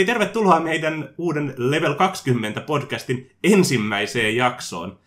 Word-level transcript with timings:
Eli 0.00 0.06
tervetuloa 0.06 0.60
meidän 0.60 1.14
uuden 1.18 1.54
Level 1.56 1.94
20 1.94 2.60
podcastin 2.60 3.30
ensimmäiseen 3.44 4.36
jaksoon. 4.36 4.98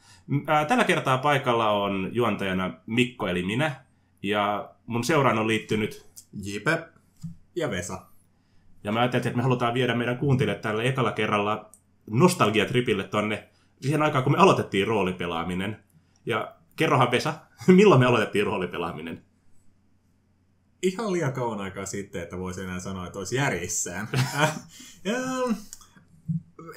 Tällä 0.68 0.84
kertaa 0.84 1.18
paikalla 1.18 1.70
on 1.70 2.10
juontajana 2.12 2.73
Mikko 2.86 3.28
eli 3.28 3.43
minä, 3.43 3.75
ja 4.24 4.70
mun 4.86 5.04
seuraan 5.04 5.39
on 5.39 5.48
liittynyt 5.48 6.06
Jipe 6.43 6.79
ja 7.56 7.71
Vesa. 7.71 8.01
Ja 8.84 8.92
mä 8.92 9.00
ajattelin, 9.00 9.28
että 9.28 9.37
me 9.37 9.43
halutaan 9.43 9.74
viedä 9.74 9.96
meidän 9.96 10.18
kuuntelijat 10.18 10.61
tällä 10.61 10.84
ekalla 10.84 11.12
kerralla 11.12 11.70
nostalgiatripille 12.10 13.04
tonne 13.04 13.48
siihen 13.82 14.01
aikaan, 14.01 14.23
kun 14.23 14.34
me 14.34 14.39
aloitettiin 14.39 14.87
roolipelaaminen. 14.87 15.84
Ja 16.25 16.56
kerrohan 16.75 17.12
Vesa, 17.12 17.34
milloin 17.68 18.00
me 18.00 18.06
aloitettiin 18.06 18.46
roolipelaaminen? 18.46 19.23
Ihan 20.83 21.14
liian 21.14 21.33
kauan 21.33 21.61
aikaa 21.61 21.86
sitten, 21.86 22.21
että 22.23 22.37
voisi 22.37 22.61
enää 22.61 22.79
sanoa, 22.79 23.07
että 23.07 23.19
olisi 23.19 23.36
järjissään. 23.36 24.07
ja, 25.04 25.18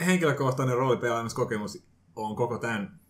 henkilökohtainen 0.06 0.76
roolipelaamiskokemus 0.76 1.86
on 2.16 2.36
koko 2.36 2.58
tämän, 2.58 3.00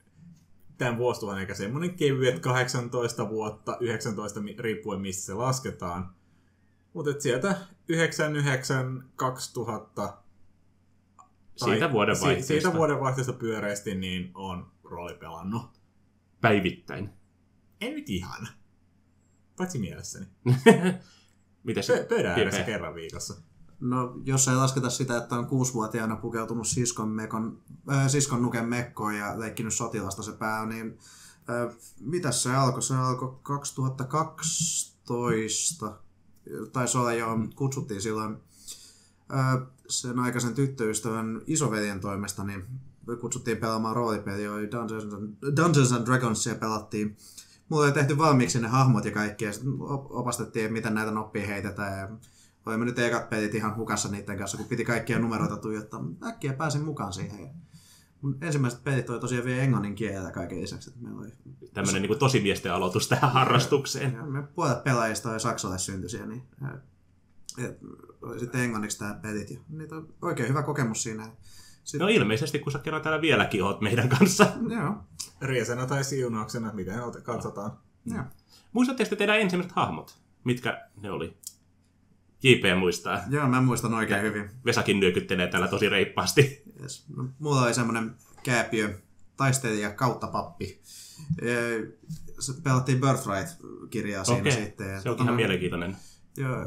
tämän 0.78 0.98
vuosituhan 0.98 1.38
eikä 1.38 1.54
semmoinen 1.54 1.94
kevyet 1.94 2.38
18 2.38 3.28
vuotta, 3.28 3.76
19 3.80 4.40
riippuen 4.58 5.00
missä 5.00 5.26
se 5.26 5.34
lasketaan. 5.34 6.14
Mutta 6.92 7.20
sieltä 7.20 7.56
99 7.88 9.04
2000 9.16 10.18
siitä 11.56 11.92
vuodenvaihteesta. 11.92 12.46
Siitä 12.46 12.72
vuodenvaihteesta 12.72 13.32
pyöreästi 13.32 13.94
niin 13.94 14.30
on 14.34 14.72
roolipelannut. 14.84 15.80
Päivittäin. 16.40 17.10
En 17.80 17.92
nyt 17.92 18.10
ihan. 18.10 18.48
Paitsi 19.56 19.78
mielessäni. 19.78 20.26
Miten 21.64 21.82
se? 21.82 22.02
Pö- 22.02 22.06
pöydän 22.08 22.38
ääressä 22.38 22.62
kerran 22.62 22.94
viikossa. 22.94 23.34
No, 23.80 24.14
jos 24.24 24.48
ei 24.48 24.56
lasketa 24.56 24.90
sitä, 24.90 25.16
että 25.16 25.34
on 25.34 25.46
kuusivuotiaana 25.46 26.16
pukeutunut 26.16 26.66
siskon, 26.66 27.08
mekon, 27.08 27.62
äh, 27.92 28.08
siskon 28.08 28.42
nuken 28.42 28.64
mekkoon 28.64 29.16
ja 29.16 29.40
leikkinyt 29.40 29.74
sotilasta 29.74 30.22
se 30.22 30.32
pää, 30.32 30.66
niin 30.66 30.98
äh, 31.50 31.74
mitä 32.00 32.32
se 32.32 32.56
alkoi? 32.56 32.82
Se 32.82 32.94
alkoi 32.94 33.38
2012. 33.42 35.98
Taisi 36.72 36.98
olla 36.98 37.12
jo, 37.12 37.26
kutsuttiin 37.54 38.02
silloin 38.02 38.36
äh, 39.34 39.58
sen 39.88 40.18
aikaisen 40.18 40.54
tyttöystävän 40.54 41.42
isoveljen 41.46 42.00
toimesta, 42.00 42.44
niin 42.44 42.64
kutsuttiin 43.20 43.56
pelaamaan 43.56 43.96
roolipeliä, 43.96 44.50
Dungeons, 44.50 45.04
Dungeons 45.56 45.92
and 45.92 46.06
Dragonsia 46.06 46.54
pelattiin 46.54 47.16
mulla 47.68 47.84
oli 47.84 47.92
tehty 47.92 48.18
valmiiksi 48.18 48.60
ne 48.60 48.68
hahmot 48.68 49.04
ja 49.04 49.10
kaikki, 49.10 49.44
ja 49.44 49.50
opastettiin, 50.10 50.72
miten 50.72 50.94
näitä 50.94 51.10
noppia 51.10 51.46
heitetään. 51.46 51.98
Ja 51.98 52.08
olimme 52.66 52.84
nyt 52.84 52.98
ekat 52.98 53.30
pelit 53.30 53.54
ihan 53.54 53.76
hukassa 53.76 54.08
niiden 54.08 54.38
kanssa, 54.38 54.56
kun 54.56 54.66
piti 54.66 54.84
kaikkia 54.84 55.18
numeroita 55.18 55.56
tuijottaa. 55.56 56.04
Äkkiä 56.26 56.52
pääsin 56.52 56.84
mukaan 56.84 57.12
siihen. 57.12 57.50
Mun 58.20 58.38
ensimmäiset 58.40 58.84
pelit 58.84 59.10
oli 59.10 59.20
tosiaan 59.20 59.44
vielä 59.44 59.62
englannin 59.62 59.94
kielellä 59.94 60.30
kaiken 60.30 60.60
lisäksi. 60.60 60.90
Että 60.90 61.02
meillä 61.02 61.20
oli... 61.20 61.32
Tämmöinen 61.74 62.02
niin 62.02 62.18
tosimiesten 62.18 62.72
aloitus 62.72 63.08
tähän 63.08 63.32
harrastukseen. 63.32 64.14
Ja, 64.14 64.22
me 64.22 64.42
puolet 64.42 64.84
pelaajista 64.84 65.30
oli 65.30 65.40
saksalle 65.40 65.78
syntyisiä, 65.78 66.26
niin 66.26 66.42
ja, 67.58 67.70
oli 68.22 68.40
sitten 68.40 68.60
englanniksi 68.60 68.98
tämä 68.98 69.14
pelit. 69.14 69.50
Ja 69.50 69.58
niitä 69.68 69.96
on 69.96 70.08
oikein 70.22 70.48
hyvä 70.48 70.62
kokemus 70.62 71.02
siinä. 71.02 71.28
Sitten... 71.84 72.04
No 72.04 72.08
ilmeisesti, 72.08 72.58
kun 72.58 72.72
sä 72.72 72.78
kerran 72.78 73.02
täällä 73.02 73.20
vieläkin 73.20 73.64
oot 73.64 73.80
meidän 73.80 74.08
kanssa. 74.08 74.46
Joo. 74.68 74.94
Riesena 75.40 75.86
tai 75.86 76.04
siunauksena, 76.04 76.72
miten 76.72 76.94
katsotaan. 77.22 77.72
Joo. 78.06 78.24
Muistatteko 78.72 79.16
teidän 79.16 79.40
ensimmäiset 79.40 79.76
hahmot? 79.76 80.18
Mitkä 80.44 80.88
ne 81.02 81.10
oli? 81.10 81.36
JP 82.42 82.78
muistaa. 82.78 83.20
Joo, 83.28 83.48
mä 83.48 83.60
muistan 83.60 83.94
oikein 83.94 84.16
ja 84.16 84.22
hyvin. 84.22 84.50
Vesakin 84.64 85.00
nyökyttelee 85.00 85.46
täällä 85.46 85.68
tosi 85.68 85.88
reippaasti. 85.88 86.62
Yes. 86.82 87.04
No, 87.16 87.28
mulla 87.38 87.62
oli 87.62 87.74
semmoinen 87.74 88.14
kääpiö, 88.42 88.98
taistelija 89.36 89.90
kautta 89.92 90.26
pappi. 90.26 90.80
Se 92.38 92.52
pelattiin 92.62 93.00
Birthright-kirjaa 93.00 94.24
siinä 94.24 94.40
Okei. 94.40 94.52
sitten. 94.52 94.88
Ja 94.92 95.00
Se 95.00 95.10
on 95.10 95.16
ihan 95.16 95.26
no- 95.26 95.34
mielenkiintoinen. 95.34 95.96
Joo. 96.36 96.66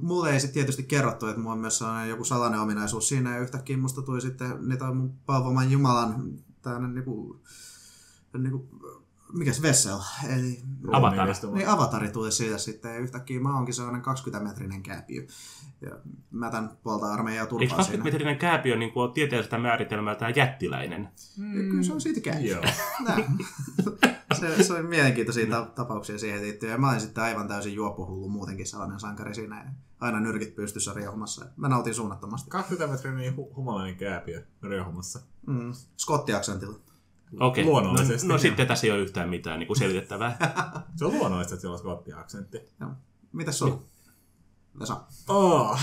Mulle 0.00 0.30
ei 0.32 0.40
sitten 0.40 0.54
tietysti 0.54 0.82
kerrottu, 0.82 1.26
että 1.26 1.40
mulla 1.40 1.52
on 1.52 1.58
myös 1.60 1.80
joku 2.08 2.24
salainen 2.24 2.60
ominaisuus 2.60 3.08
siinä, 3.08 3.34
ja 3.34 3.40
yhtäkkiä 3.40 3.76
musta 3.76 4.02
tuli 4.02 4.20
sitten 4.20 4.68
niitä 4.68 4.84
mun 4.84 5.14
palvoman 5.26 5.70
Jumalan 5.70 6.38
tämmöinen 6.62 6.94
niinku, 6.94 7.42
niinku, 8.38 8.68
mikäs 9.32 9.62
Vessel, 9.62 9.98
eli 10.36 10.62
Avatar. 10.92 11.28
niin 11.54 11.68
avatari 11.68 12.08
tuli 12.08 12.32
siitä 12.32 12.58
sitten, 12.58 12.92
ja 12.94 12.98
yhtäkkiä 12.98 13.40
mä 13.40 13.54
oonkin 13.56 13.74
sellainen 13.74 14.02
20-metrinen 14.02 14.82
kääpiö. 14.82 15.26
Ja 15.80 15.90
mä 16.30 16.50
tän 16.50 16.70
puolta 16.82 17.06
armeijaa 17.12 17.42
Eikö 17.42 17.50
turpaan 17.50 17.76
20 17.76 17.90
siinä. 17.90 18.04
metrinen 18.04 18.38
kääpiö 18.38 18.76
niin 18.76 18.92
on 18.94 19.12
tieteellisestä 19.12 19.58
määritelmältään 19.58 20.36
jättiläinen? 20.36 21.08
Ja 21.38 21.70
kyllä 21.70 21.82
se 21.82 21.92
on 21.92 22.00
siitä 22.00 22.20
kääpiö. 22.20 22.54
Joo. 22.56 22.64
Se, 24.40 24.62
se 24.64 24.72
oli 24.72 24.82
mielenkiintoisia 24.82 25.46
ta- 25.46 25.70
tapauksia 25.74 26.18
siihen 26.18 26.42
liittyen. 26.42 26.72
Ja 26.72 26.78
mä 26.78 26.88
olin 26.90 27.00
sitten 27.00 27.24
aivan 27.24 27.48
täysin 27.48 27.74
juoppuhullu 27.74 28.28
muutenkin 28.28 28.66
sellainen 28.66 29.00
sankari 29.00 29.34
siinä. 29.34 29.64
Ja 29.64 29.70
aina 30.00 30.20
nyrkit 30.20 30.54
pystyssä 30.54 30.92
riehumassa. 30.94 31.46
Mä 31.56 31.68
nautin 31.68 31.94
suunnattomasti. 31.94 32.50
20 32.50 32.92
metrinen 32.94 33.34
hu- 33.34 33.56
humalainen 33.56 33.96
kääpiö 33.96 34.46
riehumassa. 34.62 35.20
Mm. 35.46 35.72
Skotti-aksentilla. 35.96 36.78
Okei, 37.40 37.64
no, 37.64 37.70
Luonnollisesti. 37.70 38.28
no 38.28 38.38
sitten 38.38 38.66
tässä 38.66 38.86
ei 38.86 38.90
ole 38.90 39.00
yhtään 39.00 39.28
mitään 39.28 39.58
niin 39.58 39.66
kuin 39.66 39.76
selitettävää. 39.76 40.36
Se 40.96 41.04
on 41.04 41.12
luonnollista, 41.14 41.54
että 41.54 41.60
sillä 41.60 41.72
on 41.72 41.78
skottiaksentti. 41.78 42.58
Joo. 42.80 42.90
Mitäs 43.32 43.58
sulla? 43.58 43.82
Vesa. 44.80 45.00
Oh. 45.28 45.78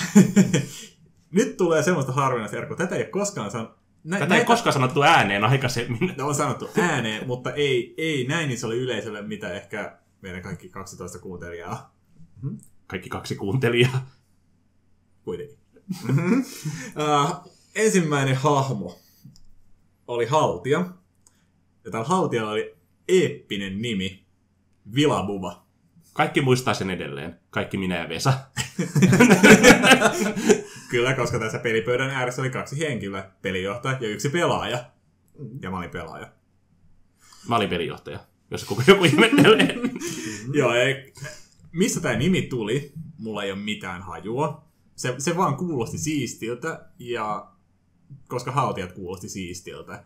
Nyt 1.32 1.58
tulee 1.58 1.84
semmoista 1.84 2.12
harvinaista 2.12 2.56
Jarkko. 2.58 2.76
Tätä 2.76 2.96
ei 2.96 3.02
ole 3.02 3.10
koskaan 3.10 3.52
sanottu. 3.52 3.82
Nä, 4.04 4.20
Tätä 4.20 4.36
ei 4.36 4.46
koskaan 4.46 4.74
sanottu 4.74 5.02
ääneen 5.04 5.44
aikaisemmin. 5.44 6.14
No 6.18 6.28
on 6.28 6.36
sanottu 6.36 6.70
ääneen, 6.78 7.28
mutta 7.28 7.54
ei, 7.54 7.94
ei 7.98 8.28
näin 8.28 8.52
isolle 8.52 8.76
yleisölle, 8.76 9.22
mitä 9.22 9.54
ehkä 9.54 9.98
meidän 10.22 10.42
kaikki 10.42 10.70
12 10.70 11.20
kuuntelijaa 11.20 11.96
Kaikki 12.88 13.10
kaksi 13.10 13.36
kuuntelijaa. 13.36 14.10
kuitenkin. 15.24 15.58
uh, 16.10 17.52
ensimmäinen 17.76 18.36
hahmo 18.36 19.00
oli 20.08 20.26
Haltia. 20.26 20.86
Ja 21.86 21.92
tällä 21.92 22.06
Haltialla 22.06 22.52
oli 22.52 22.76
eeppinen 23.08 23.82
nimi, 23.82 24.26
Vilabuba. 24.96 25.66
Kaikki 26.14 26.42
muistaa 26.42 26.74
sen 26.74 26.90
edelleen. 26.90 27.40
Kaikki 27.50 27.78
minä 27.78 27.98
ja 27.98 28.10
Vesa. 28.10 28.34
Kyllä, 30.92 31.14
koska 31.14 31.40
tässä 31.40 31.60
pelipöydän 31.60 32.10
ääressä 32.10 32.42
oli 32.42 32.50
kaksi 32.50 32.80
henkilöä, 32.80 33.32
pelijohtaja 33.42 33.98
ja 34.02 34.10
yksi 34.10 34.30
pelaaja. 34.30 34.86
Ja 35.62 35.72
mä 35.72 35.78
olin 35.78 35.90
pelaaja. 35.90 36.32
Mä 37.48 37.56
olin 37.56 37.70
pelijohtaja, 37.70 38.20
jos 38.52 38.62
joku, 38.62 38.82
joku 38.88 39.04
ihmettelee. 39.04 39.76
Joo, 40.54 40.74
ei, 40.74 41.14
mistä 41.72 42.00
tämä 42.00 42.16
nimi 42.16 42.42
tuli, 42.42 42.92
mulla 43.18 43.44
ei 43.44 43.52
ole 43.52 43.60
mitään 43.60 44.02
hajua. 44.02 44.68
Se, 44.96 45.16
se 45.18 45.38
vaan 45.38 45.58
kuulosti 45.58 45.98
siistiltä, 45.98 46.86
ja 47.00 47.52
koska 48.28 48.52
haltijat 48.52 48.92
kuulosti 48.92 49.30
siistiltä. 49.30 50.04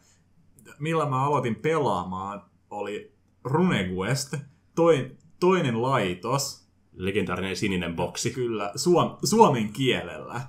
Millä 0.79 1.09
mä 1.09 1.25
aloitin 1.25 1.55
pelaamaan, 1.55 2.41
oli 2.69 3.15
Runequest, 3.43 4.33
toi, 4.75 5.11
toinen 5.39 5.81
laitos, 5.81 6.65
Legendaarinen 6.93 7.55
sininen 7.55 7.95
boksi. 7.95 8.31
kyllä, 8.31 8.71
suom, 8.75 9.17
suomen 9.23 9.73
kielellä. 9.73 10.41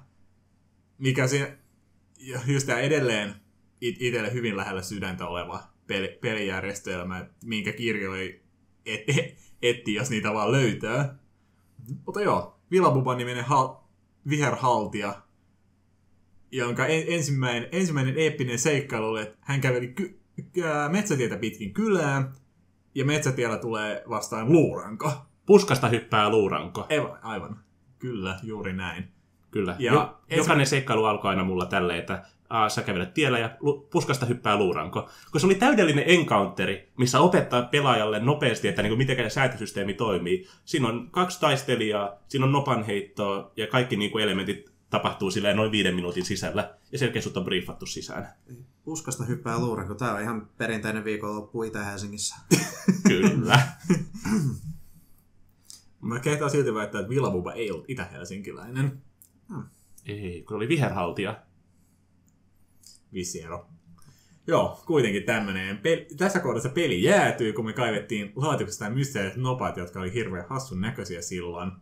Mikä 0.98 1.26
se, 1.26 1.58
ja 2.18 2.40
just 2.46 2.66
tää 2.66 2.80
edelleen 2.80 3.34
it, 3.80 3.96
itselle 4.02 4.32
hyvin 4.32 4.56
lähellä 4.56 4.82
sydäntä 4.82 5.26
oleva 5.26 5.62
peli, 5.86 6.18
pelijärjestelmä, 6.20 7.26
minkä 7.44 7.72
kirjoja 7.72 8.34
et, 8.86 9.02
et, 9.08 9.38
etti, 9.62 9.94
jos 9.94 10.10
niitä 10.10 10.34
vaan 10.34 10.52
löytää. 10.52 11.18
Mutta 12.06 12.20
joo, 12.20 12.60
Vilabuban 12.70 13.18
niminen 13.18 13.44
hal, 13.44 13.76
viherhaltija, 14.28 15.22
jonka 16.52 16.86
en, 16.86 17.04
ensimmäinen, 17.08 17.68
ensimmäinen 17.72 18.14
eeppinen 18.18 18.58
seikkailu 18.58 19.06
oli, 19.06 19.22
että 19.22 19.36
hän 19.40 19.60
käveli 19.60 19.88
ky, 19.88 20.18
metsätietä 20.90 21.36
pitkin 21.36 21.74
kylää, 21.74 22.32
ja 22.94 23.04
metsätiellä 23.04 23.56
tulee 23.58 24.02
vastaan 24.08 24.52
luuranko. 24.52 25.12
Puskasta 25.46 25.88
hyppää 25.88 26.30
luuranko. 26.30 26.86
Eva, 26.88 27.18
aivan. 27.22 27.58
Kyllä, 27.98 28.38
juuri 28.42 28.72
näin. 28.72 29.08
Kyllä. 29.50 29.76
Ja 29.78 29.92
Jo, 29.92 30.18
ensi- 30.28 30.40
jokainen 30.40 30.66
seikkailu 30.66 31.04
alkoi 31.04 31.30
aina 31.30 31.44
mulla 31.44 31.66
tälleen, 31.66 31.98
että 31.98 32.22
aa, 32.50 32.68
sä 32.68 32.82
kävelet 32.82 33.14
tiellä 33.14 33.38
ja 33.38 33.50
lu- 33.60 33.88
puskasta 33.90 34.26
hyppää 34.26 34.56
luuranko. 34.56 35.02
Koska 35.02 35.38
se 35.38 35.46
oli 35.46 35.54
täydellinen 35.54 36.04
encounteri, 36.06 36.88
missä 36.98 37.20
opettaa 37.20 37.62
pelaajalle 37.62 38.20
nopeasti, 38.20 38.68
että 38.68 38.82
niin 38.82 38.98
miten 38.98 39.30
säätösysteemi 39.30 39.94
toimii. 39.94 40.46
Siinä 40.64 40.88
on 40.88 41.08
kaksi 41.10 41.40
taistelijaa, 41.40 42.12
siinä 42.28 42.46
on 42.46 42.52
nopanheittoa 42.52 43.52
ja 43.56 43.66
kaikki 43.66 43.96
niin 43.96 44.10
kuin 44.10 44.24
elementit 44.24 44.75
tapahtuu 44.90 45.30
silleen 45.30 45.56
noin 45.56 45.72
viiden 45.72 45.94
minuutin 45.94 46.24
sisällä. 46.24 46.78
Ja 46.92 46.98
sen 46.98 47.06
jälkeen 47.06 47.22
sut 47.22 47.36
on 47.36 47.44
briefattu 47.44 47.86
sisään. 47.86 48.28
Puskasta 48.84 49.24
hyppää 49.24 49.58
luuranko. 49.58 49.94
Tää 49.94 50.14
on 50.14 50.22
ihan 50.22 50.50
perinteinen 50.58 51.04
viikonloppu 51.04 51.62
Itä-Helsingissä. 51.62 52.36
Kyllä. 53.08 53.58
Mä 56.00 56.20
kehtaan 56.20 56.50
silti 56.50 56.74
väittää, 56.74 57.00
että 57.00 57.10
Vilabuba 57.10 57.52
ei 57.52 57.70
ollut 57.70 57.84
itä-helsinkiläinen. 57.88 59.02
Ei, 60.06 60.42
kun 60.42 60.56
oli 60.56 60.68
viherhaltija. 60.68 61.42
Vissi 63.12 63.42
ero. 63.42 63.68
Joo, 64.46 64.82
kuitenkin 64.86 65.22
tämmönen. 65.22 65.78
Peli, 65.78 66.06
tässä 66.16 66.40
kohdassa 66.40 66.68
peli 66.68 67.02
jäätyy, 67.02 67.52
kun 67.52 67.64
me 67.64 67.72
kaivettiin 67.72 68.32
laatikosta 68.36 68.84
nämä 68.84 68.96
mysteeriset 68.96 69.42
nopat, 69.42 69.76
jotka 69.76 70.00
oli 70.00 70.14
hirveän 70.14 70.48
hassun 70.48 70.80
näköisiä 70.80 71.22
silloin. 71.22 71.72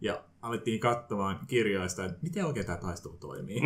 Ja 0.00 0.24
alettiin 0.42 0.80
katsomaan 0.80 1.46
kirjoista, 1.46 2.04
että 2.04 2.18
miten 2.22 2.46
oikein 2.46 2.66
tämä 2.66 2.78
taistelu 2.78 3.16
toimii. 3.16 3.62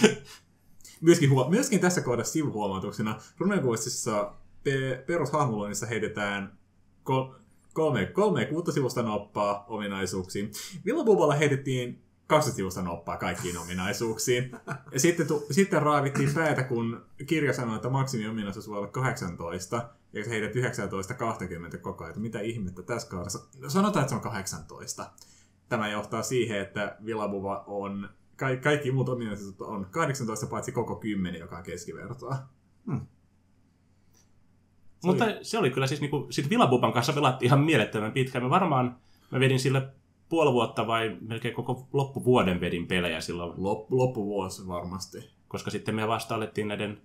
myöskin, 1.00 1.30
huo- 1.30 1.50
myöskin 1.50 1.80
tässä 1.80 2.00
kohdassa 2.00 2.32
sivuhuomautuksena 2.32 3.20
Runequestissa 3.38 4.34
pe- 4.64 5.04
perushahmoloinnissa 5.06 5.86
heitetään 5.86 6.58
kol- 7.02 7.34
kolme, 7.72 8.06
kolme 8.06 8.44
kuutta 8.44 8.72
sivusta 8.72 9.02
noppaa 9.02 9.64
ominaisuuksiin. 9.68 10.52
Villabuballa 10.84 11.34
heitettiin 11.34 12.02
20 12.30 12.56
sivusta 12.56 12.82
noppaa 12.82 13.16
kaikkiin 13.16 13.58
ominaisuuksiin. 13.58 14.52
Ja 14.92 15.00
sitten, 15.00 15.26
tu- 15.26 15.46
sitten 15.50 15.82
raavittiin 15.82 16.34
päätä, 16.34 16.62
kun 16.62 17.04
kirja 17.26 17.52
sanoi, 17.52 17.76
että 17.76 17.88
maksimiominaisuus 17.90 18.68
voi 18.68 18.78
olla 18.78 18.86
18, 18.88 19.88
ja 20.12 20.24
se 20.24 20.30
heität 20.30 20.54
19-20 21.74 21.78
koko 21.78 22.04
ajan. 22.04 22.20
Mitä 22.20 22.40
ihmettä 22.40 22.82
tässä 22.82 23.08
kaudessa? 23.08 23.38
No, 23.58 23.70
sanotaan, 23.70 24.02
että 24.02 24.08
se 24.10 24.14
on 24.14 24.20
18. 24.20 25.10
Tämä 25.68 25.88
johtaa 25.88 26.22
siihen, 26.22 26.60
että 26.60 26.96
Villabuba 27.04 27.64
on, 27.66 28.08
ka- 28.36 28.56
kaikki 28.62 28.90
muut 28.92 29.08
ominaisuudet 29.08 29.60
on 29.60 29.86
18 29.90 30.46
paitsi 30.46 30.72
koko 30.72 30.96
10, 30.96 31.40
joka 31.40 31.56
on 31.56 31.62
keskivertoa. 31.62 32.36
Mutta 35.04 35.24
se 35.42 35.58
oli 35.58 35.70
kyllä 35.70 35.86
siis 35.86 36.00
niinku, 36.00 36.26
sit 36.30 36.50
Villabuban 36.50 36.92
kanssa 36.92 37.12
pelattiin 37.12 37.46
ihan 37.46 37.60
mielettömän 37.60 38.12
pitkään. 38.12 38.44
Me 38.44 38.50
varmaan, 38.50 38.96
mä 39.30 39.40
vedin 39.40 39.60
sille 39.60 39.88
puoli 40.30 40.52
vuotta 40.52 40.86
vai 40.86 41.16
melkein 41.20 41.54
koko 41.54 41.88
loppuvuoden 41.92 42.60
vedin 42.60 42.86
pelejä 42.86 43.20
silloin, 43.20 43.52
Lop- 43.52 43.86
loppuvuosi 43.90 44.66
varmasti. 44.68 45.30
koska 45.48 45.70
sitten 45.70 45.94
me 45.94 46.08
vasta 46.08 46.34
alettiin 46.34 46.68
näiden 46.68 47.00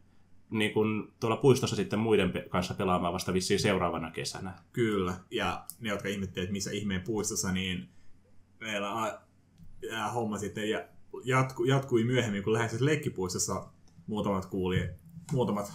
niin 0.49 0.73
kun 0.73 1.13
tuolla 1.19 1.37
puistossa 1.37 1.75
sitten 1.75 1.99
muiden 1.99 2.31
pe- 2.31 2.45
kanssa 2.49 2.73
pelaamaan 2.73 3.13
vasta 3.13 3.33
vissiin 3.33 3.59
seuraavana 3.59 4.11
kesänä. 4.11 4.53
Kyllä, 4.73 5.13
ja 5.31 5.65
ne, 5.79 5.89
jotka 5.89 6.07
ihmettelevät, 6.09 6.43
että 6.45 6.51
missä 6.53 6.71
ihmeen 6.71 7.01
puistossa, 7.01 7.51
niin 7.51 7.89
meillä 8.59 9.03
a- 9.03 9.19
ja 9.91 10.07
homma 10.07 10.37
sitten 10.37 10.69
ja 10.69 10.85
jatku, 11.23 11.63
jatkui 11.63 12.03
myöhemmin, 12.03 12.43
kun 12.43 12.53
lähes 12.53 12.81
leikkipuistossa 12.81 13.67
muutamat 14.07 14.45
kuuli, 14.45 14.89
muutamat 15.31 15.73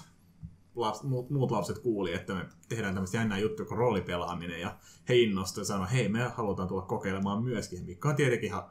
laps, 0.74 1.02
muut, 1.02 1.30
muut 1.30 1.50
lapset 1.50 1.78
kuuli, 1.78 2.14
että 2.14 2.34
me 2.34 2.46
tehdään 2.68 2.94
tämmöistä 2.94 3.16
jännää 3.16 3.38
juttua 3.38 3.66
kuin 3.66 3.78
roolipelaaminen, 3.78 4.60
ja 4.60 4.76
he 5.08 5.16
innostuivat 5.16 5.64
ja 5.64 5.68
sanoivat, 5.68 5.92
hei, 5.92 6.08
me 6.08 6.22
halutaan 6.22 6.68
tulla 6.68 6.82
kokeilemaan 6.82 7.42
myöskin, 7.42 7.84
mikä 7.84 8.08
on 8.08 8.16
tietenkin 8.16 8.46
ihan 8.46 8.62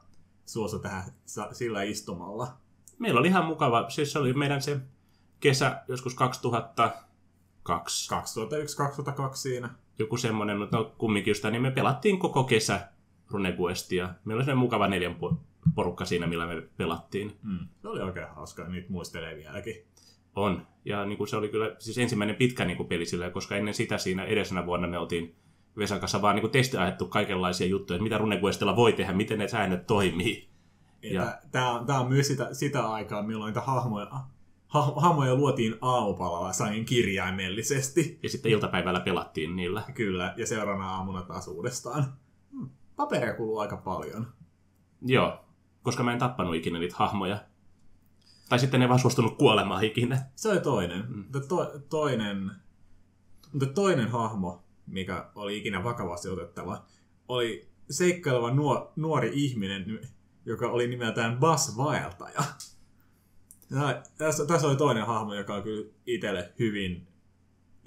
suossa 0.46 0.80
tähän 0.80 1.04
sillä 1.52 1.84
istumalla. 1.84 2.58
Meillä 3.00 3.20
oli 3.20 3.28
ihan 3.28 3.46
mukava, 3.46 3.90
siis 3.90 4.12
se 4.12 4.20
oli 4.20 4.34
meidän 4.34 4.62
se 4.62 4.80
kesä 5.40 5.84
joskus 5.88 6.16
2002. 6.16 7.10
2001-2002 7.70 9.36
siinä. 9.36 9.70
Joku 10.00 10.18
semmoinen, 10.18 10.58
mutta 10.58 10.78
no 10.78 10.94
kumminkin 10.98 11.32
just, 11.32 11.44
niin 11.44 11.62
me 11.62 11.72
pelattiin 11.72 12.20
koko 12.20 12.44
kesä 12.44 12.88
Runequestia. 13.32 14.10
Meillä 14.26 14.40
oli 14.40 14.46
semmoinen 14.46 14.58
mukava 14.58 14.88
neljän 14.88 15.16
po- 15.16 15.36
porukka 15.76 16.06
siinä, 16.06 16.28
millä 16.28 16.46
me 16.46 16.62
pelattiin. 16.78 17.38
Mm. 17.44 17.68
Se 17.82 17.88
oli 17.88 18.02
oikein 18.02 18.28
hauskaa, 18.28 18.68
niitä 18.68 18.92
muistelee 18.92 19.36
vieläkin. 19.36 19.76
On. 20.40 20.68
Ja 20.86 21.06
niin 21.06 21.18
kuin 21.18 21.28
se 21.28 21.38
oli 21.38 21.50
kyllä 21.50 21.76
siis 21.80 21.98
ensimmäinen 21.98 22.36
pitkä 22.36 22.66
niin 22.66 22.78
kuin 22.78 22.90
peli 22.90 23.06
sillä, 23.06 23.30
koska 23.30 23.56
ennen 23.56 23.74
sitä 23.74 23.98
siinä 23.98 24.24
edellisenä 24.26 24.66
vuonna 24.66 24.88
me 24.88 24.98
oltiin 24.98 25.36
Vesan 25.78 26.00
kanssa 26.00 26.22
vaan 26.22 26.36
niin 26.36 26.50
testiajettu 26.50 27.08
kaikenlaisia 27.08 27.68
juttuja, 27.68 27.96
että 27.96 28.04
mitä 28.04 28.18
Runequestilla 28.18 28.76
voi 28.76 28.94
tehdä, 28.94 29.14
miten 29.14 29.40
ne 29.40 29.48
säännöt 29.48 29.88
toimii. 29.88 30.50
Ja- 31.02 31.38
Tämä 31.52 31.72
on, 31.72 31.86
tää 31.86 32.00
on 32.00 32.10
myös 32.10 32.28
sitä, 32.28 32.54
sitä 32.54 32.88
aikaa, 32.88 33.24
milloin 33.24 33.50
niitä 33.50 33.62
hahmoja, 33.62 34.08
ha, 34.68 34.94
hahmoja 34.96 35.36
luotiin 35.36 35.76
aamupalalla 35.82 36.54
sain 36.54 36.86
kirjaimellisesti. 36.86 38.20
Ja 38.24 38.30
sitten 38.30 38.52
iltapäivällä 38.52 39.00
pelattiin 39.00 39.56
niillä. 39.56 39.84
Kyllä, 39.94 40.34
ja 40.38 40.48
seuraavana 40.48 40.96
aamuna 40.96 41.22
taas 41.22 41.48
uudestaan. 41.48 42.06
Hmm. 42.52 42.70
Paperia 42.96 43.34
kuluu 43.34 43.60
aika 43.60 43.78
paljon. 43.78 44.28
Joo, 45.02 45.40
koska 45.84 46.04
mä 46.04 46.14
en 46.14 46.20
tappanut 46.20 46.56
ikinä 46.56 46.80
niitä 46.80 46.96
hahmoja. 46.98 47.38
Tai 48.50 48.60
sitten 48.60 48.80
ne 48.80 48.86
ei 48.86 48.90
vaan 48.90 49.00
suostunut 49.00 49.38
kuolemaan 49.38 49.84
ikinä. 49.84 50.26
Se 50.36 50.50
oli 50.50 50.60
toinen. 50.60 51.06
Mm. 51.10 51.26
To, 51.48 51.80
toinen, 51.90 52.52
mutta 53.54 53.66
toinen 53.66 54.08
hahmo, 54.08 54.64
mikä 54.88 55.30
oli 55.36 55.58
ikinä 55.58 55.84
vakavasti 55.84 56.30
otettava, 56.30 56.86
oli 57.28 57.70
seikkaileva 57.90 58.52
nuo, 58.52 58.94
nuori 58.96 59.32
ihminen, 59.34 60.00
joka 60.46 60.70
oli 60.72 60.88
nimeltään 60.88 61.38
Buzz 61.38 61.78
Vaeltaja. 61.78 62.44
Ja 63.72 64.02
tässä, 64.18 64.46
tässä 64.46 64.68
oli 64.68 64.76
toinen 64.76 65.06
hahmo, 65.06 65.34
joka 65.34 65.56
on 65.56 65.64
kyllä 65.64 65.90
itselle 66.06 66.54
hyvin, 66.60 67.08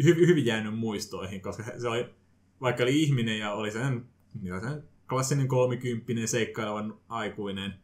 hyvin, 0.04 0.28
hyvin 0.28 0.46
jäänyt 0.46 0.78
muistoihin, 0.78 1.40
koska 1.40 1.62
se 1.78 1.88
oli, 1.88 2.14
vaikka 2.60 2.82
oli 2.82 3.02
ihminen 3.02 3.38
ja 3.38 3.52
oli 3.52 3.70
sen, 3.70 4.06
sen 4.60 4.82
klassinen 5.08 5.48
kolmikymppinen 5.48 6.28
seikkaileva 6.28 6.96
aikuinen, 7.08 7.74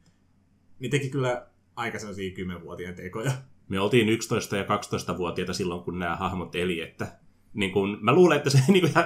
niin 0.78 0.90
teki 0.90 1.10
kyllä 1.10 1.47
aika 1.78 1.98
sellaisia 1.98 2.34
kymmenvuotiaan 2.34 2.94
tekoja. 2.94 3.32
Me 3.68 3.80
oltiin 3.80 4.08
11- 4.08 4.56
ja 4.56 4.64
12-vuotiaita 4.64 5.52
silloin, 5.52 5.82
kun 5.82 5.98
nämä 5.98 6.16
hahmot 6.16 6.54
eli, 6.54 6.80
että 6.80 7.18
niin 7.54 7.72
kun, 7.72 7.98
mä 8.00 8.12
luulen, 8.12 8.36
että 8.36 8.50
se 8.50 8.58
niin 8.72 8.86
ihan 8.86 9.04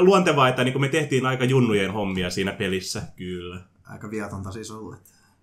luontevaa, 0.00 0.48
että 0.48 0.64
niin 0.64 0.72
kun 0.72 0.80
me 0.80 0.88
tehtiin 0.88 1.26
aika 1.26 1.44
junnujen 1.44 1.92
hommia 1.92 2.30
siinä 2.30 2.52
pelissä. 2.52 3.02
Kyllä. 3.16 3.60
Aika 3.86 4.10
viatonta 4.10 4.52
siis 4.52 4.70
ollut. 4.70 4.96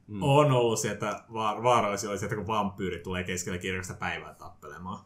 Mm. 0.07 0.23
On 0.23 0.51
ollut 0.51 0.79
se, 0.79 0.91
että 0.91 1.23
vaar- 1.29 1.63
vaarallisia 1.63 2.09
oli 2.09 2.19
se, 2.19 2.25
että 2.25 2.35
kun 2.35 2.47
vampyyrit 2.47 3.03
tulee 3.03 3.23
keskellä 3.23 3.57
kirjasta 3.57 3.93
päivää 3.93 4.33
tappelemaan. 4.33 4.99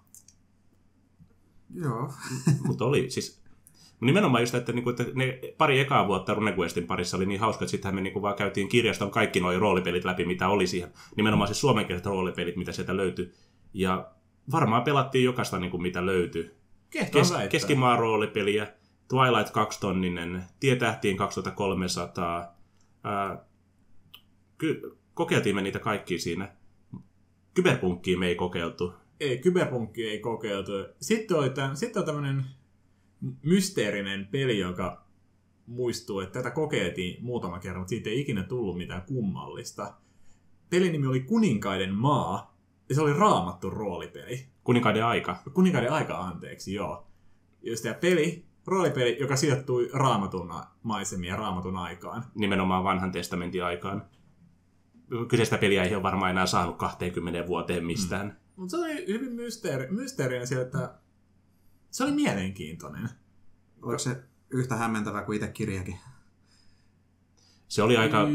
Joo. 1.73 2.13
Mutta 2.67 2.85
oli 2.85 3.09
siis... 3.09 3.39
Nimenomaan 4.01 4.43
just, 4.43 4.55
että, 4.55 4.71
niinku, 4.71 4.89
että 4.89 5.05
ne 5.13 5.39
pari 5.57 5.79
ekaa 5.79 6.07
vuotta 6.07 6.33
Runequestin 6.33 6.87
parissa 6.87 7.17
oli 7.17 7.25
niin 7.25 7.39
hauska, 7.39 7.65
että 7.65 7.71
sittenhän 7.71 7.95
me 7.95 8.01
niinku 8.01 8.21
vaan 8.21 8.35
käytiin 8.35 8.69
kirjaston 8.69 9.11
kaikki 9.11 9.39
nuo 9.39 9.59
roolipelit 9.59 10.05
läpi, 10.05 10.25
mitä 10.25 10.49
oli 10.49 10.67
siihen. 10.67 10.93
Nimenomaan 11.17 11.47
siis 11.47 11.61
suomenkieliset 11.61 12.05
roolipelit, 12.05 12.55
mitä 12.55 12.71
sieltä 12.71 12.97
löytyi. 12.97 13.31
Ja 13.73 14.11
varmaan 14.51 14.83
pelattiin 14.83 15.25
jokaista, 15.25 15.59
niinku, 15.59 15.77
mitä 15.77 16.05
löytyi. 16.05 16.51
Kes, 16.89 17.33
Keskimaan 17.49 17.99
roolipeliä, 17.99 18.67
Twilight 19.07 19.53
2 19.53 19.79
tonninen, 19.79 20.43
Tietähtiin 20.59 21.17
2300. 21.17 22.55
Ää, 23.03 23.45
ky, 24.57 24.97
kokeiltiin 25.13 25.55
me 25.55 25.61
niitä 25.61 25.79
kaikki 25.79 26.19
siinä. 26.19 26.51
Kyberpunkkiin 27.53 28.19
me 28.19 28.27
ei 28.27 28.35
kokeiltu. 28.35 28.93
Ei, 29.19 29.37
kyberpunkki 29.37 30.09
ei 30.09 30.19
kokeiltu. 30.19 30.71
Sitten, 31.01 31.37
oli 31.37 31.49
tämän, 31.49 31.77
sitten 31.77 31.99
on 31.99 32.05
tämmöinen 32.05 32.45
mysteerinen 33.43 34.27
peli, 34.31 34.59
joka 34.59 35.05
muistuu, 35.65 36.19
että 36.19 36.39
tätä 36.39 36.51
kokeiltiin 36.51 37.23
muutama 37.23 37.59
kerran, 37.59 37.81
mutta 37.81 37.89
siitä 37.89 38.09
ei 38.09 38.19
ikinä 38.19 38.43
tullut 38.43 38.77
mitään 38.77 39.01
kummallista. 39.01 39.93
Pelin 40.69 40.91
nimi 40.91 41.07
oli 41.07 41.19
Kuninkaiden 41.19 41.93
maa, 41.93 42.57
ja 42.89 42.95
se 42.95 43.01
oli 43.01 43.13
raamattu 43.13 43.69
roolipeli. 43.69 44.45
Kuninkaiden 44.63 45.05
aika. 45.05 45.37
Kuninkaiden 45.53 45.91
aika, 45.91 46.19
anteeksi, 46.19 46.73
joo. 46.73 47.07
Just 47.61 47.83
tämä 47.83 47.95
peli, 47.95 48.45
roolipeli, 48.67 49.17
joka 49.19 49.35
sijoittui 49.35 49.89
raamatun 49.93 50.53
maisemia 50.83 51.35
raamatun 51.35 51.77
aikaan. 51.77 52.23
Nimenomaan 52.35 52.83
vanhan 52.83 53.11
testamentin 53.11 53.63
aikaan. 53.63 54.05
Kyseistä 55.27 55.57
peliä 55.57 55.83
ei 55.83 55.95
ole 55.95 56.03
varmaan 56.03 56.31
enää 56.31 56.45
saanut 56.45 56.77
20 56.77 57.47
vuoteen 57.47 57.85
mistään. 57.85 58.27
Mm. 58.27 58.33
Mutta 58.55 58.77
se 58.77 58.83
oli 58.83 59.07
hyvin 59.07 59.31
mysteeri, 59.31 59.91
mysteerinen 59.91 60.47
sieltä, 60.47 60.65
että 60.65 60.93
se 61.91 62.03
oli 62.03 62.11
mielenkiintoinen. 62.11 63.09
Oliko 63.81 63.99
se 63.99 64.23
yhtä 64.49 64.75
hämmentävä 64.75 65.21
kuin 65.21 65.35
itse 65.35 65.47
kirjakin? 65.47 65.97
Se 67.67 67.83
oli 67.83 67.97
aika... 67.97 68.27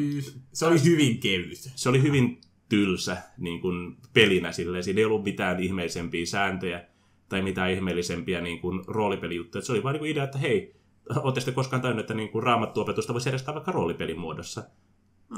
Se 0.53 0.67
oli 0.67 0.85
hyvin 0.85 1.21
kevyt. 1.21 1.59
Se 1.77 1.89
oli 1.89 2.03
hyvin 2.03 2.41
tylsä 2.69 3.17
niin 3.39 3.61
kuin 3.61 3.97
pelinä 4.13 4.53
silleen. 4.53 4.85
Siinä 4.85 4.99
ei 4.99 5.05
ollut 5.05 5.25
mitään 5.25 5.61
ihmeellisempiä 5.61 6.27
sääntöjä 6.27 6.85
tai 7.29 7.43
mitään 7.43 7.71
ihmeellisempiä 7.71 8.41
niin 8.41 8.61
kuin 8.61 8.85
roolipelijuttuja. 8.87 9.63
Se 9.63 9.73
oli 9.73 9.83
vain 9.83 9.95
niin 9.95 9.99
kuin 9.99 10.11
idea, 10.11 10.25
että 10.25 10.39
hei, 10.39 10.77
ootte 11.23 11.41
sitten 11.41 11.55
koskaan 11.55 11.83
tajunnut, 11.83 12.03
että 12.03 12.15
niin 12.15 12.29
kuin 12.29 12.43
raamattuopetusta 12.43 13.13
voisi 13.13 13.29
järjestää 13.29 13.55
vaikka 13.55 13.73
roolipelin 13.73 14.19
muodossa. 14.19 14.65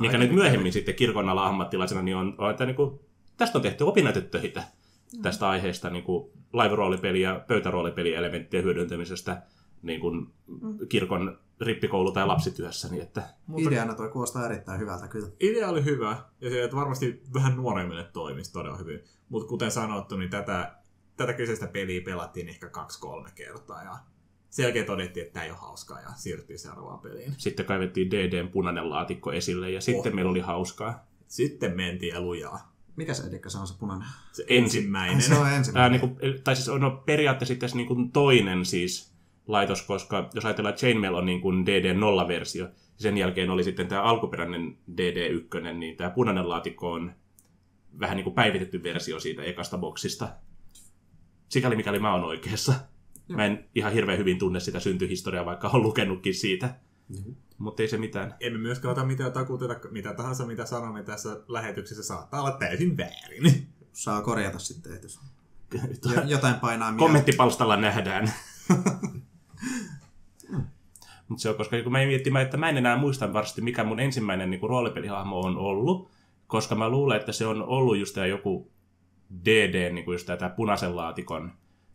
Mikä 0.00 0.18
nyt 0.18 0.32
myöhemmin 0.32 0.73
sitten 0.73 0.94
kirkon 0.94 1.28
ammattilaisena 1.28 2.02
niin 2.02 2.16
on, 2.16 2.35
on 2.38 2.50
että 2.50 2.66
niin 2.66 2.76
kuin, 2.76 3.00
tästä 3.37 3.58
on 3.58 3.62
tehty 3.62 3.85
opinnäytetöitä 3.85 4.61
mm. 4.61 4.66
Tästä 5.23 5.49
aiheesta 5.49 5.91
niin 5.91 6.05
kuin 6.05 6.31
live-roolipeli 6.53 7.21
ja 7.21 7.45
pöytäroolipeli-elementtien 7.49 8.65
hyödyntämisestä 8.65 9.43
niin 9.83 10.01
kuin 10.01 10.27
kirkon 10.89 11.39
rippikoulu- 11.61 12.13
tai 12.13 12.27
lapsityössä. 12.27 12.89
Niin 12.89 13.03
että... 13.03 13.23
Mutta 13.47 13.69
Ideana 13.69 13.95
toi 13.95 14.09
kuulostaa 14.09 14.47
erittäin 14.47 14.81
hyvältä 14.81 15.09
kyllä. 15.09 15.29
Idea 15.41 15.69
oli 15.69 15.85
hyvä, 15.85 16.17
ja 16.41 16.51
se, 16.51 16.65
että 16.65 16.77
varmasti 16.77 17.23
vähän 17.35 17.57
nuoremmille 17.57 18.05
toimisi 18.13 18.53
todella 18.53 18.77
hyvin. 18.77 19.01
Mutta 19.29 19.49
kuten 19.49 19.71
sanottu, 19.71 20.17
niin 20.17 20.31
tätä, 20.31 20.75
tätä 21.17 21.33
kyseistä 21.33 21.67
peliä 21.67 22.01
pelattiin 22.01 22.49
ehkä 22.49 22.69
kaksi-kolme 22.69 23.31
kertaa, 23.35 23.83
ja 23.83 23.99
sen 24.51 24.63
jälkeen 24.63 24.87
todettiin, 24.87 25.27
että 25.27 25.33
tämä 25.33 25.45
ei 25.45 25.51
ole 25.51 25.59
hauskaa, 25.59 26.01
ja 26.01 26.09
siirryttiin 26.17 26.59
seuraavaan 26.59 26.99
peliin. 26.99 27.35
Sitten 27.39 27.67
kaivettiin 27.67 28.11
DDn 28.11 28.49
punainen 28.49 28.91
laatikko 28.91 29.33
esille, 29.33 29.71
ja 29.71 29.81
sitten 29.81 30.13
oh. 30.13 30.15
meillä 30.15 30.31
oli 30.31 30.41
hauskaa. 30.41 31.07
Sitten 31.29 31.77
mentiin 31.77 32.23
lujaa. 32.23 32.75
Mikä 32.97 33.15
se 33.15 33.26
edikka 33.26 33.50
se 33.50 33.59
on 33.59 33.67
se 33.67 33.79
punainen? 33.79 34.09
Se 34.33 34.43
Ensi- 34.43 34.57
ensimmäinen. 34.57 35.23
Se 35.23 35.35
on 35.35 35.53
ensimmäinen. 35.53 36.00
niin 36.00 36.17
kuin, 36.17 36.43
tai 36.45 36.57
siis 36.57 36.69
on 36.69 36.81
no, 36.81 36.91
periaatteessa 36.91 37.76
niin 37.76 37.87
kuin 37.87 38.12
toinen 38.12 38.65
siis 38.65 39.17
laitos, 39.47 39.83
koska 39.83 40.31
jos 40.35 40.45
ajatellaan, 40.45 40.71
että 40.71 40.81
Chainmail 40.81 41.15
on 41.15 41.26
niin 41.26 41.41
kuin 41.41 41.67
DD0-versio, 41.67 42.69
sen 42.97 43.19
jälkeen 43.19 43.50
oli 43.50 43.65
sitten 43.65 43.88
tämä 43.88 44.03
alkuperäinen 44.03 44.79
DD1, 44.93 45.73
niin 45.73 45.97
tämä 45.97 46.11
punainen 46.11 46.49
laatikko 46.49 46.93
on 46.93 47.12
vähän 48.00 48.17
niin 48.17 48.25
kuin 48.25 48.35
päivitetty 48.35 48.83
versio 48.83 49.21
siitä 49.21 49.43
ekasta 49.43 49.79
boksista. 49.79 50.29
Sikäli 51.49 51.76
mikäli 51.76 51.99
mä 51.99 52.15
oon 52.15 52.25
oikeassa. 52.25 52.75
Mä 53.29 53.45
en 53.45 53.69
ihan 53.75 53.93
hirveän 53.93 54.19
hyvin 54.19 54.38
tunne 54.38 54.61
sitä 54.61 54.81
syntyhistoriaa, 54.81 55.45
vaikka 55.45 55.69
olen 55.69 55.83
lukenutkin 55.83 56.35
siitä. 56.35 56.75
Mutta 57.59 57.83
ei 57.83 57.89
se 57.89 57.99
mitään. 57.99 58.35
Emme 58.41 58.59
myöskään 58.59 58.93
ota 58.93 59.05
mitään 59.05 59.33
takuuteta, 59.33 59.89
mitä 59.91 60.15
tahansa 60.15 60.47
mitä 60.47 60.67
sanomme 60.67 61.03
tässä 61.03 61.41
lähetyksessä 61.49 62.03
saattaa 62.03 62.41
olla 62.41 62.53
täysin 62.53 62.97
väärin. 62.97 63.69
Saa 63.93 64.23
korjata 64.23 64.59
sitten, 64.59 64.99
jos 65.03 65.21
jo- 66.15 66.23
jotain 66.27 66.55
painaa 66.55 66.93
mieltä. 66.93 67.05
Kommenttipalstalla 67.05 67.77
nähdään. 67.77 68.33
Mutta 71.29 71.43
se 71.43 71.49
on, 71.49 71.57
koska 71.57 71.83
kun 71.83 71.93
mä 71.93 71.99
miettimään, 71.99 72.45
että 72.45 72.57
mä 72.57 72.69
en 72.69 72.77
enää 72.77 72.97
muista 72.97 73.33
varsinaisesti, 73.33 73.61
mikä 73.61 73.85
mun 73.85 74.01
ensimmäinen 74.01 74.51
niin 74.51 74.61
roolipelihahmo 74.63 75.41
on 75.41 75.57
ollut, 75.57 76.11
koska 76.47 76.75
mä 76.75 76.89
luulen, 76.89 77.21
että 77.21 77.33
se 77.33 77.47
on 77.47 77.63
ollut 77.63 77.99
just 77.99 78.15
tämä 78.15 78.27
joku 78.27 78.71
DD, 79.45 79.93
niin 79.93 80.05
kuin 80.05 80.15
just 80.15 80.27
tämä 80.27 80.49
punaisen 80.49 80.97
laatikon 80.97 81.53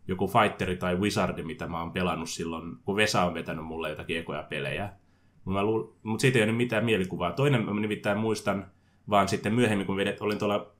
joku 0.08 0.26
fighteri 0.28 0.76
tai 0.76 0.96
wizardi, 0.96 1.42
mitä 1.42 1.66
mä 1.66 1.80
oon 1.80 1.92
pelannut 1.92 2.30
silloin, 2.30 2.76
kun 2.84 2.96
Vesa 2.96 3.24
on 3.24 3.34
vetänyt 3.34 3.64
mulle 3.64 3.90
jotakin 3.90 4.18
ekoja 4.18 4.42
pelejä. 4.42 4.92
Mutta 5.44 5.64
luul... 5.64 5.84
mut 6.02 6.20
siitä 6.20 6.38
ei 6.38 6.44
ole 6.44 6.52
mitään 6.52 6.84
mielikuvaa. 6.84 7.32
Toinen 7.32 7.64
mä 7.64 7.80
nimittäin 7.80 8.18
muistan, 8.18 8.66
vaan 9.10 9.28
sitten 9.28 9.54
myöhemmin, 9.54 9.86
kun 9.86 9.96
vedet, 9.96 10.20
olin 10.20 10.38
tuolla, 10.38 10.70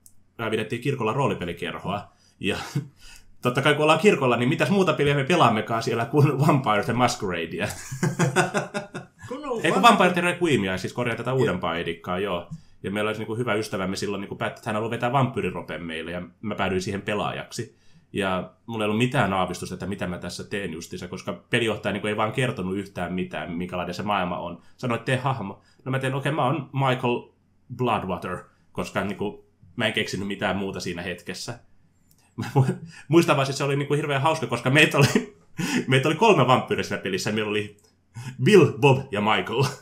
äh, 0.41 0.51
vedettiin 0.51 0.81
kirkolla 0.81 1.13
roolipelikierhoa, 1.13 2.01
ja 2.39 2.57
totta 3.41 3.61
kai 3.61 3.73
kun 3.73 3.83
ollaan 3.83 3.99
kirkolla, 3.99 4.37
niin 4.37 4.49
mitäs 4.49 4.69
muuta 4.69 4.93
peliä 4.93 5.15
me 5.15 5.23
pelaammekaan 5.23 5.83
siellä 5.83 6.05
kuin 6.05 6.39
Vampire 6.39 6.83
the 6.83 6.93
Masqueradea. 6.93 7.67
Kun 9.27 9.45
on 9.45 9.59
Ei 9.63 9.71
kun 9.71 9.81
Vampire 9.81 10.13
the 10.13 10.21
Requiemia, 10.21 10.77
siis 10.77 10.93
korjaa 10.93 11.17
tätä 11.17 11.33
uudempaa 11.33 11.77
edikkaa, 11.77 12.19
joo. 12.19 12.49
Ja 12.83 12.91
meillä 12.91 13.09
olisi 13.09 13.23
niin 13.23 13.37
hyvä 13.37 13.53
ystävämme 13.53 13.95
silloin 13.95 14.21
niin 14.21 14.37
päätti, 14.37 14.59
että 14.59 14.69
hän 14.69 14.75
haluaa 14.75 14.91
vetää 14.91 15.11
vampyyriropen 15.11 15.83
meille, 15.83 16.11
ja 16.11 16.21
mä 16.41 16.55
päädyin 16.55 16.81
siihen 16.81 17.01
pelaajaksi. 17.01 17.75
Ja 18.13 18.53
mulla 18.65 18.83
ei 18.83 18.85
ollut 18.85 18.97
mitään 18.97 19.33
aavistusta, 19.33 19.75
että 19.75 19.85
mitä 19.85 20.07
mä 20.07 20.17
tässä 20.17 20.43
teen 20.43 20.73
justiinsa, 20.73 21.07
koska 21.07 21.33
pelijohtaja 21.49 21.93
niin 21.93 22.07
ei 22.07 22.17
vaan 22.17 22.31
kertonut 22.31 22.77
yhtään 22.77 23.13
mitään, 23.13 23.51
minkälainen 23.51 23.95
se 23.95 24.03
maailma 24.03 24.39
on. 24.39 24.61
Sanoi, 24.77 24.95
että 24.95 25.05
tee 25.05 25.17
hahmo. 25.17 25.61
No 25.85 25.91
mä 25.91 25.99
tein, 25.99 26.13
okei, 26.13 26.29
okay, 26.29 26.35
mä 26.35 26.45
oon 26.45 26.69
Michael 26.73 27.21
Bloodwater, 27.75 28.43
koska 28.71 29.03
niin 29.03 29.17
kuin, 29.17 29.43
mä 29.75 29.87
en 29.87 29.93
keksinyt 29.93 30.27
mitään 30.27 30.57
muuta 30.57 30.79
siinä 30.79 31.01
hetkessä. 31.01 31.59
Mä 32.35 32.45
mu- 32.57 32.75
muistan 33.07 33.35
vaan, 33.35 33.45
että 33.45 33.57
se 33.57 33.63
oli 33.63 33.75
niin 33.75 33.87
kuin 33.87 33.97
hirveän 33.97 34.21
hauska, 34.21 34.47
koska 34.47 34.69
meitä 34.69 34.97
oli, 34.97 35.37
meitä 35.87 36.07
oli 36.07 36.15
kolme 36.15 36.47
vampyyriä 36.47 36.83
siinä 36.83 37.01
pelissä. 37.03 37.31
Meillä 37.31 37.49
oli 37.49 37.77
Bill, 38.43 38.77
Bob 38.77 38.99
ja 39.11 39.21
Michael. 39.21 39.63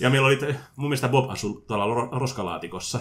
Ja 0.00 0.10
meillä 0.10 0.26
oli, 0.26 0.38
mun 0.76 0.88
mielestä 0.88 1.08
Bob 1.08 1.30
asui 1.30 1.62
tuolla 1.66 1.84
ro- 1.84 2.18
roskalaatikossa. 2.18 3.00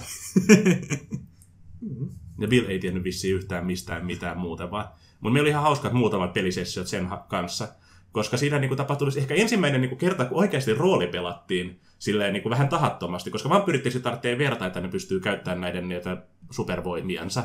Ja 2.39 2.47
Bill 2.47 2.65
ei 2.69 2.79
tiennyt 2.79 3.03
vissiin 3.03 3.35
yhtään 3.35 3.65
mistään 3.65 4.05
mitään 4.05 4.37
muuta, 4.37 4.71
vaan... 4.71 4.85
Mutta 5.19 5.33
meillä 5.33 5.45
oli 5.45 5.49
ihan 5.49 5.63
hauskat 5.63 5.93
muutamat 5.93 6.33
pelisessiot 6.33 6.87
sen 6.87 7.07
kanssa. 7.27 7.67
Koska 8.11 8.37
siinä 8.37 8.59
niin 8.59 8.69
kuin, 8.69 8.77
tapahtui 8.77 9.09
ehkä 9.17 9.33
ensimmäinen 9.33 9.81
niin 9.81 9.89
kuin, 9.89 9.99
kerta, 9.99 10.25
kun 10.25 10.37
oikeasti 10.37 10.73
rooli 10.73 11.07
pelattiin 11.07 11.79
silleen 11.99 12.33
niin 12.33 12.43
kuin, 12.43 12.51
vähän 12.51 12.69
tahattomasti. 12.69 13.31
Koska 13.31 13.49
vampyyrit 13.49 13.83
tietysti 13.83 14.03
tarvitsee 14.03 14.37
verta, 14.37 14.65
että 14.65 14.81
ne 14.81 14.87
pystyy 14.87 15.19
käyttämään 15.19 15.61
näiden 15.61 15.89
niitä 15.89 16.17
supervoimiansa. 16.51 17.43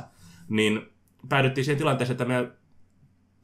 Niin 0.49 0.83
päädyttiin 1.29 1.65
siihen 1.65 1.79
tilanteeseen, 1.79 2.15
että 2.15 2.25
me 2.25 2.51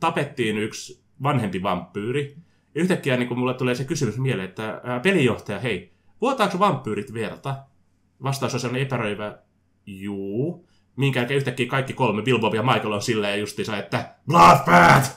tapettiin 0.00 0.58
yksi 0.58 1.02
vanhempi 1.22 1.62
vampyyri. 1.62 2.36
Ja 2.74 2.82
yhtäkkiä 2.82 3.16
niin 3.16 3.28
kuin, 3.28 3.38
mulle 3.38 3.54
tulee 3.54 3.74
se 3.74 3.84
kysymys 3.84 4.18
mieleen, 4.18 4.48
että 4.48 4.80
ää, 4.84 5.00
pelijohtaja, 5.00 5.58
hei, 5.58 5.92
vuotaako 6.20 6.58
vampyyrit 6.58 7.14
verta? 7.14 7.56
Vastaus 8.22 8.54
on 8.54 8.60
sellainen 8.60 8.86
epäröivä, 8.86 9.38
juu. 9.86 10.68
Minkä 10.96 11.20
jälkeen 11.20 11.36
yhtäkkiä 11.36 11.66
kaikki 11.66 11.92
kolme, 11.92 12.22
Bill, 12.22 12.38
Bob 12.38 12.54
ja 12.54 12.62
Michael 12.62 12.92
on 12.92 13.02
silleen 13.02 13.40
justiinsa, 13.40 13.78
että 13.78 14.14
Bloodbath! 14.26 15.10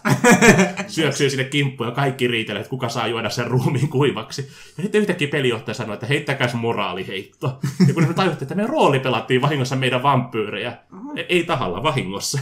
Syöksyy 0.88 1.30
sinne 1.30 1.44
kimppuun 1.44 1.90
ja 1.90 1.96
kaikki 1.96 2.28
riitelee, 2.28 2.60
että 2.60 2.70
kuka 2.70 2.90
saa 2.90 3.08
juoda 3.08 3.30
sen 3.30 3.48
ruumiin 3.48 3.90
kuivaksi. 3.90 4.42
Ja 4.78 4.84
sitten 4.84 5.02
yhtäkkiä 5.02 5.28
pelijohtaja 5.28 5.76
sanoi, 5.76 5.94
että 5.94 6.06
heittäkäs 6.06 6.54
moraaliheitto. 6.54 7.60
Ja 7.88 7.94
kun 7.94 8.08
me 8.08 8.14
tajuttiin, 8.14 8.44
että 8.44 8.56
me 8.56 8.68
rooli 8.68 9.00
pelattiin 9.00 9.42
vahingossa 9.42 9.76
meidän 9.76 10.04
vampyyrejä. 10.04 10.78
E- 11.16 11.26
Ei 11.30 11.44
tahalla, 11.44 11.84
vahingossa. 11.84 12.40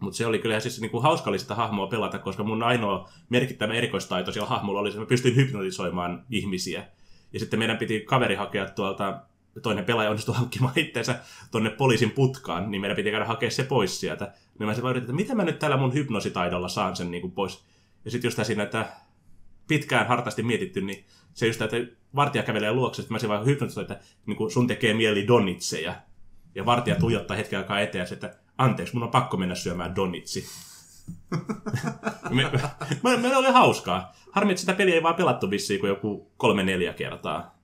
Mutta 0.00 0.16
se 0.16 0.26
oli 0.26 0.38
kyllä 0.38 0.60
siis 0.60 0.80
niinku 0.80 1.00
hauska 1.00 1.30
oli 1.30 1.38
sitä 1.38 1.54
hahmoa 1.54 1.86
pelata, 1.86 2.18
koska 2.18 2.44
mun 2.44 2.62
ainoa 2.62 3.08
merkittävä 3.28 3.74
erikoistaito 3.74 4.32
siellä 4.32 4.48
hahmolla 4.48 4.80
oli 4.80 4.88
se, 4.90 4.92
että 4.92 5.00
mä 5.00 5.08
pystyin 5.08 5.36
hypnotisoimaan 5.36 6.24
ihmisiä. 6.30 6.84
Ja 7.32 7.40
sitten 7.40 7.58
meidän 7.58 7.78
piti 7.78 8.00
kaveri 8.00 8.34
hakea 8.34 8.66
tuolta, 8.68 9.20
toinen 9.62 9.84
pelaaja 9.84 10.10
onnistui 10.10 10.34
hankkimaan 10.34 10.78
itseensä 10.78 11.18
tuonne 11.50 11.70
poliisin 11.70 12.10
putkaan, 12.10 12.70
niin 12.70 12.80
meidän 12.80 12.96
piti 12.96 13.10
käydä 13.10 13.24
hakea 13.24 13.50
se 13.50 13.64
pois 13.64 14.00
sieltä. 14.00 14.32
Niin 14.58 14.66
mä 14.66 14.74
sitten 14.74 14.90
yritin, 14.90 15.04
että 15.04 15.12
miten 15.12 15.36
mä 15.36 15.44
nyt 15.44 15.58
tällä 15.58 15.76
mun 15.76 15.94
hypnositaidolla 15.94 16.68
saan 16.68 16.96
sen 16.96 17.10
niinku 17.10 17.28
pois. 17.28 17.64
Ja 18.04 18.10
sitten 18.10 18.28
just 18.28 18.38
siinä, 18.42 18.62
että 18.62 18.88
pitkään 19.68 20.08
hartaasti 20.08 20.42
mietitty, 20.42 20.80
niin 20.80 21.04
se 21.34 21.46
just, 21.46 21.62
että 21.62 21.76
vartija 22.14 22.42
kävelee 22.42 22.72
luokse, 22.72 23.02
että 23.02 23.14
mä 23.14 23.28
vaan 23.28 23.46
hypnotisoin, 23.46 23.82
että 23.82 24.00
niin 24.26 24.36
kuin 24.36 24.50
sun 24.50 24.66
tekee 24.66 24.94
mieli 24.94 25.26
donitseja. 25.26 25.94
Ja 26.54 26.66
vartija 26.66 26.96
tuijottaa 26.96 27.36
hetken 27.36 27.58
aikaa 27.58 27.80
eteen, 27.80 28.06
että 28.12 28.34
anteeksi, 28.58 28.94
mun 28.94 29.02
on 29.02 29.10
pakko 29.10 29.36
mennä 29.36 29.54
syömään 29.54 29.96
donitsi. 29.96 30.46
me, 32.30 32.50
me, 33.02 33.16
meillä 33.16 33.38
oli 33.38 33.50
hauskaa. 33.50 34.12
Harmi, 34.32 34.52
että 34.52 34.60
sitä 34.60 34.72
peliä 34.72 34.94
ei 34.94 35.02
vaan 35.02 35.14
pelattu 35.14 35.50
vissiin 35.50 35.80
kuin 35.80 35.88
joku 35.88 36.32
kolme-neljä 36.36 36.92
kertaa. 36.92 37.58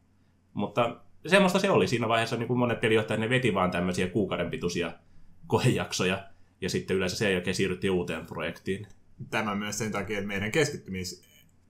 Mutta 0.53 0.97
semmoista 1.27 1.59
se 1.59 1.71
oli. 1.71 1.89
Siinä 1.89 2.09
vaiheessa 2.09 2.37
niin 2.37 2.49
kuin 2.49 2.59
monet 2.59 2.81
pelijohtajat 2.81 3.21
ne 3.21 3.31
veti 3.31 3.55
vaan 3.55 3.71
tämmöisiä 3.71 4.09
kuukauden 4.09 4.51
pituisia 4.51 4.93
koejaksoja. 5.47 6.25
Ja 6.61 6.71
sitten 6.71 6.97
yleensä 6.97 7.17
sen 7.17 7.33
jälkeen 7.33 7.55
siirryttiin 7.55 7.91
uuteen 7.91 8.27
projektiin. 8.27 8.87
Tämä 9.31 9.55
myös 9.55 9.79
sen 9.79 9.93
takia, 9.93 10.19
että 10.19 10.29
meidän 10.29 10.53
keskittymis, 10.53 11.23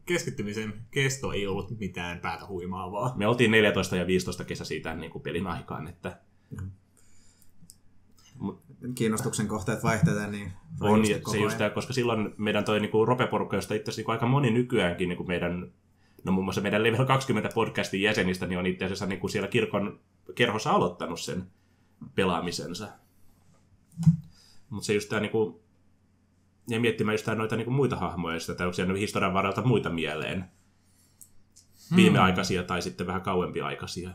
keskittymisen 0.07 0.75
kesto 0.91 1.33
ei 1.33 1.47
ollut 1.47 1.79
mitään 1.79 2.19
päätä 2.19 2.47
huimaavaa. 2.47 3.15
Me 3.17 3.27
oltiin 3.27 3.51
14 3.51 3.97
ja 3.97 4.07
15 4.07 4.45
kesä 4.45 4.65
siitä 4.65 4.95
niin 4.95 5.11
kuin 5.11 5.23
pelin 5.23 5.47
aikaan, 5.47 5.89
että 5.89 6.19
Kiinnostuksen 8.95 9.49
kohteet 9.49 9.85
vaihtelee 9.85 10.31
niin 10.31 10.53
on 10.81 11.07
se 11.07 11.39
just 11.39 11.59
tämä, 11.59 11.71
koska 11.71 11.93
silloin 11.93 12.35
meidän 12.39 12.65
toi 12.65 12.81
niin 12.81 12.91
kuin 12.91 13.09
ropeporukka, 13.09 13.57
josta 13.57 13.75
itse 13.75 13.91
asiassa 13.91 14.09
niin 14.09 14.13
aika 14.13 14.27
moni 14.27 14.51
nykyäänkin 14.51 15.09
niin 15.09 15.17
kuin 15.17 15.29
meidän, 15.29 15.73
no 16.27 16.33
muun 16.33 16.45
muassa 16.45 16.61
meidän 16.61 16.83
Level 16.83 17.07
20 17.07 17.51
podcastin 17.55 18.03
jäsenistä, 18.03 18.47
niin 18.47 18.59
on 18.59 18.67
itse 18.67 18.85
asiassa 18.85 19.07
niin 19.07 19.21
kuin 19.21 19.31
siellä 19.31 19.49
kirkon 19.49 20.01
kerhossa 20.35 20.71
aloittanut 20.71 21.21
sen 21.21 21.47
pelaamisensa. 22.15 22.89
Mutta 24.71 24.87
se 24.87 24.95
just 24.95 25.09
tämä 25.09 25.21
niin 25.21 25.33
kuin, 25.33 25.57
ja 26.69 26.81
miettimään 26.81 27.15
just 27.15 27.25
tää 27.25 27.35
noita 27.35 27.57
niin 27.57 27.65
kuin 27.65 27.75
muita 27.75 27.97
hahmoja, 27.97 28.41
sitä, 28.41 28.53
että 28.53 28.65
onko 28.65 28.73
siellä 28.73 28.95
historian 28.95 29.35
varrelta 29.35 29.63
muita 29.63 29.91
mieleen. 29.91 30.45
Viimeaikaisia 31.97 32.63
tai 32.63 32.83
sitten 32.83 33.07
vähän 33.07 33.23
kauempi 33.23 33.61
aikaisia. 33.61 34.11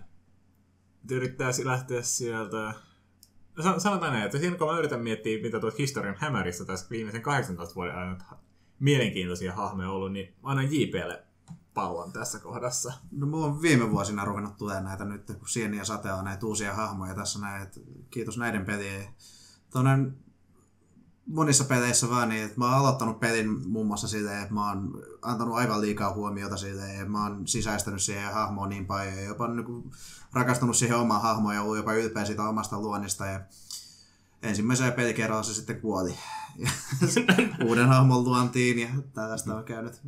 Nyt 1.03 1.11
yrittäisi 1.11 1.65
lähteä 1.65 2.01
sieltä... 2.01 2.73
San- 3.59 3.81
Sanotaan 3.81 4.13
näin, 4.13 4.25
että 4.25 4.37
siinä 4.37 4.55
kun 4.55 4.67
mä 4.67 4.77
yritän 4.77 5.01
miettiä, 5.01 5.41
mitä 5.41 5.59
tuot 5.59 5.77
historian 5.77 6.15
hämärissä 6.19 6.65
tässä 6.65 6.87
viimeisen 6.89 7.21
18 7.21 7.75
vuoden 7.75 7.95
ajan 7.95 8.21
mielenkiintoisia 8.79 9.53
hahmoja 9.53 9.89
ollut, 9.89 10.11
niin 10.13 10.33
mä 10.43 10.49
annan 10.49 10.73
JPlle 10.73 11.23
pallon 11.73 12.11
tässä 12.11 12.39
kohdassa. 12.39 12.93
No 13.11 13.27
mulla 13.27 13.45
on 13.45 13.61
viime 13.61 13.91
vuosina 13.91 14.25
ruvennut 14.25 14.57
tulee 14.57 14.81
näitä 14.81 15.05
nyt, 15.05 15.25
kun 15.39 15.47
Sieni 15.47 15.77
ja 15.77 15.85
Sate 15.85 16.13
on 16.13 16.25
näitä 16.25 16.45
uusia 16.45 16.75
hahmoja 16.75 17.15
tässä 17.15 17.39
näin, 17.39 17.63
että 17.63 17.79
kiitos 18.09 18.37
näiden 18.37 18.65
pelien. 18.65 19.07
Tuonne 19.71 20.11
monissa 21.25 21.63
peleissä 21.63 22.09
vaan 22.09 22.29
niin, 22.29 22.43
että 22.43 22.59
mä 22.59 22.65
oon 22.65 22.73
aloittanut 22.73 23.19
pelin 23.19 23.69
muun 23.69 23.87
muassa 23.87 24.07
silleen, 24.07 24.41
että 24.41 24.53
mä 24.53 24.69
oon 24.69 25.03
antanut 25.21 25.55
aivan 25.55 25.81
liikaa 25.81 26.13
huomiota 26.13 26.57
silleen, 26.57 26.99
ja 26.99 27.05
mä 27.05 27.23
oon 27.23 27.47
sisäistänyt 27.47 28.01
siihen 28.01 28.33
hahmoon 28.33 28.69
niin 28.69 28.85
paljon, 28.85 29.15
ja 29.15 29.23
jopa 29.23 29.47
niin 29.47 29.91
rakastunut 30.33 30.77
siihen 30.77 30.97
omaan 30.97 31.21
hahmoon 31.21 31.55
ja 31.55 31.61
ollut 31.61 31.77
jopa 31.77 31.93
ylpeä 31.93 32.25
siitä 32.25 32.43
omasta 32.43 32.79
luonnista, 32.79 33.25
ja 33.25 33.41
ensimmäisellä 34.41 34.91
pelikerralla 34.91 35.43
se 35.43 35.53
sitten 35.53 35.81
kuoli. 35.81 36.17
Uuden 37.67 37.87
hahmon 37.87 38.23
luontiin, 38.23 38.79
ja 38.79 38.89
tällaista 39.13 39.55
on 39.55 39.63
käynyt. 39.63 40.01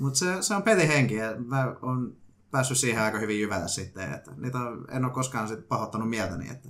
Mutta 0.00 0.18
se, 0.18 0.42
se 0.42 0.54
on 0.54 0.62
pelihenki, 0.62 1.14
ja 1.14 1.34
mä 1.38 1.76
oon 1.82 2.16
päässyt 2.50 2.78
siihen 2.78 3.02
aika 3.02 3.18
hyvin 3.18 3.40
jyvätä 3.40 3.68
sitten, 3.68 4.12
että 4.12 4.32
niitä 4.36 4.58
on, 4.58 4.84
en 4.90 5.04
ole 5.04 5.12
koskaan 5.12 5.48
sit 5.48 5.68
pahoittanut 5.68 6.10
mieltäni, 6.10 6.50
että 6.50 6.68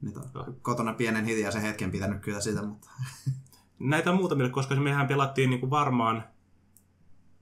niitä 0.00 0.20
on 0.20 0.56
kotona 0.62 0.92
pienen 0.92 1.24
hiljaisen 1.24 1.62
hetken 1.62 1.90
pitänyt 1.90 2.20
kyllä 2.20 2.40
sitä, 2.40 2.62
mutta 2.62 2.90
näitä 3.78 4.12
muutamille, 4.12 4.50
koska 4.50 4.74
mehän 4.74 5.08
pelattiin 5.08 5.50
niin 5.50 5.60
kuin 5.60 5.70
varmaan 5.70 6.24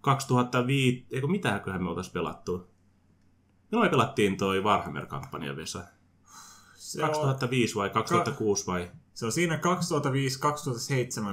2005, 0.01 1.07
eikö 1.11 1.27
mitäköhän 1.27 1.83
me 1.83 1.89
oltaisiin 1.89 2.15
pelattu? 2.15 2.71
Milloin 3.71 3.87
me 3.87 3.91
pelattiin 3.91 4.37
toi 4.37 4.61
Warhammer-kampanja, 4.61 5.57
Vesa? 5.57 5.85
Se 6.75 7.05
on, 7.05 7.11
2005 7.11 7.75
vai 7.75 7.91
2006 7.91 8.67
vai? 8.67 8.91
Se 9.19 9.27
on 9.27 9.33
siinä 9.33 9.57
2005-2007 9.57 9.61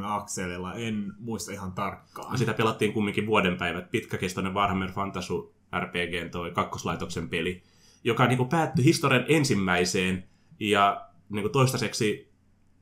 akselilla, 0.04 0.74
en 0.74 1.13
muista 1.20 1.51
ihan 1.51 1.72
tarkkaan. 1.72 2.34
Ja 2.34 2.38
sitä 2.38 2.54
pelattiin 2.54 2.94
kumminkin 2.94 3.25
vuodenpäivät, 3.25 3.92
pitkäkestoinen 3.92 4.54
Warhammer 4.54 4.92
Fantasy 4.92 5.34
RPG, 5.80 6.32
toi 6.32 6.51
kakkoslaitoksen 6.51 7.30
peli, 7.30 7.63
joka 8.04 8.27
niin 8.27 8.38
kuin 8.38 8.50
päättyi 8.50 8.86
historian 8.86 9.25
ensimmäiseen 9.27 10.27
ja 10.60 11.10
niin 11.30 11.44
kuin 11.44 11.51
toistaiseksi, 11.51 12.32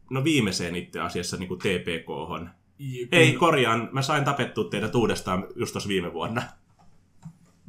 no 0.09 0.23
viimeiseen 0.23 0.75
itse 0.75 0.99
asiassa 0.99 1.37
niin 1.37 1.47
kuin 1.47 1.59
TPK-hon. 1.59 2.49
Ei, 3.11 3.33
korjaan, 3.33 3.89
mä 3.91 4.01
sain 4.01 4.25
tapettua 4.25 4.69
teidät 4.69 4.95
uudestaan 4.95 5.47
just 5.55 5.71
tuossa 5.71 5.89
viime 5.89 6.13
vuonna. 6.13 6.41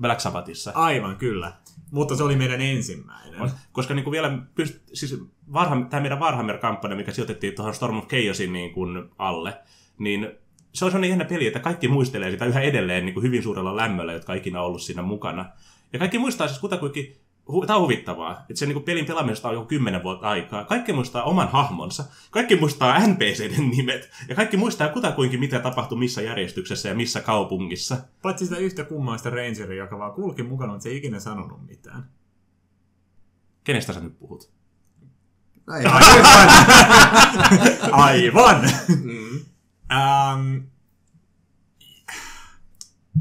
Black 0.01 0.21
Sabbathissa. 0.21 0.73
Aivan, 0.75 1.17
kyllä. 1.17 1.53
Mutta 1.91 2.17
se 2.17 2.23
oli 2.23 2.37
meidän 2.37 2.61
ensimmäinen. 2.61 3.51
Koska 3.73 3.95
niin 3.95 4.05
kuin 4.05 4.13
vielä, 4.13 4.39
pyst- 4.61 4.81
siis 4.93 5.21
Warham- 5.53 5.89
tämä 5.91 6.01
meidän 6.01 6.21
Warhammer-kampanja, 6.21 6.97
mikä 6.97 7.13
sijoitettiin 7.13 7.55
tuohon 7.55 7.75
Storm 7.75 7.99
of 7.99 8.09
Chaosin 8.09 8.53
niin 8.53 8.73
kuin 8.73 9.11
alle, 9.19 9.59
niin 9.99 10.29
se 10.73 10.85
on 10.85 10.91
sellainen 10.91 11.11
jännä 11.11 11.25
peli, 11.25 11.47
että 11.47 11.59
kaikki 11.61 11.89
muistelee 11.89 12.31
sitä 12.31 12.45
yhä 12.45 12.61
edelleen 12.61 13.07
niin 13.07 13.15
kuin 13.15 13.25
hyvin 13.25 13.43
suurella 13.43 13.77
lämmöllä, 13.77 14.13
jotka 14.13 14.33
on 14.33 14.39
ikinä 14.39 14.63
ollut 14.63 14.83
siinä 14.83 15.03
mukana. 15.03 15.45
Ja 15.93 15.99
kaikki 15.99 16.19
muistaa 16.19 16.49
siis 16.49 16.61
kutakuinkin, 16.61 17.17
hu- 17.49 17.67
tämä 17.67 17.77
on 17.77 17.83
huvittavaa, 17.83 18.33
että 18.33 18.59
se 18.59 18.67
niin 18.67 18.75
kuin 18.75 18.85
pelin 18.85 19.07
pelaamisesta 19.07 19.49
on 19.49 19.55
jo 19.55 19.65
kymmenen 19.65 20.03
vuotta 20.03 20.29
aikaa. 20.29 20.65
Kaikki 20.65 20.93
muistaa 20.93 21.23
oman 21.23 21.49
hahmonsa, 21.49 22.05
kaikki 22.31 22.57
muistaa 22.57 23.07
NPCiden 23.07 23.71
nimet, 23.71 24.11
ja 24.29 24.35
kaikki 24.35 24.57
muistaa 24.57 24.89
kutakuinkin, 24.89 25.41
mitä 25.41 25.61
tapahtui 25.61 25.99
missä 25.99 26.23
järjestyksessä 26.23 26.89
ja 26.89 26.95
missä 26.95 27.21
kaupungissa. 27.21 27.97
Paitsi 28.23 28.45
sitä 28.47 28.59
yhtä 28.59 28.85
kummaista 28.85 29.31
rangeria, 29.31 29.85
joka 29.85 29.99
vaan 29.99 30.13
kulki 30.13 30.43
mukana, 30.43 30.73
mutta 30.73 30.83
se 30.83 30.89
ei 30.89 30.97
ikinä 30.97 31.21
sanonut 31.21 31.67
mitään. 31.67 32.11
Kenestä 33.65 33.93
sä 33.93 34.01
nyt 34.01 34.19
puhut? 34.19 34.51
Ei, 35.79 35.85
Aivan! 37.93 38.71
Mm. 39.03 39.41
ähm, 39.93 40.57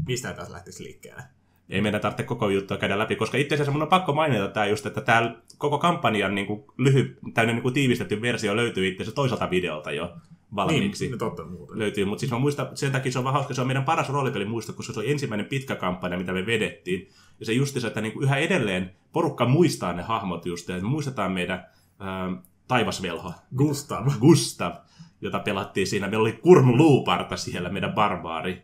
mistä 0.06 0.32
taas 0.32 0.50
lähtisi 0.50 0.84
liikkeelle? 0.84 1.22
Ei 1.68 1.80
meidän 1.80 2.00
tarvitse 2.00 2.22
koko 2.22 2.48
juttua 2.48 2.76
käydä 2.76 2.98
läpi, 2.98 3.16
koska 3.16 3.38
itse 3.38 3.54
asiassa 3.54 3.72
mun 3.72 3.82
on 3.82 3.88
pakko 3.88 4.12
mainita 4.12 4.48
tämä 4.48 4.66
just, 4.66 4.86
että 4.86 5.00
tämä 5.00 5.34
koko 5.58 5.78
kampanjan 5.78 6.34
niin 6.34 6.46
kuin, 6.46 6.64
lyhy, 6.78 7.16
tämmöinen 7.34 7.56
niin 7.56 7.62
kuin 7.62 7.74
tiivistetty 7.74 8.22
versio 8.22 8.56
löytyy 8.56 8.88
itse 8.88 9.02
asiassa 9.02 9.16
toiselta 9.16 9.50
videolta 9.50 9.92
jo 9.92 10.16
valmiiksi. 10.56 11.04
Niin, 11.04 11.12
no 11.12 11.18
totta 11.18 11.44
muuten. 11.44 11.78
löytyy, 11.78 12.04
mutta 12.04 12.20
siis 12.20 12.32
mä 12.32 12.38
muistan, 12.38 12.68
sen 12.74 12.92
takia 12.92 13.12
se 13.12 13.18
on 13.18 13.24
vähän 13.24 13.34
hauska, 13.34 13.54
se 13.54 13.60
on 13.60 13.66
meidän 13.66 13.84
paras 13.84 14.08
roolipeli 14.08 14.44
muisto, 14.44 14.72
koska 14.72 14.92
se 14.92 15.00
oli 15.00 15.10
ensimmäinen 15.10 15.46
pitkä 15.46 15.76
kampanja, 15.76 16.18
mitä 16.18 16.32
me 16.32 16.46
vedettiin. 16.46 17.08
Ja 17.40 17.46
se 17.46 17.52
just 17.52 17.84
että 17.84 18.00
niin 18.00 18.12
kuin 18.12 18.24
yhä 18.24 18.36
edelleen 18.36 18.92
porukka 19.12 19.46
muistaa 19.46 19.92
ne 19.92 20.02
hahmot 20.02 20.46
just, 20.46 20.70
että 20.70 20.82
me 20.82 20.88
muistetaan 20.88 21.32
meidän 21.32 21.66
ää, 21.98 22.32
taivasvelho, 22.68 23.32
Gustav. 23.56 24.06
Gustav, 24.20 24.72
jota 25.20 25.38
pelattiin 25.38 25.86
siinä. 25.86 26.06
Meillä 26.06 26.22
oli 26.22 26.32
Kurmu 26.32 26.76
Luuparta 26.76 27.36
siellä, 27.36 27.68
meidän 27.68 27.92
barbaari. 27.92 28.62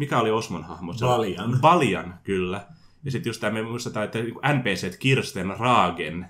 Mikä 0.00 0.18
oli 0.18 0.30
Osmon 0.30 0.64
hahmo? 0.64 0.92
Oli- 0.92 1.00
Valian. 1.10 1.62
Valian, 1.62 2.14
kyllä. 2.24 2.60
Ja 3.04 3.10
sitten 3.10 3.30
just 3.30 3.40
tämä, 3.40 3.52
me 3.52 3.62
muistetaan, 3.62 4.04
että 4.04 4.18
NPC 4.54 4.98
Kirsten 4.98 5.54
Raagen. 5.58 6.26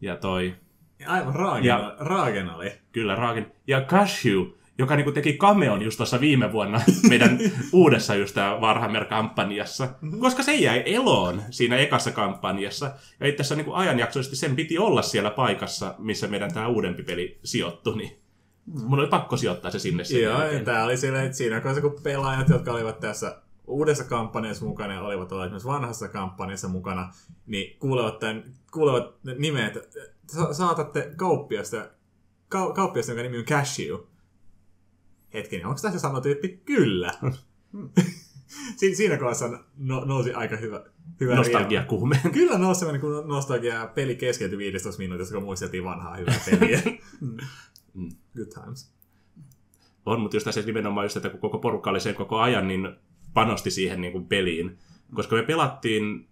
Ja 0.00 0.16
toi, 0.16 0.54
Aivan 1.06 1.34
Raagen, 1.34 1.64
Ja- 1.64 1.94
Raagen 1.98 2.50
oli. 2.50 2.72
kyllä 2.92 3.14
Raagen. 3.14 3.52
Ja 3.66 3.80
Cashew, 3.80 4.46
joka 4.78 4.96
niinku 4.96 5.12
teki 5.12 5.32
cameon 5.32 5.82
just 5.82 5.96
tuossa 5.96 6.20
viime 6.20 6.52
vuonna 6.52 6.80
meidän 7.08 7.38
uudessa 7.72 8.14
just 8.14 8.34
tää 8.34 8.58
Warhammer-kampanjassa. 8.58 9.88
Koska 10.20 10.42
se 10.42 10.54
jäi 10.54 10.82
eloon 10.86 11.42
siinä 11.50 11.76
ekassa 11.76 12.10
kampanjassa. 12.10 12.86
Ja 13.20 13.26
itse 13.26 13.40
asiassa 13.40 13.54
niinku 13.54 13.72
ajanjaksoisesti 13.72 14.36
sen 14.36 14.56
piti 14.56 14.78
olla 14.78 15.02
siellä 15.02 15.30
paikassa, 15.30 15.94
missä 15.98 16.26
meidän 16.26 16.54
tämä 16.54 16.66
uudempi 16.68 17.02
peli 17.02 17.38
sijoittui. 17.44 17.96
Niin 17.96 18.18
mun 18.74 18.98
oli 18.98 19.08
pakko 19.08 19.36
sijoittaa 19.36 19.70
se 19.70 19.78
sinne 19.78 20.02
Joo, 20.22 20.42
ja 20.42 20.64
tää 20.64 20.84
oli 20.84 20.96
silleen, 20.96 21.24
että 21.26 21.36
siinä 21.38 21.60
kohdassa 21.60 21.80
kun 21.82 22.00
pelaajat, 22.02 22.48
jotka 22.48 22.72
olivat 22.72 23.00
tässä 23.00 23.42
uudessa 23.66 24.04
kampanjassa 24.04 24.64
mukana 24.64 24.94
ja 24.94 25.02
olivat 25.02 25.32
olleet 25.32 25.50
myös 25.50 25.64
vanhassa 25.64 26.08
kampanjassa 26.08 26.68
mukana, 26.68 27.12
niin 27.46 27.78
kuulevat, 27.78 28.18
tämän, 28.18 28.44
kuulevat 28.72 29.14
nimet, 29.38 29.96
sa- 30.32 30.52
saatatte 30.52 31.12
kauppiasta, 31.16 31.88
ka- 32.48 32.72
kauppiasta, 32.72 33.12
jonka 33.12 33.22
nimi 33.22 33.38
on 33.38 33.44
Cashew. 33.44 33.96
Hetkinen, 35.34 35.66
onko 35.66 35.80
tässä 35.82 35.98
sama 35.98 36.20
tyyppi? 36.20 36.48
Kyllä. 36.64 37.12
Si- 38.76 38.94
siinä 38.94 39.16
kohdassa 39.16 39.50
no, 39.76 40.04
nousi 40.04 40.32
aika 40.32 40.56
hyvä, 40.56 40.84
hyvä 41.20 41.34
Nostalgia 41.34 41.68
riema. 41.68 41.84
kuume. 41.88 42.20
Kyllä 42.32 42.58
nousi 42.58 42.78
semmoinen 42.78 43.00
kun 43.00 43.28
nostalgia 43.28 43.86
peli 43.94 44.16
keskeytyi 44.16 44.58
15 44.58 44.98
minuutissa, 44.98 45.34
kun 45.34 45.42
muisteltiin 45.42 45.84
vanhaa 45.84 46.16
hyvää 46.16 46.40
peliä. 46.50 46.82
Mm. 47.98 48.08
Good 48.36 48.48
times. 48.64 48.92
On, 50.06 50.20
mutta 50.20 50.36
just 50.36 50.44
tässä 50.44 50.62
nimenomaan 50.62 51.04
just, 51.04 51.16
että 51.16 51.28
kun 51.28 51.40
koko 51.40 51.58
porukka 51.58 51.90
oli 51.90 52.00
sen 52.00 52.14
koko 52.14 52.38
ajan, 52.38 52.68
niin 52.68 52.88
panosti 53.34 53.70
siihen 53.70 54.00
niin 54.00 54.12
kuin 54.12 54.26
peliin. 54.26 54.78
Koska 55.14 55.36
me 55.36 55.42
pelattiin 55.42 56.28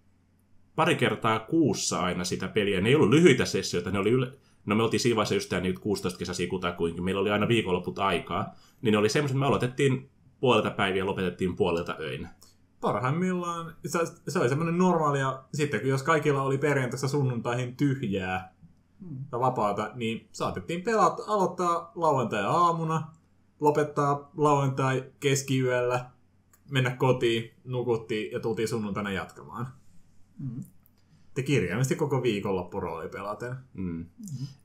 pari 0.75 0.95
kertaa 0.95 1.39
kuussa 1.39 1.99
aina 1.99 2.23
sitä 2.23 2.47
peliä. 2.47 2.81
Ne 2.81 2.89
ei 2.89 2.95
ollut 2.95 3.09
lyhyitä 3.09 3.45
sessioita, 3.45 3.91
ne 3.91 3.99
oli 3.99 4.09
yle... 4.09 4.31
No 4.65 4.75
me 4.75 4.83
oltiin 4.83 4.99
siinä 4.99 5.15
vaiheessa 5.15 5.35
just 5.35 5.49
tää 5.49 5.59
nyt 5.59 5.79
16 5.79 6.19
kesäisiä 6.19 6.47
kutakuinkin. 6.47 7.03
Meillä 7.03 7.21
oli 7.21 7.29
aina 7.29 7.47
viikonloput 7.47 7.99
aikaa. 7.99 8.55
Niin 8.81 8.91
ne 8.91 8.97
oli 8.97 9.09
semmoiset, 9.09 9.35
että 9.35 9.39
me 9.39 9.45
aloitettiin 9.45 10.09
puolelta 10.39 10.71
päiviä 10.71 11.01
ja 11.01 11.05
lopetettiin 11.05 11.55
puolelta 11.55 11.95
öin. 11.99 12.27
parhaimmillaan 12.81 13.75
se, 13.85 13.99
se 14.27 14.39
oli 14.39 14.49
semmoinen 14.49 14.77
normaalia, 14.77 15.43
sitten 15.53 15.79
kun 15.79 15.89
jos 15.89 16.03
kaikilla 16.03 16.41
oli 16.41 16.57
perjantaista 16.57 17.07
sunnuntaihin 17.07 17.75
tyhjää 17.75 18.56
ja 19.31 19.39
vapaata, 19.39 19.91
niin 19.95 20.27
saatettiin 20.31 20.81
pelata, 20.81 21.23
aloittaa 21.27 21.91
lauantai-aamuna, 21.95 23.07
lopettaa 23.59 24.31
lauantai 24.37 25.03
keskiyöllä, 25.19 26.09
mennä 26.71 26.89
kotiin, 26.89 27.51
nukuttiin 27.65 28.31
ja 28.31 28.39
tultiin 28.39 28.67
sunnuntaina 28.67 29.11
jatkamaan. 29.11 29.67
Te 31.33 31.43
kirjaimesti 31.43 31.95
koko 31.95 32.23
viikonloppu 32.23 32.79
rooli 32.79 33.09
pelaten. 33.09 33.55
Mm. 33.73 34.05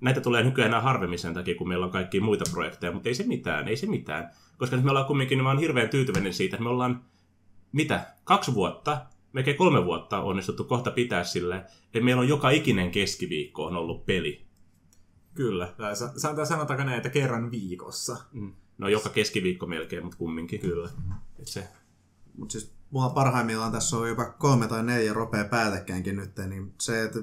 Näitä 0.00 0.20
tulee 0.20 0.42
nykyään 0.42 0.70
enää 0.70 0.80
harvemmin 0.80 1.18
sen 1.18 1.34
takia, 1.34 1.54
kun 1.54 1.68
meillä 1.68 1.86
on 1.86 1.92
kaikki 1.92 2.20
muita 2.20 2.44
projekteja, 2.50 2.92
mutta 2.92 3.08
ei 3.08 3.14
se 3.14 3.26
mitään, 3.26 3.68
ei 3.68 3.76
se 3.76 3.86
mitään. 3.86 4.30
Koska 4.58 4.76
nyt 4.76 4.84
me 4.84 4.90
ollaan 4.90 5.06
kumminkin, 5.06 5.36
niin 5.36 5.44
mä 5.44 5.50
oon 5.50 5.58
hirveän 5.58 5.88
tyytyväinen 5.88 6.34
siitä, 6.34 6.56
että 6.56 6.64
me 6.64 6.70
ollaan, 6.70 7.04
mitä, 7.72 8.14
kaksi 8.24 8.54
vuotta, 8.54 9.06
melkein 9.32 9.56
kolme 9.56 9.84
vuotta 9.84 10.20
onnistuttu 10.22 10.64
kohta 10.64 10.90
pitää 10.90 11.24
sille, 11.24 11.56
että 11.84 12.00
meillä 12.00 12.20
on 12.20 12.28
joka 12.28 12.50
ikinen 12.50 12.90
keskiviikko 12.90 13.64
on 13.64 13.76
ollut 13.76 14.06
peli. 14.06 14.46
Kyllä, 15.34 15.74
tai 15.76 15.96
sa- 15.96 16.12
sa- 16.16 16.34
tai 16.34 16.46
sanotaanko 16.46 16.84
näin, 16.84 16.96
että 16.96 17.08
kerran 17.08 17.50
viikossa. 17.50 18.16
Mm. 18.32 18.52
No 18.78 18.88
joka 18.88 19.08
keskiviikko 19.08 19.66
melkein, 19.66 20.02
mutta 20.02 20.18
kumminkin. 20.18 20.60
Kyllä. 20.60 20.90
Et 21.38 21.48
se, 21.48 21.68
Mutta 22.38 22.52
siis 22.52 22.72
mulla 22.90 23.10
parhaimmillaan 23.10 23.72
tässä 23.72 23.96
on 23.96 24.08
jopa 24.08 24.24
kolme 24.24 24.68
tai 24.68 24.82
neljä 24.82 25.12
ropea 25.12 25.44
päällekkäinkin 25.44 26.16
nyt, 26.16 26.30
niin 26.48 26.74
se, 26.80 27.02
että 27.02 27.18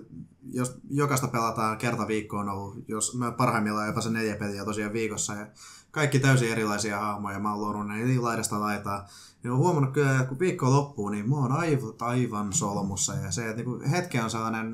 jos 0.54 0.78
jokaista 0.90 1.28
pelataan 1.28 1.78
kerta 1.78 2.08
viikkoon 2.08 2.50
on 2.50 2.56
ollut, 2.56 2.76
jos 2.88 3.16
mä 3.16 3.32
parhaimmillaan 3.32 3.88
jopa 3.88 4.02
se 4.02 4.10
neljä 4.10 4.36
peliä 4.36 4.66
tosiaan 4.66 4.94
viikossa 4.94 5.34
ja 5.34 5.48
kaikki 5.92 6.20
täysin 6.20 6.52
erilaisia 6.52 7.00
hahmoja, 7.00 7.40
mä 7.40 7.52
oon 7.52 7.62
luonut 7.62 7.88
ne 7.88 8.06
niin 8.06 8.24
laidasta 8.24 8.60
laitaa, 8.60 9.08
niin 9.44 9.52
oon 9.52 9.60
huomannut 9.60 9.94
kyllä, 9.94 10.12
että 10.12 10.26
kun 10.26 10.40
viikko 10.40 10.70
loppuu, 10.70 11.10
niin 11.10 11.30
mua 11.30 11.40
on 11.40 11.52
aivot 11.52 12.02
aivan 12.02 12.54
solmussa 12.54 13.14
ja 13.14 13.32
se, 13.32 13.50
että 13.50 13.64
niin 13.64 13.90
hetken 13.90 14.24
on 14.24 14.30
sellainen 14.30 14.74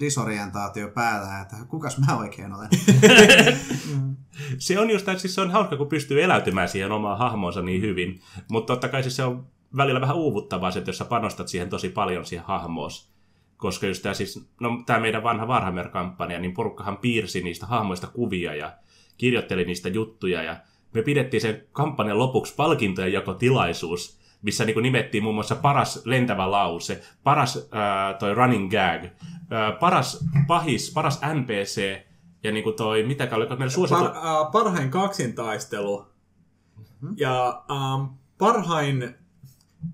disorientaatio 0.00 0.88
päällä, 0.88 1.40
että 1.40 1.56
kukas 1.68 1.98
mä 1.98 2.16
oikein 2.16 2.52
olen. 2.52 2.68
se 4.58 4.78
on 4.78 4.90
just, 4.90 5.08
että 5.08 5.20
siis 5.20 5.34
se 5.34 5.40
on 5.40 5.50
hauska, 5.50 5.76
kun 5.76 5.86
pystyy 5.86 6.22
eläytymään 6.22 6.68
siihen 6.68 6.92
omaan 6.92 7.18
hahmoonsa 7.18 7.62
niin 7.62 7.82
hyvin. 7.82 8.20
Mutta 8.50 8.72
totta 8.72 8.88
kai 8.88 9.02
siis 9.02 9.16
se 9.16 9.24
on 9.24 9.46
välillä 9.76 10.00
vähän 10.00 10.16
uuvuttavaa, 10.16 10.70
se, 10.70 10.78
että 10.78 10.88
jos 10.88 10.98
sä 10.98 11.04
panostat 11.04 11.48
siihen 11.48 11.68
tosi 11.68 11.88
paljon 11.88 12.24
siihen 12.24 12.46
hahmoos. 12.46 13.14
Koska 13.56 13.86
just 13.86 14.02
tämä 14.02 14.14
siis, 14.14 14.48
no 14.60 14.82
tämä 14.86 15.00
meidän 15.00 15.22
vanha 15.22 15.46
Warhammer-kampanja, 15.46 16.38
niin 16.38 16.54
porukkahan 16.54 16.96
piirsi 16.96 17.42
niistä 17.42 17.66
hahmoista 17.66 18.06
kuvia 18.06 18.54
ja 18.54 18.72
kirjoitteli 19.18 19.64
niistä 19.64 19.88
juttuja 19.88 20.42
ja 20.42 20.56
me 20.94 21.02
pidettiin 21.02 21.40
sen 21.40 21.62
kampanjan 21.72 22.18
lopuksi 22.18 22.54
palkintojen 22.56 23.12
jakotilaisuus, 23.12 24.18
missä 24.42 24.64
niin 24.64 24.82
nimettiin 24.82 25.22
muun 25.22 25.34
muassa 25.34 25.56
paras 25.56 26.02
lentävä 26.04 26.50
lause, 26.50 27.02
paras 27.24 27.68
ää, 27.72 28.14
toi 28.14 28.34
running 28.34 28.70
gag, 28.70 29.10
ää, 29.50 29.72
paras 29.72 30.24
pahis, 30.46 30.92
paras 30.92 31.20
NPC 31.34 32.00
ja 32.44 32.52
niin 32.52 32.64
kuin 32.64 32.76
toi, 32.76 33.02
mitäkään 33.02 33.40
oliko 33.40 33.56
meillä 33.56 33.70
suosittu... 33.70 34.04
Par, 34.04 34.16
uh, 34.16 34.52
parhain 34.52 34.90
kaksintaistelu 34.90 36.06
ja 37.16 37.64
um, 37.70 38.08
parhain, 38.38 39.14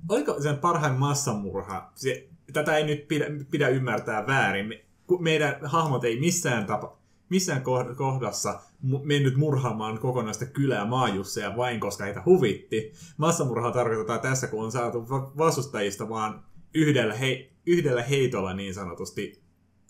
oliko 0.09 0.41
sen 0.43 0.59
parhain 0.59 0.95
massamurha? 0.95 1.91
Se, 1.95 2.29
tätä 2.53 2.77
ei 2.77 2.85
nyt 2.85 3.09
pidä, 3.09 3.25
pidä 3.51 3.69
ymmärtää 3.69 4.27
väärin. 4.27 4.67
Me, 4.67 4.85
meidän 5.19 5.57
hahmot 5.63 6.05
ei 6.05 6.21
missään, 6.21 6.67
tapa, 6.67 6.97
missään 7.29 7.63
koh- 7.63 7.95
kohdassa 7.95 8.61
mennyt 8.83 9.37
murhaamaan 9.37 9.99
kokonaista 9.99 10.47
kylää 10.47 10.85
maajusseja 10.87 11.57
vain 11.57 11.81
koska 11.81 12.05
heitä 12.05 12.23
huvitti. 12.27 12.93
Massamurhaa 13.17 13.71
tarkoitetaan 13.73 14.21
tässä, 14.21 14.47
kun 14.47 14.65
on 14.65 14.73
saatu 14.73 15.09
va- 15.09 15.33
vastustajista 15.39 16.09
vaan 16.09 16.45
yhdellä, 16.75 17.15
he, 17.15 17.53
yhdellä 17.67 18.03
heitolla 18.03 18.55
niin 18.55 18.75
sanotusti 18.75 19.43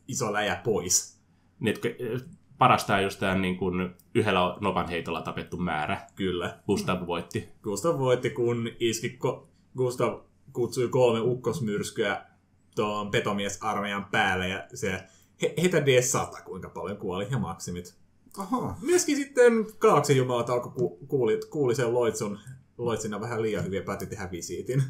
iso 0.09 0.33
läjä 0.33 0.61
pois. 0.64 1.20
Niin, 1.61 1.74
että 1.74 1.88
parasta 2.59 2.94
on 2.94 3.03
just 3.03 3.20
tämä 3.20 3.35
niin 3.35 3.57
kuin 3.57 3.94
yhdellä 4.14 4.57
nokan 4.61 4.88
heitolla 4.88 5.22
tapettu 5.22 5.57
määrä. 5.57 6.00
Kyllä. 6.16 6.59
Gustav 6.66 7.07
voitti. 7.07 7.48
Gustav 7.62 7.98
voitti, 7.98 8.31
kun 8.31 8.68
iski, 8.81 9.18
ko- 9.24 9.46
Gustav 9.76 10.20
kutsui 10.53 10.88
kolme 10.88 11.20
ukkosmyrskyä 11.20 12.24
tuon 12.76 13.11
petomiesarmeijan 13.11 14.05
päälle 14.05 14.48
ja 14.48 14.64
se 14.74 15.03
he, 15.42 15.55
heitä 15.62 15.79
D100 15.79 16.42
kuinka 16.44 16.68
paljon 16.68 16.96
kuoli 16.96 17.26
ja 17.31 17.38
maksimit. 17.38 18.00
Oho. 18.38 18.75
Myöskin 18.83 19.16
sitten 19.16 19.66
kaaksen 19.79 20.16
jumalat 20.16 20.51
alkoi 20.51 20.73
ku, 20.73 20.99
kuuli, 21.09 21.40
kuuli 21.51 21.75
sen 21.75 21.95
loitsun, 21.95 22.38
loitsina 22.79 23.21
vähän 23.21 23.43
liian 23.43 23.64
hyviä 23.64 23.83
päätti 23.83 24.07
tehdä 24.07 24.29
visiitin. 24.31 24.83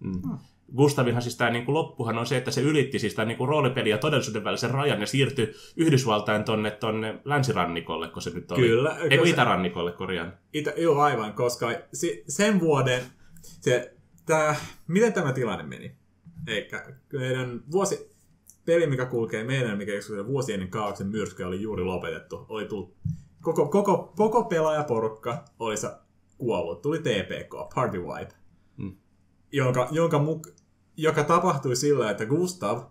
Mm. 0.00 0.38
Gustavinhan 0.76 1.22
siis 1.22 1.36
tämä 1.36 1.50
niin 1.50 1.64
loppuhan 1.66 2.18
on 2.18 2.26
se, 2.26 2.36
että 2.36 2.50
se 2.50 2.60
ylitti 2.60 2.98
siis 2.98 3.14
tämä 3.14 3.26
niin 3.26 3.48
roolipeli 3.48 3.90
ja 3.90 3.98
todellisuuden 3.98 4.44
välisen 4.44 4.70
rajan 4.70 5.00
ja 5.00 5.06
siirtyi 5.06 5.54
Yhdysvaltain 5.76 6.44
tonne, 6.44 6.70
tonne 6.70 7.20
länsirannikolle, 7.24 8.08
kun 8.08 8.22
se 8.22 8.30
nyt 8.30 8.52
oli. 8.52 8.60
Kyllä. 8.60 8.96
Eikö 8.98 9.16
koska- 9.16 9.30
itärannikolle, 9.30 9.92
korjaan. 9.92 10.32
Itä, 10.52 10.72
joo, 10.76 11.00
aivan, 11.00 11.32
koska 11.32 11.70
si, 11.92 12.24
sen 12.28 12.60
vuoden, 12.60 13.02
se, 13.42 13.94
tää, 14.26 14.56
miten 14.88 15.12
tämä 15.12 15.32
tilanne 15.32 15.64
meni? 15.64 15.96
Eikä 16.46 16.86
meidän 17.12 17.60
vuosi, 17.72 18.11
peli, 18.64 18.86
mikä 18.86 19.06
kulkee 19.06 19.44
meidän, 19.44 19.78
mikä 19.78 19.92
se 20.00 20.26
vuosi 20.26 20.52
ennen 20.52 20.70
kaauksen 20.70 21.06
myrskyä 21.06 21.46
oli 21.46 21.62
juuri 21.62 21.84
lopetettu. 21.84 22.46
Oli 22.48 22.64
tullut, 22.64 22.96
koko, 23.42 23.68
koko, 23.68 24.12
koko 24.16 24.44
pelaajaporukka 24.44 25.44
oli 25.58 25.74
kuollut. 26.38 26.82
Tuli 26.82 26.98
TPK, 26.98 27.74
Party 27.74 27.98
Wipe, 27.98 28.34
Mm. 28.76 28.96
jonka, 29.52 29.88
jonka 29.90 30.18
muk, 30.18 30.48
joka 30.96 31.24
tapahtui 31.24 31.76
sillä, 31.76 32.10
että 32.10 32.26
Gustav 32.26 32.82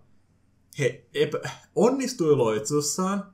he 0.79 1.05
epä, 1.13 1.39
onnistui 1.75 2.35
loitsussaan 2.35 3.33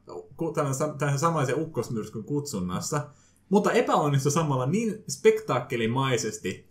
tämän, 0.53 0.97
tämän 0.97 1.19
samaisen 1.19 1.61
ukkosmyrskyn 1.61 2.23
kutsunnassa, 2.23 3.09
mutta 3.49 3.71
epäonnistui 3.71 4.31
samalla 4.31 4.65
niin 4.65 5.03
spektaakkelimaisesti, 5.07 6.69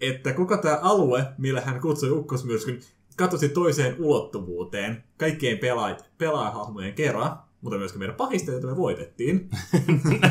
että 0.00 0.32
koko 0.32 0.56
tämä 0.56 0.78
alue, 0.82 1.26
millä 1.38 1.60
hän 1.60 1.80
kutsui 1.80 2.10
ukkosmyrskyn, 2.10 2.80
katosi 3.18 3.48
toiseen 3.48 3.96
ulottuvuuteen 3.98 5.04
kaikkien 5.16 5.58
pelaa- 5.58 5.96
pelaajahahmojen 6.18 6.94
kerran, 6.94 7.38
mutta 7.60 7.78
myöskin 7.78 7.98
meidän 7.98 8.16
pahista, 8.16 8.50
joita 8.50 8.66
me 8.66 8.76
voitettiin. 8.76 9.50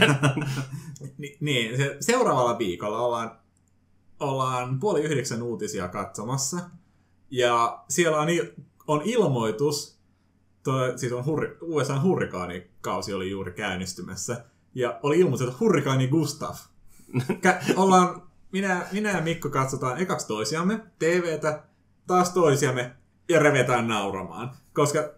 Ni- 1.18 1.38
niin, 1.40 1.78
se, 1.78 1.98
seuraavalla 2.00 2.58
viikolla 2.58 3.00
ollaan, 3.00 3.40
ollaan 4.20 4.80
puoli 4.80 5.02
yhdeksän 5.04 5.44
uutisia 5.44 5.88
katsomassa. 5.88 6.58
Ja 7.32 7.84
siellä 7.90 8.20
on, 8.20 8.28
il- 8.30 8.62
on 8.88 9.02
ilmoitus, 9.06 10.00
toi, 10.64 11.00
siis 11.00 11.14
on 11.14 11.26
hurri, 11.26 11.58
USA 11.62 12.02
hurrikaanikausi 12.02 13.14
oli 13.14 13.30
juuri 13.30 13.52
käynnistymässä. 13.52 14.46
Ja 14.76 15.00
oli 15.04 15.20
ilmoitus, 15.20 15.48
että 15.48 15.60
hurrikaani 15.60 16.08
Gustav. 16.08 16.56
Kä- 17.32 17.74
ollaan, 17.76 18.22
minä, 18.52 18.86
minä 18.92 19.12
ja 19.12 19.22
Mikko 19.22 19.50
katsotaan 19.50 19.98
ekaksi 20.02 20.28
toisiamme, 20.28 20.80
TVtä, 21.00 21.64
taas 22.08 22.30
toisiamme 22.30 22.96
ja 23.30 23.40
revetään 23.40 23.88
nauramaan. 23.88 24.52
Koska 24.74 25.14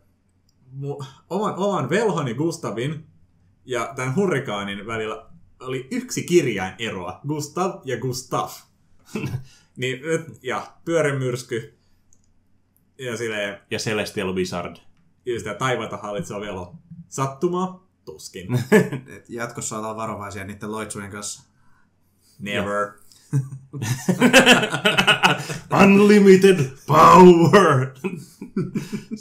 mu, 0.72 1.00
oman, 1.30 1.54
oman 1.58 1.90
velhoni 1.90 2.34
Gustavin 2.34 3.06
ja 3.66 3.94
tämän 3.96 4.16
hurrikaanin 4.16 4.88
välillä 4.88 5.26
oli 5.60 5.88
yksi 5.92 6.24
kirjain 6.24 6.74
eroa. 6.80 7.20
Gustav 7.28 7.82
ja 7.86 7.98
Gustav. 8.00 8.50
niin, 9.78 10.00
ja 10.44 10.74
pyörämyrsky. 10.86 11.78
Ja 12.98 13.18
silleen, 13.18 13.60
Ja 13.72 13.80
Celestial 13.80 14.36
Wizard. 14.36 14.76
ja 15.26 15.40
sitä 15.40 15.54
taivaita 15.54 15.98
hallitseva 15.98 16.42
velo. 16.42 16.76
Sattuma? 17.08 17.90
Tuskin. 18.06 18.48
Jatkossa 19.30 19.78
ollaan 19.78 19.96
varovaisia 19.96 20.44
niiden 20.44 20.72
loitsujen 20.72 21.12
kanssa. 21.12 21.44
Never. 22.40 22.92
Unlimited 25.84 26.60
power! 26.88 27.94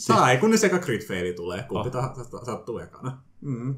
Tai 0.07 0.37
kun 0.37 0.51
ne 0.51 0.57
sekä 0.57 0.79
crit 0.79 1.09
faili 1.09 1.33
tulee, 1.33 1.63
kumpi 1.63 1.89
Oh. 1.89 1.93
tahansa 1.93 2.45
sattuu 2.45 2.79
ekana. 2.79 3.19
Mm. 3.41 3.75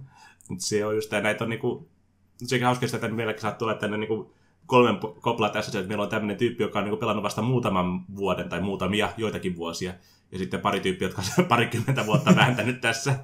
Mut 0.49 0.61
se 0.61 0.87
on 0.87 0.95
just 0.95 1.13
näitä 1.13 1.45
on 1.45 1.51
niinku... 1.51 1.89
Sekin 2.37 2.67
hauska, 2.67 2.87
että 2.87 3.09
meilläkin 3.09 3.43
saattaa 3.43 3.69
olla 3.69 3.79
tänne 3.79 3.97
niinku 3.97 4.35
kolmen 4.67 4.97
kopla 5.21 5.49
tässä, 5.49 5.79
että 5.79 5.89
meillä 5.89 6.05
on 6.05 6.11
tämmöinen 6.11 6.37
tyyppi, 6.37 6.63
joka 6.63 6.79
on 6.79 6.85
niinku 6.85 7.01
pelannut 7.01 7.23
vasta 7.25 7.43
muutaman 7.43 8.05
vuoden 8.17 8.49
tai 8.49 8.61
muutamia, 8.61 9.13
joitakin 9.17 9.57
vuosia. 9.57 9.95
Ja 10.33 10.39
sitten 10.39 10.61
pari 10.61 10.81
tyyppiä, 10.81 11.09
jotka 11.09 11.23
on 11.39 11.45
parikymmentä 11.45 12.07
vuotta 12.07 12.37
vääntänyt 12.37 12.81
tässä. 12.81 13.19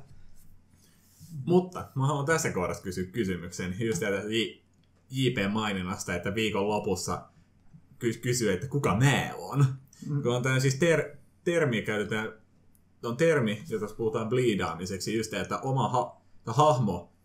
Mutta 1.45 1.89
mä 1.95 2.07
haluan 2.07 2.27
tässä 2.27 2.53
kohdassa 2.53 2.83
kysyä 2.83 3.05
kysymyksen 3.05 3.75
just 3.79 4.01
tätä 4.01 4.23
J- 5.11 5.27
JP-maininnasta, 5.27 6.15
että 6.15 6.35
viikon 6.35 6.69
lopussa 6.69 7.27
ky- 7.99 8.19
kysyy, 8.23 8.53
että 8.53 8.69
kuka 8.69 8.97
mä 8.97 9.31
on. 9.39 9.65
Mm. 10.09 10.23
Kun 10.23 10.37
on 10.37 10.43
tämä 10.43 10.61
siis 10.61 10.75
ter- 10.75 11.17
termi 11.45 11.83
käytetään, 11.83 12.33
on 13.05 13.17
termi, 13.17 13.63
jota 13.69 13.87
puhutaan 13.97 14.29
bleedaamiseksi, 14.29 15.17
just 15.17 15.35
että 15.35 15.59
oma 15.59 15.89
ha- 15.89 16.21
hahmo 16.47 17.17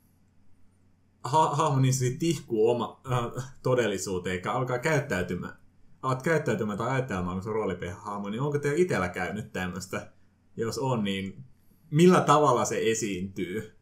ha- 1.24 1.56
hahmo 1.56 1.80
niin 1.80 1.94
se 1.94 2.16
tihkuu 2.20 2.70
oma 2.70 3.02
äh, 3.12 3.54
todellisuuteen, 3.64 4.36
eikä 4.36 4.52
alkaa 4.52 4.80
käyttäytymään. 4.80 5.62
Alat 6.02 6.22
käyttäytymään 6.24 6.78
tai 6.78 6.90
ajattelemaan, 6.90 7.36
kun 7.36 7.44
se 7.44 7.50
on 7.50 7.56
roolipeli-hahmo, 7.56 8.30
niin 8.30 8.42
onko 8.42 8.60
teillä 8.60 8.78
itsellä 8.82 9.10
käynyt 9.10 9.54
tämmöistä? 9.54 10.12
Jos 10.58 10.78
on, 10.78 11.04
niin 11.04 11.44
millä 11.92 12.22
tavalla 12.22 12.66
se 12.66 12.92
esiintyy? 12.92 13.76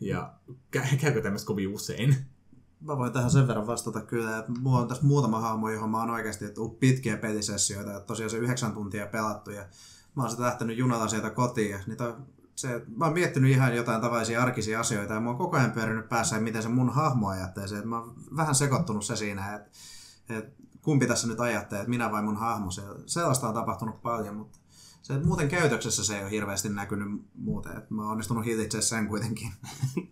Ja 0.00 0.34
kä- 0.76 0.96
käykö 1.00 1.22
tämmöistä 1.22 1.46
kovin 1.46 1.68
usein? 1.68 2.16
Mä 2.80 2.98
voin 2.98 3.12
tähän 3.12 3.30
sen 3.30 3.48
verran 3.48 3.66
vastata 3.66 4.00
kyllä, 4.00 4.38
että 4.38 4.52
mulla 4.60 4.78
on 4.78 4.88
tässä 4.88 5.06
muutama 5.06 5.40
hahmo, 5.40 5.70
johon 5.70 5.90
mä 5.90 5.98
oon 6.00 6.10
oikeasti 6.10 6.50
tullut 6.50 6.80
pitkiä 6.80 7.16
pelisessioita, 7.16 7.90
ja 7.90 8.00
tosiaan 8.00 8.30
se 8.30 8.36
yhdeksän 8.36 8.72
tuntia 8.72 9.06
pelattu, 9.06 9.50
ja 9.50 9.64
mä 10.14 10.22
oon 10.22 10.30
sitä 10.30 10.42
lähtenyt 10.42 10.78
junalla 10.78 11.08
sieltä 11.08 11.30
kotiin, 11.30 11.70
ja 11.70 11.78
niitä, 11.86 12.14
se, 12.54 12.82
mä 12.96 13.04
oon 13.04 13.14
miettinyt 13.14 13.50
ihan 13.50 13.76
jotain 13.76 14.00
tavallisia 14.00 14.42
arkisia 14.42 14.80
asioita, 14.80 15.14
ja 15.14 15.20
mä 15.20 15.28
oon 15.28 15.38
koko 15.38 15.56
ajan 15.56 15.72
pyörinyt 15.72 16.08
päässä, 16.08 16.36
että 16.36 16.44
miten 16.44 16.62
se 16.62 16.68
mun 16.68 16.90
hahmo 16.90 17.28
ajattelee 17.28 17.68
se, 17.68 17.76
että 17.76 17.88
mä 17.88 17.98
oon 17.98 18.14
vähän 18.36 18.54
sekoittunut 18.54 19.04
se 19.04 19.16
siinä, 19.16 19.54
että, 19.54 19.70
että 20.28 20.62
kumpi 20.82 21.06
tässä 21.06 21.28
nyt 21.28 21.40
ajattelee, 21.40 21.80
että 21.80 21.90
minä 21.90 22.12
vai 22.12 22.22
mun 22.22 22.36
hahmo, 22.36 22.70
se, 22.70 22.82
sellaista 23.06 23.48
on 23.48 23.54
tapahtunut 23.54 24.02
paljon, 24.02 24.36
mutta 24.36 24.58
se, 25.02 25.18
muuten 25.18 25.48
käytöksessä 25.48 26.04
se 26.04 26.16
ei 26.16 26.22
ole 26.22 26.30
hirveästi 26.30 26.68
näkynyt 26.68 27.08
muuten, 27.34 27.76
että 27.76 27.94
mä 27.94 28.02
oon 28.02 28.10
onnistunut 28.10 28.44
hillitsemään 28.44 28.82
sen 28.82 29.08
kuitenkin. 29.08 29.52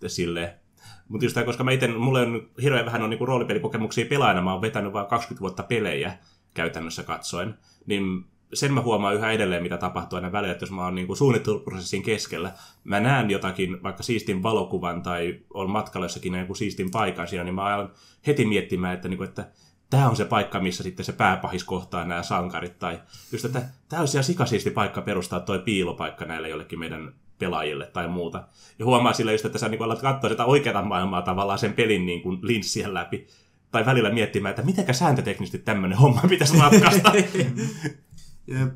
Ja 0.00 0.08
silleen. 0.08 0.65
Mutta 1.08 1.24
just 1.24 1.34
tää, 1.34 1.44
koska 1.44 1.64
mä 1.64 1.70
ite, 1.70 1.88
mulla 1.88 2.20
on 2.20 2.48
hirveän 2.62 2.86
vähän 2.86 3.02
on 3.02 3.10
niinku 3.10 3.26
roolipelikokemuksia 3.26 4.06
pelaajana, 4.06 4.42
mä 4.42 4.52
oon 4.52 4.62
vetänyt 4.62 4.92
vain 4.92 5.06
20 5.06 5.40
vuotta 5.40 5.62
pelejä 5.62 6.18
käytännössä 6.54 7.02
katsoen, 7.02 7.58
niin 7.86 8.24
sen 8.54 8.72
mä 8.72 8.82
huomaan 8.82 9.14
yhä 9.14 9.32
edelleen, 9.32 9.62
mitä 9.62 9.78
tapahtuu 9.78 10.16
aina 10.16 10.32
välillä, 10.32 10.52
että 10.52 10.62
jos 10.62 10.70
mä 10.70 10.84
oon 10.84 10.94
niinku 10.94 11.14
suunnitteluprosessin 11.14 12.02
keskellä, 12.02 12.52
mä 12.84 13.00
näen 13.00 13.30
jotakin, 13.30 13.82
vaikka 13.82 14.02
siistin 14.02 14.42
valokuvan 14.42 15.02
tai 15.02 15.40
on 15.54 15.70
matkalla 15.70 16.04
jossakin 16.04 16.34
joku 16.34 16.54
siistin 16.54 16.90
paikan 16.90 17.28
siinä, 17.28 17.44
niin 17.44 17.54
mä 17.54 17.64
alan 17.64 17.92
heti 18.26 18.44
miettimään, 18.44 18.94
että, 18.94 19.08
niinku, 19.08 19.24
että 19.24 19.48
tämä 19.90 20.08
on 20.08 20.16
se 20.16 20.24
paikka, 20.24 20.60
missä 20.60 20.82
sitten 20.82 21.04
se 21.06 21.12
pääpahis 21.12 21.64
kohtaa 21.64 22.04
nämä 22.04 22.22
sankarit, 22.22 22.78
tai 22.78 23.00
just, 23.32 23.44
että 23.44 23.62
tämä 23.88 24.00
olisi 24.00 24.16
ihan 24.16 24.24
sikasiisti 24.24 24.70
paikka 24.70 25.02
perustaa 25.02 25.40
toi 25.40 25.58
piilopaikka 25.58 26.24
näille 26.24 26.48
jollekin 26.48 26.78
meidän 26.78 27.14
pelaajille 27.38 27.86
tai 27.86 28.08
muuta. 28.08 28.44
Ja 28.78 28.84
huomaa 28.84 29.12
sillä 29.12 29.32
just, 29.32 29.44
että 29.44 29.58
sä 29.58 29.68
niin 29.68 29.82
alat 29.82 30.00
katsoa 30.00 30.30
sitä 30.30 30.44
oikeaa 30.44 30.82
maailmaa 30.82 31.22
tavallaan 31.22 31.58
sen 31.58 31.72
pelin 31.72 32.06
niin 32.06 32.22
kuin 32.22 32.38
linssien 32.42 32.94
läpi. 32.94 33.26
Tai 33.70 33.86
välillä 33.86 34.10
miettimään, 34.10 34.50
että 34.50 34.62
mitenkä 34.62 34.92
sääntöteknisesti 34.92 35.58
tämmöinen 35.58 35.98
homma 35.98 36.22
pitäisi 36.28 36.58
ratkaista. 36.58 37.12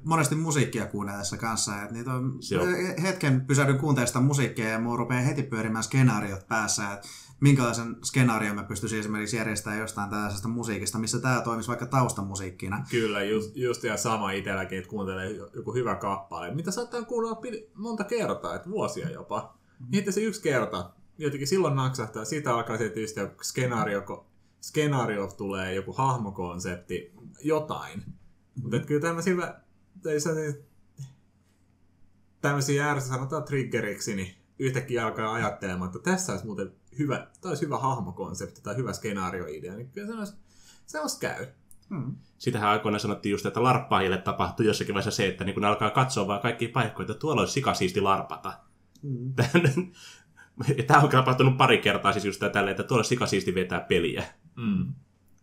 Monesti 0.05 0.35
musiikkia 0.35 0.87
kuunnellessa 0.87 1.37
kanssa. 1.37 1.83
Että 1.83 1.95
niitä 1.95 2.13
on, 2.13 2.39
hetken 3.03 3.47
pysähdyn 3.47 3.79
kuuntelemaan 3.79 4.07
sitä 4.07 4.21
musiikkia 4.21 4.69
ja 4.69 4.79
mulla 4.79 4.97
rupeaa 4.97 5.21
heti 5.21 5.43
pyörimään 5.43 5.85
skenaariot 5.85 6.49
päässä. 6.49 6.93
Että 6.93 7.09
minkälaisen 7.41 7.97
skenaarion 8.05 8.57
mä 8.57 8.63
pystyisin 8.63 9.01
esimerkiksi 9.01 9.37
järjestämään 9.37 9.81
jostain 9.81 10.11
tällaisesta 10.11 10.49
musiikista, 10.49 10.99
missä 10.99 11.19
tämä 11.19 11.41
toimisi 11.41 11.69
vaikka 11.69 11.87
taustamusiikkina. 11.87 12.85
Kyllä, 12.91 13.25
just, 13.25 13.57
just 13.57 13.85
ja 13.85 13.97
sama 13.97 14.31
itselläkin, 14.31 14.79
että 14.79 14.91
kuuntelee 14.91 15.31
joku 15.55 15.75
hyvä 15.75 15.95
kappale, 15.95 16.55
mitä 16.55 16.71
saattaa 16.71 17.03
kuunnella 17.03 17.41
pid- 17.47 17.69
monta 17.75 18.05
kertaa, 18.05 18.55
että 18.55 18.71
vuosia 18.71 19.11
jopa. 19.11 19.55
Niin, 19.89 19.99
että 19.99 20.13
se 20.13 20.21
yksi 20.21 20.43
kerta, 20.43 20.91
jotenkin 21.19 21.49
silloin 21.49 21.77
naksahtaa, 21.77 22.25
siitä 22.25 22.55
alkaa 22.55 22.79
se 22.79 22.89
tietysti 22.89 23.21
skenaario, 23.43 24.27
skenaario 24.61 25.27
tulee, 25.27 25.75
joku 25.75 25.93
hahmokonsepti, 25.93 27.13
jotain. 27.43 28.05
Mutta 28.63 28.79
kyllä 28.79 29.01
tämmöisiä, 29.01 29.55
tämmöisiä, 30.03 30.63
tämmöisiä 32.41 32.85
järjestö 32.85 33.15
sanotaan 33.15 33.45
triggeriksi, 33.45 34.17
niin 34.17 34.35
yhtäkkiä 34.59 35.07
alkaa 35.07 35.35
ajattelemaan, 35.35 35.91
että 35.97 36.11
tässä 36.11 36.33
olisi 36.33 36.47
muuten 36.47 36.73
hyvä, 36.99 37.17
tämä 37.17 37.51
olisi 37.51 37.65
hyvä 37.65 37.79
hahmokonsepti 37.79 38.61
tai 38.63 38.77
hyvä 38.77 38.93
skenaarioidea, 38.93 39.75
niin 39.75 39.91
kyllä 39.91 40.07
se 40.07 40.19
olisi, 40.19 40.35
se 40.87 41.01
olisi 41.01 41.21
käy. 41.21 41.47
Mm. 41.89 42.17
Sitähän 42.39 42.71
aikoinaan 42.71 43.01
sanottiin 43.01 43.31
just, 43.31 43.47
että 43.47 43.63
larppaajille 43.63 44.19
tapahtuu 44.19 44.67
jossakin 44.67 44.95
vaiheessa 44.95 45.17
se, 45.17 45.27
että 45.27 45.45
niin 45.45 45.55
kun 45.55 45.61
ne 45.61 45.69
alkaa 45.69 45.91
katsoa 45.91 46.27
vaan 46.27 46.41
kaikkia 46.41 46.69
paikkoja, 46.73 47.05
että 47.05 47.21
tuolla 47.21 47.41
olisi 47.41 47.53
sikasiisti 47.53 48.01
larpata. 48.01 48.53
Mm. 49.03 49.35
Tämä 50.87 51.01
on 51.01 51.09
tapahtunut 51.09 51.57
pari 51.57 51.79
kertaa 51.79 52.13
siis 52.13 52.25
just 52.25 52.43
tälle, 52.53 52.71
että 52.71 52.83
tuolla 52.83 52.99
olisi 52.99 53.09
sikasiisti 53.09 53.55
vetää 53.55 53.81
peliä. 53.81 54.25
Mm. 54.57 54.95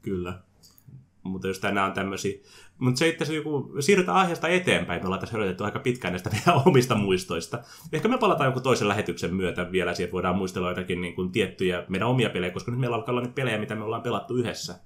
Kyllä. 0.01 0.41
Mutta 1.29 1.47
jos 1.47 1.59
tänään 1.59 1.87
on 1.87 1.93
tämmöisiä... 1.93 2.39
Mutta 2.79 2.99
se 2.99 3.07
itse 3.07 3.35
joku, 3.35 3.75
siirrytään 3.79 4.17
aiheesta 4.17 4.47
eteenpäin, 4.47 5.01
me 5.01 5.05
ollaan 5.05 5.19
tässä 5.19 5.37
hölytetty 5.37 5.63
aika 5.63 5.79
pitkään 5.79 6.11
näistä 6.11 6.29
meidän 6.29 6.61
omista 6.67 6.95
muistoista. 6.95 7.59
Ehkä 7.91 8.07
me 8.07 8.17
palataan 8.17 8.47
joku 8.47 8.59
toisen 8.59 8.87
lähetyksen 8.87 9.35
myötä 9.35 9.71
vielä 9.71 9.93
siihen, 9.93 10.11
voidaan 10.11 10.35
muistella 10.35 10.69
jotakin 10.69 11.01
niin 11.01 11.15
kuin 11.15 11.31
tiettyjä 11.31 11.85
meidän 11.87 12.07
omia 12.07 12.29
pelejä, 12.29 12.53
koska 12.53 12.71
nyt 12.71 12.79
meillä 12.79 12.95
alkaa 12.95 13.13
olla 13.13 13.21
niitä 13.21 13.35
pelejä, 13.35 13.57
mitä 13.57 13.75
me 13.75 13.83
ollaan 13.83 14.03
pelattu 14.03 14.35
yhdessä, 14.35 14.79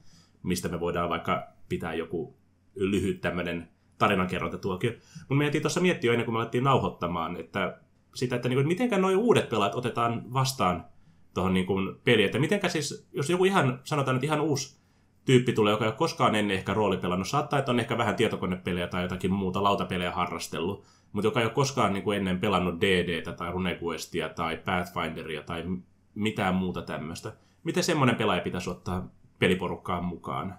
mistä 0.44 0.70
me 0.70 0.80
voidaan 0.80 1.10
vaikka 1.10 1.48
pitää 1.70 1.94
joku 1.94 2.38
lyhyt 2.76 3.22
tämmöinen 3.22 3.70
tarinankerrontatuokio. 3.98 4.92
Mutta 5.20 5.36
me 5.36 5.46
jätiin 5.46 5.62
tuossa 5.62 5.80
miettiä 5.80 6.12
ennen 6.12 6.26
kuin 6.26 6.36
me 6.36 6.40
alettiin 6.40 6.64
nauhoittamaan, 6.64 7.38
että 7.38 7.78
sitä, 8.16 8.36
että 8.36 8.50
niin 8.50 8.68
mitenkä 8.68 8.98
nuo 8.98 9.12
uudet 9.12 9.50
pelaat 9.50 9.76
otetaan 9.76 10.34
vastaan 10.34 10.86
tuohon 11.34 11.54
niin 11.54 11.66
peliin. 12.04 12.26
Että 12.26 12.40
mitenkä 12.40 12.70
siis, 12.70 13.08
jos 13.14 13.30
joku 13.30 13.46
ihan, 13.46 13.80
sanotaan 13.84 14.16
nyt 14.16 14.24
ihan 14.24 14.42
uusi 14.42 14.81
tyyppi 15.26 15.54
tulee, 15.54 15.72
joka 15.72 15.86
ei 15.86 15.90
ole 15.90 15.98
koskaan 15.98 16.36
ennen 16.36 16.58
ehkä 16.58 16.74
roolipelannut. 16.74 17.28
Saattaa, 17.28 17.60
että 17.60 17.72
on 17.72 17.80
ehkä 17.80 17.98
vähän 17.98 18.16
tietokonepelejä 18.16 18.88
tai 18.88 19.02
jotakin 19.04 19.34
muuta 19.34 19.64
lautapelejä 19.64 20.12
harrastellut, 20.12 20.84
mutta 21.14 21.28
joka 21.28 21.40
ei 21.40 21.46
ole 21.46 21.54
koskaan 21.54 21.94
niin 21.94 22.04
kuin 22.04 22.18
ennen 22.18 22.40
pelannut 22.40 22.82
DDtä 22.82 23.32
tai 23.32 23.52
RuneQuestia 23.52 24.30
tai 24.30 24.58
Pathfinderia 24.58 25.44
tai 25.44 25.64
mitään 26.16 26.56
muuta 26.56 26.82
tämmöistä. 26.82 27.34
Miten 27.64 27.84
semmoinen 27.84 28.16
pelaaja 28.16 28.42
pitäisi 28.42 28.70
ottaa 28.70 29.08
peliporukkaan 29.40 30.06
mukaan? 30.06 30.56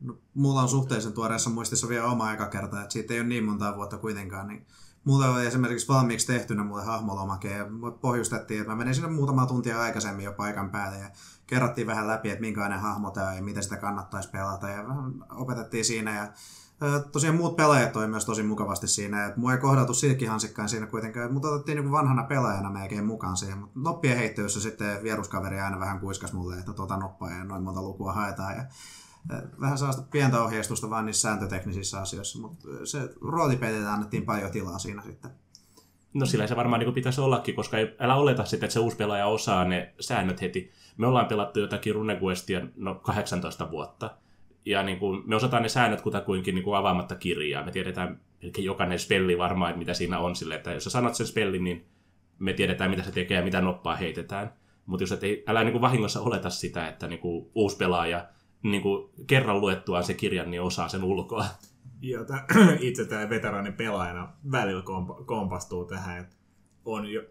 No, 0.00 0.16
mulla 0.34 0.62
on 0.62 0.68
suhteellisen 0.68 1.12
tuoreessa 1.12 1.50
muistissa 1.50 1.88
vielä 1.88 2.06
oma 2.06 2.24
aika 2.24 2.48
kerta, 2.48 2.80
että 2.80 2.92
siitä 2.92 3.14
ei 3.14 3.20
ole 3.20 3.28
niin 3.28 3.44
monta 3.44 3.76
vuotta 3.76 3.98
kuitenkaan, 3.98 4.48
niin 4.48 4.66
Mulla 5.04 5.28
oli 5.28 5.46
esimerkiksi 5.46 5.88
valmiiksi 5.88 6.26
tehtynä 6.26 6.64
mulle 6.64 6.84
hahmolomake 6.84 7.56
ja 7.56 7.66
pohjustettiin, 8.00 8.60
että 8.60 8.72
mä 8.72 8.76
menin 8.76 8.94
sinne 8.94 9.10
muutama 9.10 9.46
tuntia 9.46 9.80
aikaisemmin 9.80 10.24
jo 10.24 10.32
paikan 10.32 10.70
päälle 10.70 10.98
ja 10.98 11.10
kerrottiin 11.50 11.86
vähän 11.86 12.06
läpi, 12.06 12.30
että 12.30 12.40
minkälainen 12.40 12.80
hahmo 12.80 13.10
tämä 13.10 13.34
ja 13.34 13.42
miten 13.42 13.62
sitä 13.62 13.76
kannattaisi 13.76 14.30
pelata 14.30 14.68
ja 14.68 14.88
vähän 14.88 15.12
opetettiin 15.30 15.84
siinä 15.84 16.16
ja 16.16 16.32
Tosiaan 17.12 17.36
muut 17.36 17.56
pelaajat 17.56 17.92
toi 17.92 18.08
myös 18.08 18.24
tosi 18.24 18.42
mukavasti 18.42 18.88
siinä, 18.88 19.26
että 19.26 19.40
mua 19.40 19.52
ei 19.52 19.58
kohdattu 19.58 19.94
silkkihansikkaan 19.94 20.68
siinä 20.68 20.86
kuitenkaan, 20.86 21.32
mutta 21.32 21.48
otettiin 21.48 21.78
niin 21.78 21.92
vanhana 21.92 22.22
pelaajana 22.22 22.70
melkein 22.70 23.06
mukaan 23.06 23.36
siihen, 23.36 23.58
mutta 23.58 23.80
noppien 23.80 24.18
heittelyssä 24.18 24.60
sitten 24.60 25.02
vieruskaveri 25.02 25.60
aina 25.60 25.80
vähän 25.80 26.00
kuiskas 26.00 26.32
mulle, 26.32 26.58
että 26.58 26.72
tuota 26.72 26.96
noppaa 26.96 27.30
ja 27.30 27.44
noin 27.44 27.62
monta 27.62 27.82
lukua 27.82 28.12
haetaan 28.12 28.56
ja 28.56 28.64
vähän 29.60 29.78
sellaista 29.78 30.02
pientä 30.10 30.42
ohjeistusta 30.42 30.90
vaan 30.90 31.06
niissä 31.06 31.28
sääntöteknisissä 31.28 32.00
asioissa, 32.00 32.38
mutta 32.38 32.68
se 32.84 33.10
roolipelille 33.20 33.88
annettiin 33.88 34.24
paljon 34.24 34.50
tilaa 34.50 34.78
siinä 34.78 35.02
sitten. 35.02 35.30
No 36.14 36.26
sillä 36.26 36.46
se 36.46 36.56
varmaan 36.56 36.80
niin 36.80 36.94
pitäisi 36.94 37.20
ollakin, 37.20 37.54
koska 37.54 37.78
ei, 37.78 37.96
älä 37.98 38.14
oleta 38.14 38.44
sitten, 38.44 38.66
että 38.66 38.72
se 38.74 38.80
uusi 38.80 38.96
pelaaja 38.96 39.26
osaa 39.26 39.64
ne 39.64 39.94
säännöt 40.00 40.40
heti. 40.40 40.72
Me 41.00 41.06
ollaan 41.06 41.26
pelattu 41.26 41.60
jotakin 41.60 41.94
RuneQuestia 41.94 42.60
no 42.76 42.94
18 42.94 43.70
vuotta, 43.70 44.10
ja 44.64 44.82
niin 44.82 44.98
kuin, 44.98 45.22
me 45.26 45.36
osataan 45.36 45.62
ne 45.62 45.68
säännöt 45.68 46.00
kutakuinkin 46.00 46.54
niin 46.54 46.62
kuin 46.62 46.76
avaamatta 46.76 47.14
kirjaa. 47.14 47.64
Me 47.64 47.70
tiedetään 47.70 48.20
jokainen 48.58 48.98
spelli 48.98 49.38
varmaan, 49.38 49.70
että 49.70 49.78
mitä 49.78 49.94
siinä 49.94 50.18
on 50.18 50.36
sille, 50.36 50.54
että 50.54 50.72
jos 50.72 50.84
sä 50.84 50.90
sanot 50.90 51.14
sen 51.14 51.26
spellin, 51.26 51.64
niin 51.64 51.86
me 52.38 52.52
tiedetään, 52.52 52.90
mitä 52.90 53.02
se 53.02 53.12
tekee 53.12 53.36
ja 53.36 53.44
mitä 53.44 53.60
noppaa 53.60 53.96
heitetään. 53.96 54.52
Mutta 54.86 55.02
jos 55.02 55.12
et 55.12 55.20
älä 55.46 55.64
niin 55.64 55.72
kuin 55.72 55.82
vahingossa 55.82 56.20
oleta 56.20 56.50
sitä, 56.50 56.88
että 56.88 57.08
niin 57.08 57.20
kuin 57.20 57.50
uusi 57.54 57.76
pelaaja 57.76 58.28
niin 58.62 58.82
kuin 58.82 59.10
kerran 59.26 59.60
luettuaan 59.60 60.04
se 60.04 60.14
kirjan, 60.14 60.50
niin 60.50 60.62
osaa 60.62 60.88
sen 60.88 61.04
ulkoa. 61.04 61.44
Joo, 62.00 62.24
itse 62.80 63.04
tämä 63.04 63.30
veteraanin 63.30 63.72
pelaajana 63.72 64.32
välillä 64.52 64.82
komp- 64.82 65.24
kompastuu 65.24 65.84
tähän, 65.84 66.20
että 66.20 66.36
on 66.84 67.06
jo, 67.06 67.22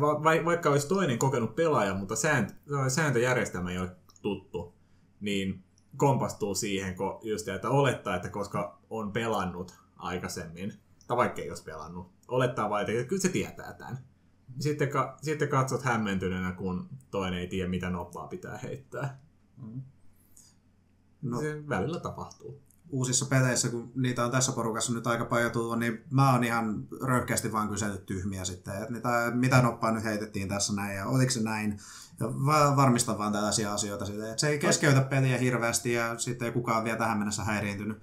va- 0.00 0.44
vaikka 0.44 0.70
olisi 0.70 0.88
toinen 0.88 1.18
kokenut 1.18 1.56
pelaaja, 1.56 1.94
mutta 1.94 2.16
sääntö, 2.16 2.54
sääntöjärjestelmä 2.88 3.70
ei 3.70 3.78
ole 3.78 3.96
tuttu, 4.22 4.74
niin 5.20 5.64
kompastuu 5.96 6.54
siihen, 6.54 6.96
kun 6.96 7.18
just, 7.22 7.48
että 7.48 7.70
olettaa, 7.70 8.16
että 8.16 8.28
koska 8.30 8.78
on 8.90 9.12
pelannut 9.12 9.74
aikaisemmin, 9.96 10.72
tai 11.06 11.16
vaikka 11.16 11.42
ei 11.42 11.48
olisi 11.48 11.64
pelannut, 11.64 12.12
olettaa 12.28 12.70
vain, 12.70 12.90
että 12.90 13.08
kyllä 13.08 13.22
se 13.22 13.28
tietää 13.28 13.72
tämän. 13.72 13.98
Sitten, 14.58 14.88
ka- 14.88 15.18
sitten 15.22 15.48
katsot 15.48 15.82
hämmentyneenä, 15.82 16.52
kun 16.52 16.88
toinen 17.10 17.40
ei 17.40 17.46
tiedä, 17.46 17.68
mitä 17.68 17.90
noppaa 17.90 18.28
pitää 18.28 18.58
heittää. 18.58 19.18
Mm. 19.56 19.82
No, 21.22 21.40
se 21.40 21.68
välillä 21.68 22.00
tapahtuu. 22.00 22.62
Uusissa 22.90 23.26
peleissä, 23.26 23.68
kun 23.68 23.92
niitä 23.94 24.24
on 24.24 24.30
tässä 24.30 24.52
porukassa 24.52 24.92
nyt 24.92 25.06
aika 25.06 25.24
paljon 25.24 25.50
tullut, 25.50 25.78
niin 25.78 26.04
mä 26.10 26.32
oon 26.32 26.44
ihan 26.44 26.86
röyhkeästi 27.02 27.52
vaan 27.52 27.68
kysellyt 27.68 28.06
tyhmiä 28.06 28.44
sitten, 28.44 28.74
että 28.74 28.92
mitä, 28.92 29.08
mitä 29.34 29.62
noppaa 29.62 29.92
nyt 29.92 30.04
heitettiin 30.04 30.48
tässä 30.48 30.72
näin 30.72 30.96
ja 30.96 31.06
oliko 31.06 31.30
se 31.30 31.42
näin. 31.42 31.78
Ja 32.20 32.26
varmistan 32.76 33.18
vaan 33.18 33.32
tällaisia 33.32 33.74
asioita 33.74 34.06
sille, 34.06 34.30
että 34.30 34.40
se 34.40 34.48
ei 34.48 34.58
keskeytä 34.58 35.00
peliä 35.00 35.38
hirveästi 35.38 35.92
ja 35.92 36.18
sitten 36.18 36.46
ei 36.46 36.52
kukaan 36.52 36.84
vielä 36.84 36.98
tähän 36.98 37.18
mennessä 37.18 37.44
häiriintynyt. 37.44 37.98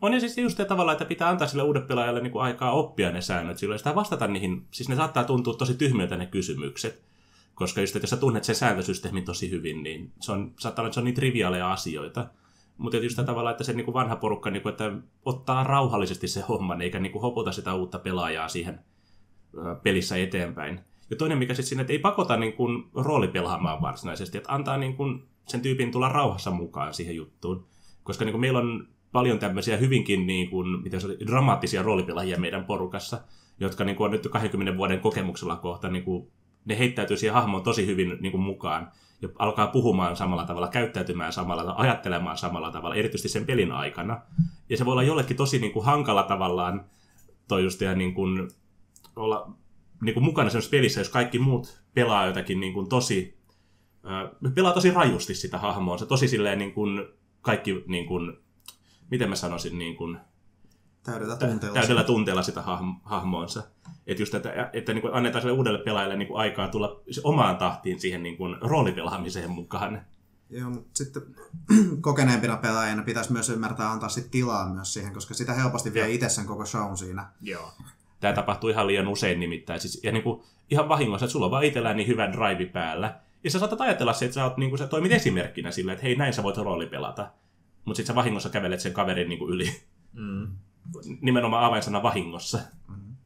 On 0.00 0.12
ja 0.12 0.20
siis 0.20 0.38
just 0.38 0.60
tavalla, 0.68 0.92
että 0.92 1.04
pitää 1.04 1.28
antaa 1.28 1.48
sille 1.48 1.62
uuden 1.62 1.82
pelaajalle 1.82 2.20
niin 2.20 2.32
kuin 2.32 2.42
aikaa 2.42 2.72
oppia 2.72 3.12
ne 3.12 3.20
säännöt, 3.20 3.58
silloin 3.58 3.78
sitä 3.78 3.94
vastata 3.94 4.26
niihin, 4.26 4.66
siis 4.70 4.88
ne 4.88 4.96
saattaa 4.96 5.24
tuntua 5.24 5.54
tosi 5.54 5.74
tyhmiltä 5.74 6.16
ne 6.16 6.26
kysymykset. 6.26 7.02
Koska 7.54 7.80
just, 7.80 7.96
että 7.96 8.04
jos 8.04 8.10
sä 8.10 8.16
tunnet 8.16 8.44
sen 8.44 8.54
sääntösysteemin 8.54 9.24
tosi 9.24 9.50
hyvin, 9.50 9.82
niin 9.82 10.12
se 10.20 10.32
on, 10.32 10.52
saattaa 10.58 10.82
olla, 10.82 10.88
että 10.88 10.94
se 10.94 11.00
on 11.00 11.04
niin 11.04 11.14
triviaaleja 11.14 11.72
asioita. 11.72 12.26
Mutta 12.78 12.96
just 12.96 13.10
sitä 13.10 13.24
tavalla, 13.24 13.50
että 13.50 13.64
se 13.64 13.72
niin 13.72 13.84
kuin 13.84 13.94
vanha 13.94 14.16
porukka 14.16 14.50
niin 14.50 14.62
kuin, 14.62 14.70
että 14.70 14.92
ottaa 15.24 15.64
rauhallisesti 15.64 16.28
se 16.28 16.40
homman, 16.40 16.82
eikä 16.82 16.98
niin 16.98 17.12
kuin 17.12 17.22
hopota 17.22 17.52
sitä 17.52 17.74
uutta 17.74 17.98
pelaajaa 17.98 18.48
siihen 18.48 18.78
pelissä 19.82 20.16
eteenpäin. 20.16 20.80
Ja 21.10 21.16
toinen, 21.16 21.38
mikä 21.38 21.54
sitten 21.54 21.68
sinne, 21.68 21.80
että 21.80 21.92
ei 21.92 21.98
pakota 21.98 22.36
niin 22.36 22.52
kuin 22.52 22.84
roolipelaamaan 22.94 23.82
varsinaisesti, 23.82 24.38
että 24.38 24.54
antaa 24.54 24.76
niin 24.76 24.96
kuin 24.96 25.22
sen 25.46 25.60
tyypin 25.60 25.92
tulla 25.92 26.08
rauhassa 26.08 26.50
mukaan 26.50 26.94
siihen 26.94 27.16
juttuun. 27.16 27.66
Koska 28.02 28.24
niin 28.24 28.32
kuin 28.32 28.40
meillä 28.40 28.58
on 28.58 28.88
paljon 29.12 29.38
tämmöisiä 29.38 29.76
hyvinkin 29.76 30.26
niin 30.26 30.50
kuin, 30.50 30.82
miten 30.82 31.00
se, 31.00 31.08
dramaattisia 31.26 31.82
roolipelaajia 31.82 32.40
meidän 32.40 32.64
porukassa, 32.64 33.20
jotka 33.60 33.84
niin 33.84 33.96
kuin 33.96 34.04
on 34.04 34.10
nyt 34.10 34.28
20 34.32 34.76
vuoden 34.76 35.00
kokemuksella 35.00 35.56
kohta, 35.56 35.88
niin 35.88 36.04
kuin, 36.04 36.30
ne 36.64 36.78
heittäytyy 36.78 37.16
siihen 37.16 37.34
hahmoon 37.34 37.62
tosi 37.62 37.86
hyvin 37.86 38.16
niin 38.20 38.32
kuin 38.32 38.42
mukaan 38.42 38.92
ja 39.22 39.28
alkaa 39.38 39.66
puhumaan 39.66 40.16
samalla 40.16 40.44
tavalla, 40.44 40.68
käyttäytymään 40.68 41.32
samalla 41.32 41.62
tavalla, 41.62 41.82
ajattelemaan 41.82 42.38
samalla 42.38 42.70
tavalla, 42.70 42.94
erityisesti 42.94 43.28
sen 43.28 43.46
pelin 43.46 43.72
aikana. 43.72 44.20
Ja 44.68 44.76
se 44.76 44.84
voi 44.84 44.92
olla 44.92 45.02
jollekin 45.02 45.36
tosi 45.36 45.58
niin 45.58 45.72
kuin, 45.72 45.84
hankala 45.84 46.22
tavallaan 46.22 46.84
toi 47.48 47.62
just 47.62 47.80
ja 47.80 47.94
niin 47.94 48.14
kuin, 48.14 48.48
olla 49.16 49.52
niin 50.02 50.14
kuin 50.14 50.24
mukana 50.24 50.50
semmoisessa 50.50 50.70
pelissä, 50.70 51.00
jos 51.00 51.08
kaikki 51.08 51.38
muut 51.38 51.82
pelaa 51.94 52.26
jotakin 52.26 52.60
niin 52.60 52.72
kuin 52.72 52.88
tosi, 52.88 53.38
äh, 54.06 54.54
pelaa 54.54 54.72
tosi 54.72 54.90
rajusti 54.90 55.34
sitä 55.34 55.58
hahmoa. 55.58 55.98
Se 55.98 56.06
tosi 56.06 56.28
silleen 56.28 56.58
niin 56.58 56.72
kuin 56.74 57.06
kaikki, 57.40 57.84
niin 57.86 58.06
kuin, 58.06 58.36
miten 59.10 59.28
mä 59.28 59.34
sanoisin, 59.34 59.78
niin 59.78 59.96
kuin, 59.96 60.18
täydellä 61.10 61.36
tunteella, 61.36 61.74
täydellä 61.80 62.04
tunteella 62.04 62.42
sitä 62.42 62.62
hahmoonsa. 63.02 63.62
Että 64.06 64.22
just, 64.22 64.34
että, 64.34 64.70
että 64.72 64.94
niin 64.94 65.02
kuin 65.02 65.14
annetaan 65.14 65.42
sille 65.42 65.56
uudelle 65.56 65.78
pelaajalle 65.78 66.16
niin 66.16 66.28
kuin 66.28 66.40
aikaa 66.40 66.68
tulla 66.68 67.00
omaan 67.24 67.56
tahtiin 67.56 68.00
siihen 68.00 68.22
niin 68.22 68.36
kuin 68.36 68.56
roolipelaamiseen 68.60 69.50
mukaan. 69.50 70.02
Joo, 70.50 70.70
mutta 70.70 70.90
sitten 70.94 71.22
kokeneempina 72.00 72.56
pelaajina 72.56 73.02
pitäisi 73.02 73.32
myös 73.32 73.50
ymmärtää 73.50 73.92
antaa 73.92 74.08
sit 74.08 74.30
tilaa 74.30 74.68
myös 74.68 74.94
siihen, 74.94 75.12
koska 75.12 75.34
sitä 75.34 75.54
helposti 75.54 75.94
vie 75.94 76.10
itse 76.10 76.28
sen 76.28 76.46
koko 76.46 76.66
shown 76.66 76.96
siinä. 76.96 77.26
Joo. 77.40 77.72
Tämä 78.20 78.32
tapahtuu 78.32 78.70
ihan 78.70 78.86
liian 78.86 79.08
usein 79.08 79.40
nimittäin. 79.40 79.80
Siis, 79.80 80.00
ja 80.04 80.12
niin 80.12 80.22
kuin, 80.22 80.42
ihan 80.70 80.88
vahingossa, 80.88 81.24
että 81.24 81.32
sulla 81.32 81.46
on 81.46 81.50
vaan 81.50 81.64
itsellään 81.64 81.96
niin 81.96 82.08
hyvä 82.08 82.32
drive 82.32 82.66
päällä. 82.66 83.20
Ja 83.44 83.50
sä 83.50 83.58
saatat 83.58 83.80
ajatella 83.80 84.12
se, 84.12 84.24
että 84.24 84.34
sä, 84.34 84.44
oot, 84.44 84.56
niin 84.56 84.70
kuin, 84.70 84.78
sä 84.78 84.86
toimit 84.86 85.12
esimerkkinä 85.12 85.70
sillä, 85.70 85.92
että 85.92 86.02
hei, 86.02 86.16
näin 86.16 86.32
sä 86.32 86.42
voit 86.42 86.56
roolipelata. 86.56 87.30
Mutta 87.84 87.96
sitten 87.96 88.14
sä 88.14 88.14
vahingossa 88.14 88.48
kävelet 88.48 88.80
sen 88.80 88.92
kaverin 88.92 89.28
niin 89.28 89.38
kuin 89.38 89.52
yli. 89.52 89.80
Mm. 90.12 90.48
Nimenomaan 91.20 91.64
avainsana 91.64 92.02
vahingossa. 92.02 92.58
Mm. 92.88 93.16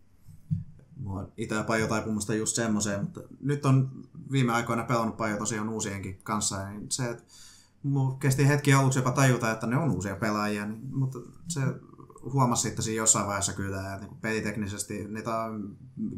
Mulla 0.96 1.28
itse 1.36 1.62
paljon 1.62 1.88
taipumusta 1.88 2.34
just 2.34 2.56
semmoiseen, 2.56 3.00
mutta 3.00 3.20
nyt 3.40 3.66
on 3.66 3.90
viime 4.32 4.52
aikoina 4.52 4.84
pelannut 4.84 5.16
paljon 5.16 5.38
tosiaan 5.38 5.68
uusienkin 5.68 6.20
kanssa, 6.22 6.68
niin 6.68 6.86
se, 6.90 7.10
että 7.10 7.24
kesti 8.18 8.48
hetki 8.48 8.72
aluksi 8.72 8.98
jopa 8.98 9.12
tajuta, 9.12 9.50
että 9.50 9.66
ne 9.66 9.76
on 9.76 9.90
uusia 9.90 10.16
pelaajia, 10.16 10.66
niin, 10.66 10.80
mutta 10.92 11.18
se 11.48 11.60
huomasi 12.32 12.62
sitten 12.62 12.82
siinä 12.82 12.96
jossain 12.96 13.26
vaiheessa 13.26 13.52
kyllä, 13.52 13.94
että 13.94 14.06
niin 14.06 14.16
peliteknisesti 14.20 15.08
niitä 15.08 15.30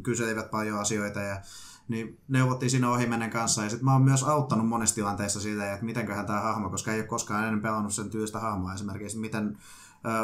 kyselivät 0.03 0.51
paljon 0.51 0.79
asioita 0.79 1.19
ja 1.19 1.41
niin 1.87 2.19
neuvottiin 2.27 2.69
siinä 2.69 2.91
ohimennen 2.91 3.29
kanssa. 3.29 3.63
Ja 3.63 3.69
sitten 3.69 3.85
mä 3.85 3.93
oon 3.93 4.01
myös 4.01 4.23
auttanut 4.23 4.67
monessa 4.67 4.95
tilanteessa 4.95 5.41
siitä, 5.41 5.73
että 5.73 5.85
mitenköhän 5.85 6.25
tämä 6.25 6.39
hahmo, 6.39 6.69
koska 6.69 6.91
ei 6.91 6.99
ole 6.99 7.07
koskaan 7.07 7.43
ennen 7.43 7.61
pelannut 7.61 7.93
sen 7.93 8.09
tyylistä 8.09 8.39
hahmoa 8.39 8.73
esimerkiksi, 8.73 9.17
miten 9.17 9.57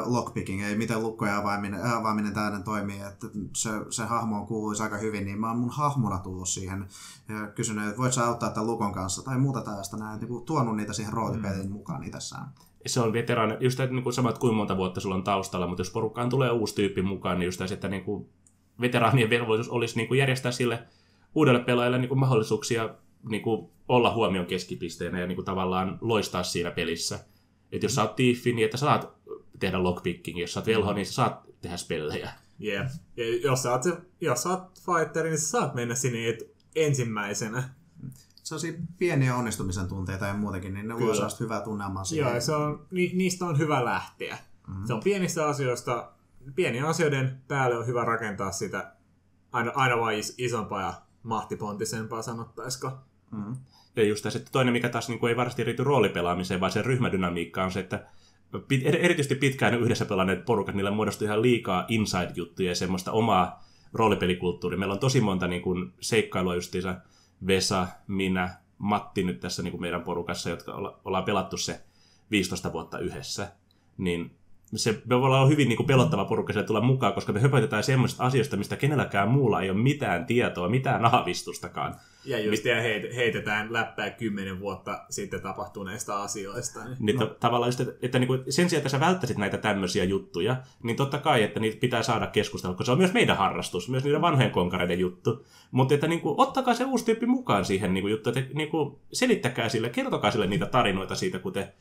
lockpicking, 0.05 0.63
ei 0.63 0.77
miten 0.77 1.03
lukkoja 1.03 1.37
avaaminen, 1.37 1.83
avaaminen 1.83 2.33
täällä 2.33 2.59
toimii, 2.59 3.01
että 3.01 3.27
se, 3.55 3.69
se 3.89 4.03
hahmoon 4.03 4.47
kuuluisi 4.47 4.83
aika 4.83 4.97
hyvin, 4.97 5.25
niin 5.25 5.39
mä 5.39 5.47
oon 5.47 5.59
mun 5.59 5.69
hahmona 5.69 6.17
tullut 6.17 6.49
siihen 6.49 6.87
ja 7.29 7.47
kysynyt, 7.47 7.85
että 7.85 7.97
voit 7.97 8.13
sä 8.13 8.25
auttaa 8.25 8.49
tämän 8.49 8.67
lukon 8.67 8.93
kanssa 8.93 9.23
tai 9.23 9.37
muuta 9.37 9.61
tällaista 9.61 9.97
näin, 9.97 10.19
niin 10.19 10.27
kuin 10.27 10.45
tuonut 10.45 10.75
niitä 10.75 10.93
siihen 10.93 11.13
roolipeliin 11.13 11.65
mm. 11.67 11.73
mukaan 11.73 12.03
itsessään. 12.03 12.45
se 12.85 12.99
on 12.99 13.13
veteraani, 13.13 13.57
just 13.59 13.79
että 13.79 13.95
niin 13.95 14.03
kuin 14.03 14.13
samat 14.13 14.37
kuin 14.37 14.55
monta 14.55 14.77
vuotta 14.77 14.99
sulla 14.99 15.15
on 15.15 15.23
taustalla, 15.23 15.67
mutta 15.67 15.81
jos 15.81 15.91
porukkaan 15.91 16.29
tulee 16.29 16.51
uusi 16.51 16.75
tyyppi 16.75 17.01
mukaan, 17.01 17.39
niin 17.39 17.45
just 17.45 17.59
tässä, 17.59 17.73
että 17.73 17.87
niin 17.87 18.03
kuin 18.03 18.29
veteraanien 18.81 19.29
velvollisuus 19.29 19.75
olisi 19.75 19.95
niin 19.97 20.07
kuin 20.07 20.17
järjestää 20.17 20.51
sille 20.51 20.83
uudelle 21.35 21.59
pelaajalle 21.59 21.97
niin 21.97 22.09
kuin 22.09 22.19
mahdollisuuksia 22.19 22.89
niin 23.29 23.41
kuin 23.41 23.69
olla 23.87 24.13
huomion 24.13 24.45
keskipisteenä 24.45 25.19
ja 25.19 25.27
niin 25.27 25.35
kuin 25.35 25.45
tavallaan 25.45 25.97
loistaa 26.01 26.43
siinä 26.43 26.71
pelissä. 26.71 27.19
Että 27.71 27.85
jos 27.85 27.95
sä 27.95 28.01
oot 28.01 28.15
tiiffi, 28.15 28.53
niin 28.53 28.65
että 28.65 28.77
sä 28.77 28.85
saat 28.85 29.13
tehdä 29.61 29.83
lockpicking, 29.83 30.39
jos 30.39 30.53
sä 30.53 30.59
oot 30.59 30.67
velho, 30.67 30.93
niin 30.93 31.05
sä 31.05 31.13
saat 31.13 31.61
tehdä 31.61 31.77
spellejä. 31.77 32.31
Yeah. 32.63 32.91
Ja 33.17 33.37
jos 33.43 33.63
sä 33.63 33.71
oot, 33.71 33.83
se, 33.83 33.97
jos 34.21 34.43
sä 34.43 34.49
oot 34.49 34.81
fighteri, 34.85 35.29
niin 35.29 35.39
sä 35.39 35.47
saat 35.47 35.75
mennä 35.75 35.95
sinne 35.95 36.29
et 36.29 36.55
ensimmäisenä. 36.75 37.63
Sellaisia 38.43 38.73
pieniä 38.97 39.35
onnistumisen 39.35 39.87
tunteita 39.87 40.25
ja 40.25 40.33
muutenkin, 40.33 40.73
niin 40.73 40.87
ne 40.87 40.93
luo 40.93 41.13
sellaista 41.13 41.43
hyvää 41.43 41.61
tunnelmaa 41.61 42.03
siihen. 42.03 42.25
Joo, 42.25 42.35
ja 42.35 42.41
se 42.41 42.55
on, 42.55 42.87
ni, 42.91 43.11
niistä 43.13 43.45
on 43.45 43.57
hyvä 43.57 43.85
lähteä. 43.85 44.37
Mm-hmm. 44.67 44.87
Se 44.87 44.93
on 44.93 45.03
pienistä 45.03 45.47
asioista, 45.47 46.11
pienien 46.55 46.85
asioiden 46.85 47.41
päälle 47.47 47.77
on 47.77 47.87
hyvä 47.87 48.05
rakentaa 48.05 48.51
sitä 48.51 48.93
aina, 49.51 49.71
aina 49.75 49.97
vain 49.97 50.19
is, 50.19 50.35
isompaa 50.37 50.81
ja 50.81 50.93
mahtipontisempaa, 51.23 52.21
sanottaisiko. 52.21 52.91
Mm-hmm. 53.31 53.55
Ja 53.95 54.03
just 54.03 54.23
tässä, 54.23 54.39
että 54.39 54.51
toinen, 54.51 54.73
mikä 54.73 54.89
taas 54.89 55.09
niin 55.09 55.19
kuin 55.19 55.29
ei 55.29 55.37
varmasti 55.37 55.63
riity 55.63 55.83
roolipelaamiseen, 55.83 56.59
vaan 56.59 56.71
se 56.71 56.81
ryhmädynamiikka 56.81 57.63
on 57.63 57.71
se, 57.71 57.79
että 57.79 58.07
erityisesti 58.83 59.35
pitkään 59.35 59.73
yhdessä 59.73 60.05
pelanneet 60.05 60.45
porukat, 60.45 60.75
niillä 60.75 60.91
muodostui 60.91 61.25
ihan 61.25 61.41
liikaa 61.41 61.85
inside-juttuja 61.87 62.69
ja 62.69 62.75
semmoista 62.75 63.11
omaa 63.11 63.63
roolipelikulttuuria. 63.93 64.79
Meillä 64.79 64.93
on 64.93 64.99
tosi 64.99 65.21
monta 65.21 65.47
niin 65.47 65.61
kuin, 65.61 65.93
seikkailua 65.99 66.55
justiinsa, 66.55 66.95
Vesa, 67.47 67.87
minä, 68.07 68.55
Matti 68.77 69.23
nyt 69.23 69.39
tässä 69.39 69.63
niin 69.63 69.71
kuin 69.71 69.81
meidän 69.81 70.01
porukassa, 70.01 70.49
jotka 70.49 70.73
olla, 70.73 70.99
ollaan 71.05 71.23
pelattu 71.23 71.57
se 71.57 71.81
15 72.31 72.73
vuotta 72.73 72.99
yhdessä. 72.99 73.51
Niin 73.97 74.35
se 74.75 75.01
me 75.05 75.15
olla 75.15 75.47
hyvin 75.47 75.69
niin 75.69 75.77
kuin 75.77 75.87
pelottava 75.87 76.25
porukka 76.25 76.53
siellä 76.53 76.67
tulla 76.67 76.81
mukaan, 76.81 77.13
koska 77.13 77.33
me 77.33 77.39
höpötetään 77.39 77.83
semmoista 77.83 78.23
asioista, 78.23 78.57
mistä 78.57 78.75
kenelläkään 78.75 79.29
muulla 79.29 79.61
ei 79.61 79.69
ole 79.69 79.77
mitään 79.77 80.25
tietoa, 80.25 80.69
mitään 80.69 81.05
aavistustakaan. 81.05 81.95
Ja 82.25 82.39
just 82.39 82.65
ja 82.65 82.81
heit, 82.81 83.15
heitetään 83.15 83.73
läppää 83.73 84.09
kymmenen 84.09 84.59
vuotta 84.59 85.05
sitten 85.09 85.41
tapahtuneista 85.41 86.23
asioista. 86.23 86.79
Niin, 86.99 87.19
no. 87.19 87.25
tavallaan 87.25 87.67
just, 87.67 87.79
että, 87.79 87.93
että 88.01 88.19
niin 88.19 88.27
kuin 88.27 88.43
sen 88.49 88.69
sijaan, 88.69 88.79
että 88.79 88.89
sä 88.89 88.99
välttäisit 88.99 89.37
näitä 89.37 89.57
tämmöisiä 89.57 90.03
juttuja, 90.03 90.55
niin 90.83 90.97
totta 90.97 91.17
kai, 91.17 91.43
että 91.43 91.59
niitä 91.59 91.79
pitää 91.79 92.03
saada 92.03 92.27
keskustella, 92.27 92.75
koska 92.75 92.85
se 92.85 92.91
on 92.91 92.97
myös 92.97 93.13
meidän 93.13 93.37
harrastus, 93.37 93.89
myös 93.89 94.03
niiden 94.03 94.21
vanhojen 94.21 94.51
konkareiden 94.51 94.99
juttu. 94.99 95.45
Mutta 95.71 95.93
että 95.93 96.07
niin 96.07 96.21
kuin, 96.21 96.35
ottakaa 96.37 96.73
se 96.73 96.85
uusi 96.85 97.05
tyyppi 97.05 97.25
mukaan 97.25 97.65
siihen 97.65 97.93
niin 97.93 98.09
juttu, 98.09 98.29
että 98.29 98.43
niin 98.53 98.69
kuin, 98.69 98.95
selittäkää 99.13 99.69
sille, 99.69 99.89
kertokaa 99.89 100.31
sille 100.31 100.47
niitä 100.47 100.65
tarinoita 100.65 101.15
siitä, 101.15 101.39
kun 101.39 101.53
te, 101.53 101.73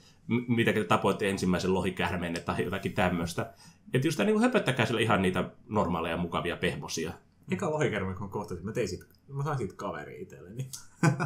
mitä 0.48 0.72
te 0.72 0.85
tapoitte 0.85 1.31
ensimmäisen 1.31 1.74
lohikäärmeen 1.74 2.42
tai 2.44 2.64
jotakin 2.64 2.92
tämmöistä. 2.92 3.53
Että 3.94 4.09
just 4.09 4.18
niin 4.18 4.33
kuin, 4.33 4.42
höpöttäkää 4.42 4.87
sille 4.87 5.03
ihan 5.03 5.22
niitä 5.22 5.50
normaaleja, 5.68 6.16
mukavia 6.16 6.57
pehmosia. 6.57 7.12
Eka 7.50 7.70
lohikäärme, 7.70 8.14
kun 8.14 8.31
kohtasin, 8.31 8.64
mä 8.64 8.72
tein 8.72 8.88
sit, 8.88 9.00
mä 9.29 9.44
sain 9.44 9.59
siitä 9.59 9.74
kaveri 9.76 10.22
itselleni. 10.22 10.70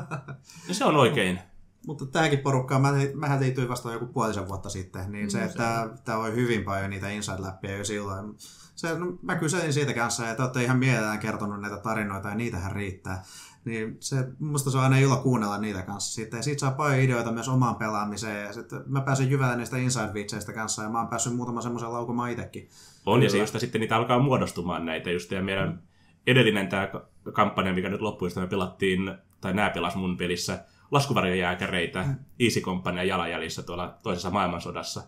no 0.69 0.75
se 0.75 0.85
on 0.85 0.97
oikein. 0.97 1.39
Mutta 1.87 2.07
tähänkin 2.07 2.39
porukkaan, 2.39 2.83
mä, 2.83 2.93
mähän 3.15 3.41
liityin 3.41 3.69
vasta 3.69 3.93
joku 3.93 4.07
puolisen 4.07 4.49
vuotta 4.49 4.69
sitten, 4.69 5.13
niin 5.13 5.31
se, 5.31 5.39
mm, 5.39 5.45
että 5.45 5.89
tämä 6.05 6.19
on 6.19 6.35
hyvin 6.35 6.65
paljon 6.65 6.91
niitä 6.91 7.07
inside-läppiä 7.09 7.77
jo 7.77 7.85
silloin. 7.85 8.35
Se, 8.75 8.99
no, 8.99 9.19
mä 9.23 9.37
kyselin 9.37 9.73
siitä 9.73 9.95
kanssa, 9.95 10.31
että 10.31 10.43
olette 10.43 10.63
ihan 10.63 10.79
mielellään 10.79 11.19
kertonut 11.19 11.61
näitä 11.61 11.77
tarinoita 11.77 12.29
ja 12.29 12.35
niitähän 12.35 12.73
riittää. 12.73 13.23
Niin 13.65 13.97
se, 14.01 14.17
musta 14.39 14.71
se 14.71 14.79
on 14.79 14.85
aina 14.85 14.99
ilo 14.99 15.17
kuunnella 15.17 15.59
niitä 15.59 15.83
kanssa 15.83 16.15
sitten. 16.15 16.39
Ja 16.39 16.43
siitä 16.43 16.61
saa 16.61 16.71
paljon 16.71 17.01
ideoita 17.01 17.33
myös 17.33 17.49
omaan 17.49 17.77
pelaamiseen. 17.77 18.47
Ja 18.47 18.53
sitten 18.53 18.83
mä 18.87 19.01
pääsen 19.01 19.31
jyvään 19.31 19.59
niistä 19.59 19.77
inside-vitseistä 19.77 20.53
kanssa 20.53 20.83
ja 20.83 20.89
mä 20.89 20.99
oon 20.99 21.09
päässyt 21.09 21.37
muutaman 21.37 21.63
semmoisen 21.63 21.93
laukumaan 21.93 22.31
itsekin. 22.31 22.69
On, 23.07 23.15
Kyllä. 23.15 23.27
ja 23.27 23.31
se 23.31 23.39
just 23.39 23.61
sitten 23.61 23.81
niitä 23.81 23.97
alkaa 23.97 24.19
muodostumaan 24.19 24.87
näitä 24.87 25.11
just, 25.11 25.31
ja 25.31 25.43
meidän 25.43 25.69
mm 25.69 25.79
edellinen 26.27 26.69
tämä 26.69 26.89
kampanja, 27.33 27.73
mikä 27.73 27.89
nyt 27.89 28.01
loppui, 28.01 28.29
me 28.37 28.47
pelattiin, 28.47 29.15
tai 29.41 29.55
nämä 29.55 29.71
pelas 29.71 29.97
mun 29.97 30.17
pelissä, 30.17 30.65
laskuvarjojääkäreitä, 30.91 32.03
mm. 32.03 32.15
Easy 32.41 32.61
Company 32.61 33.05
jalanjäljissä 33.05 33.63
tuolla 33.63 33.99
toisessa 34.03 34.31
maailmansodassa. 34.31 35.03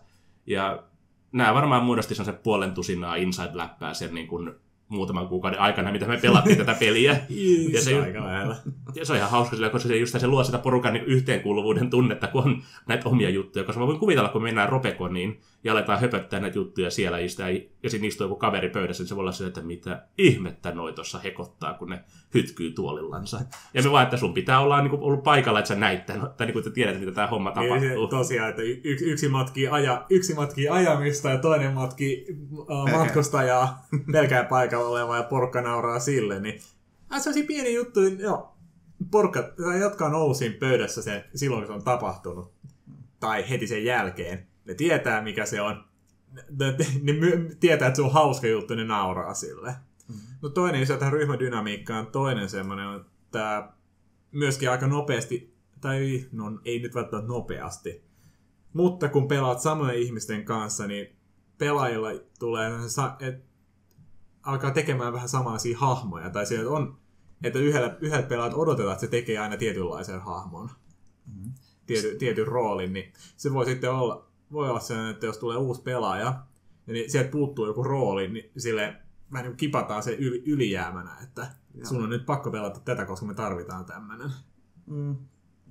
Ja 0.45 0.83
nämä 1.31 1.53
varmaan 1.53 1.83
muodosti 1.83 2.15
se 2.15 2.31
puolen 2.31 2.73
tusinaa 2.73 3.15
inside-läppää 3.15 3.93
sen 3.93 4.13
niin 4.13 4.27
kuin 4.27 4.51
muutaman 4.89 5.27
kuukauden 5.27 5.59
aikana, 5.59 5.91
mitä 5.91 6.05
me 6.05 6.17
pelattiin 6.17 6.57
tätä 6.57 6.75
peliä. 6.79 7.11
ja 7.73 7.81
se, 7.81 8.01
aika 8.01 8.25
lähellä. 8.25 8.55
Ja 8.95 9.05
se 9.05 9.13
on 9.13 9.17
ihan 9.17 9.31
hauska 9.31 9.55
sillä, 9.55 9.69
koska 9.69 9.87
se, 9.87 9.97
just 9.97 10.19
se 10.19 10.27
luo 10.27 10.43
sitä 10.43 10.57
porukan 10.57 10.93
niin 10.93 11.05
yhteenkuuluvuuden 11.05 11.89
tunnetta, 11.89 12.27
kun 12.27 12.43
on 12.43 12.63
näitä 12.87 13.09
omia 13.09 13.29
juttuja. 13.29 13.65
Koska 13.65 13.79
mä 13.79 13.87
voin 13.87 13.99
kuvitella, 13.99 14.29
kun 14.29 14.43
mennään 14.43 14.69
Ropekoniin 14.69 15.39
ja 15.63 15.73
aletaan 15.73 15.99
höpöttää 15.99 16.39
näitä 16.39 16.57
juttuja 16.57 16.91
siellä, 16.91 17.19
ja, 17.19 17.29
sitä, 17.29 17.49
ja 17.83 17.89
siinä 17.89 18.07
istuu 18.07 18.25
joku 18.25 18.35
kaveri 18.35 18.69
pöydässä, 18.69 19.03
niin 19.03 19.07
se 19.07 19.15
voi 19.15 19.21
olla 19.21 19.31
se, 19.31 19.45
että 19.45 19.61
mitä 19.61 20.07
ihmettä 20.17 20.71
noi 20.71 20.93
tuossa 20.93 21.19
hekottaa, 21.19 21.73
kun 21.73 21.89
ne 21.89 22.03
hytkyy 22.33 22.71
tuolillansa. 22.71 23.39
Ja 23.73 23.83
me 23.83 23.91
vaan, 23.91 24.03
että 24.03 24.17
sun 24.17 24.33
pitää 24.33 24.59
olla 24.59 24.81
niin 24.81 24.89
kuin, 24.89 25.01
ollut 25.01 25.23
paikalla, 25.23 25.59
että 25.59 25.67
sä 25.67 25.75
näit 25.75 26.05
tämän, 26.05 26.29
tai 26.37 26.47
niin 26.47 26.53
kuin, 26.53 26.61
että 26.61 26.73
tiedät, 26.73 26.99
mitä 26.99 27.11
tämä 27.11 27.27
homma 27.27 27.49
niin, 27.49 27.69
tapahtuu. 27.69 27.99
Niin, 27.99 28.09
tosiaan, 28.09 28.49
että 28.49 28.61
yksi, 28.61 29.05
yksi, 29.05 29.27
matkii 29.27 29.67
aja, 29.67 30.05
yksi 30.09 30.33
matkii 30.33 30.69
ajamista 30.69 31.29
ja 31.29 31.37
toinen 31.37 31.73
matkii 31.73 32.25
uh, 32.51 32.91
matkustajaa 32.91 33.87
pelkää 34.11 34.43
paikalla 34.43 34.87
olevaa 34.87 35.17
ja 35.17 35.23
porukka 35.23 35.61
nauraa 35.61 35.99
sille, 35.99 36.39
niin 36.39 36.61
äh, 37.13 37.19
sellaisia 37.19 37.47
pieni 37.47 37.73
juttu, 37.73 37.99
niin 37.99 38.19
joo, 38.19 38.57
porukka, 39.11 39.53
jotka 39.79 40.05
on 40.05 40.15
ollut 40.15 40.37
siinä 40.37 40.55
pöydässä 40.59 41.01
sen, 41.01 41.23
silloin, 41.35 41.61
kun 41.61 41.67
se 41.67 41.73
on 41.73 41.83
tapahtunut, 41.83 42.53
tai 43.19 43.49
heti 43.49 43.67
sen 43.67 43.85
jälkeen, 43.85 44.47
ne 44.67 44.73
tietää, 44.73 45.21
mikä 45.21 45.45
se 45.45 45.61
on, 45.61 45.83
ne, 46.33 46.75
ne, 47.01 47.13
ne 47.13 47.55
tietää, 47.59 47.87
että 47.87 47.95
se 47.95 48.01
on 48.01 48.13
hauska 48.13 48.47
juttu, 48.47 48.75
ne 48.75 48.83
nauraa 48.83 49.33
sille. 49.33 49.69
Mm-hmm. 49.69 50.37
No 50.41 50.49
toinen 50.49 50.81
iso 50.81 50.97
tähän 50.97 51.13
ryhmädynamiikkaan, 51.13 52.07
toinen 52.07 52.49
semmoinen 52.49 52.87
on 52.87 53.05
tämä 53.31 53.73
myöskin 54.31 54.71
aika 54.71 54.87
nopeasti, 54.87 55.57
tai 55.81 56.25
no 56.31 56.59
ei 56.65 56.79
nyt 56.79 56.95
välttämättä 56.95 57.27
nopeasti, 57.27 58.03
mutta 58.73 59.09
kun 59.09 59.27
pelaat 59.27 59.61
samojen 59.61 59.99
ihmisten 59.99 60.45
kanssa, 60.45 60.87
niin 60.87 61.15
pelaajilla 61.57 62.09
tulee, 62.39 62.71
että 63.19 63.47
alkaa 64.43 64.71
tekemään 64.71 65.13
vähän 65.13 65.29
samaisia 65.29 65.77
hahmoja, 65.77 66.29
tai 66.29 66.45
siellä 66.45 66.71
on, 66.71 66.97
että 67.43 67.59
yhdellä, 67.59 67.97
yhdellä 68.01 68.27
pelaajat 68.27 68.57
odotetaan, 68.57 68.93
että 68.93 69.05
se 69.05 69.07
tekee 69.07 69.37
aina 69.37 69.57
tietynlaisen 69.57 70.21
hahmon, 70.21 70.69
mm-hmm. 71.25 71.53
tiety, 71.85 72.15
tietyn 72.15 72.47
roolin, 72.47 72.93
niin 72.93 73.13
se 73.37 73.53
voi 73.53 73.65
sitten 73.65 73.91
olla, 73.91 74.26
voi 74.51 74.69
olla 74.69 74.79
sellainen, 74.79 75.13
että 75.13 75.25
jos 75.25 75.37
tulee 75.37 75.57
uusi 75.57 75.81
pelaaja, 75.81 76.43
niin 76.85 77.11
sieltä 77.11 77.31
puuttuu 77.31 77.65
joku 77.65 77.83
rooli, 77.83 78.27
niin 78.27 78.51
sille 78.57 78.95
vähän 79.31 79.45
niin 79.45 79.57
kipataan 79.57 80.03
se 80.03 80.15
yli, 80.15 80.43
ylijäämänä, 80.45 81.17
että 81.23 81.47
Joo. 81.73 81.85
sun 81.85 82.03
on 82.03 82.09
nyt 82.09 82.25
pakko 82.25 82.51
pelata 82.51 82.79
tätä, 82.79 83.05
koska 83.05 83.25
me 83.25 83.33
tarvitaan 83.33 83.85
tämmöinen. 83.85 84.31
Mm. 84.85 85.15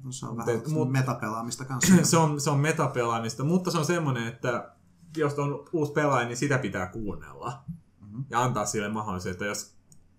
No, 0.04 0.12
se 0.12 0.26
on 0.26 0.36
vähän 0.36 0.60
mut, 0.68 0.92
metapelaamista 0.92 1.64
kanssa. 1.68 1.94
se, 2.02 2.16
on, 2.16 2.40
se 2.40 2.50
on 2.50 2.58
metapelaamista, 2.58 3.44
mutta 3.44 3.70
se 3.70 3.78
on 3.78 3.84
semmoinen, 3.84 4.26
että 4.26 4.72
jos 5.16 5.38
on 5.38 5.64
uusi 5.72 5.92
pelaaja, 5.92 6.26
niin 6.26 6.36
sitä 6.36 6.58
pitää 6.58 6.86
kuunnella. 6.86 7.64
Mm-hmm. 8.00 8.24
Ja 8.30 8.42
antaa 8.42 8.66
sille 8.66 8.88
mahdollisuus, 8.88 9.32
että 9.32 9.44
jos 9.44 9.76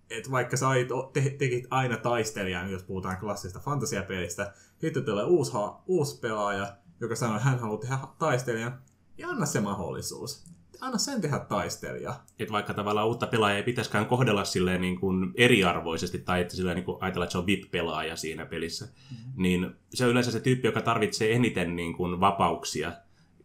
et 0.10 0.32
vaikka 0.32 0.58
sä 0.58 0.68
te, 1.14 1.36
tekit 1.40 1.68
aina 1.70 1.98
taistelijan, 1.98 2.72
jos 2.72 2.84
puhutaan 2.84 3.18
klassista 3.18 3.60
fantasiapelistä, 3.60 4.54
sitten 4.78 5.06
tulee 5.06 5.24
uusi, 5.24 5.52
uusi 5.86 6.20
pelaaja, 6.20 6.78
joka 7.02 7.16
sanoo, 7.16 7.36
että 7.36 7.50
hän 7.50 7.60
haluaa 7.60 7.80
tehdä 7.80 7.98
taistelijan, 8.20 8.82
ja 9.18 9.30
anna 9.30 9.46
se 9.46 9.62
mahdollisuus 9.62 10.48
anna 10.82 10.98
sen 10.98 11.22
tehdä 11.22 11.40
taistelija. 11.40 12.16
Että 12.40 12.52
vaikka 12.52 12.74
tavallaan 12.74 13.08
uutta 13.08 13.28
pelaajaa 13.28 13.58
ei 13.58 13.64
pitäisikään 13.64 14.06
kohdella 14.06 14.44
silleen 14.44 14.82
niin 14.82 15.00
kuin 15.00 15.32
eriarvoisesti, 15.36 16.20
tai 16.20 16.42
että 16.42 16.56
silleen 16.56 16.76
niin 16.76 16.86
kuin 16.86 16.98
ajatella, 17.02 17.26
että 17.26 17.32
se 17.32 17.38
on 17.38 17.46
VIP-pelaaja 17.46 18.16
siinä 18.16 18.46
pelissä, 18.46 18.86
mm-hmm. 18.86 19.44
niin 19.44 19.76
se 19.94 20.06
on 20.06 20.12
yleensä 20.12 20.32
se 20.32 20.40
tyyppi, 20.40 20.68
joka 20.68 20.82
tarvitsee 20.82 21.36
eniten 21.36 21.76
niin 21.76 21.94
kuin 21.94 22.20
vapauksia, 22.20 22.92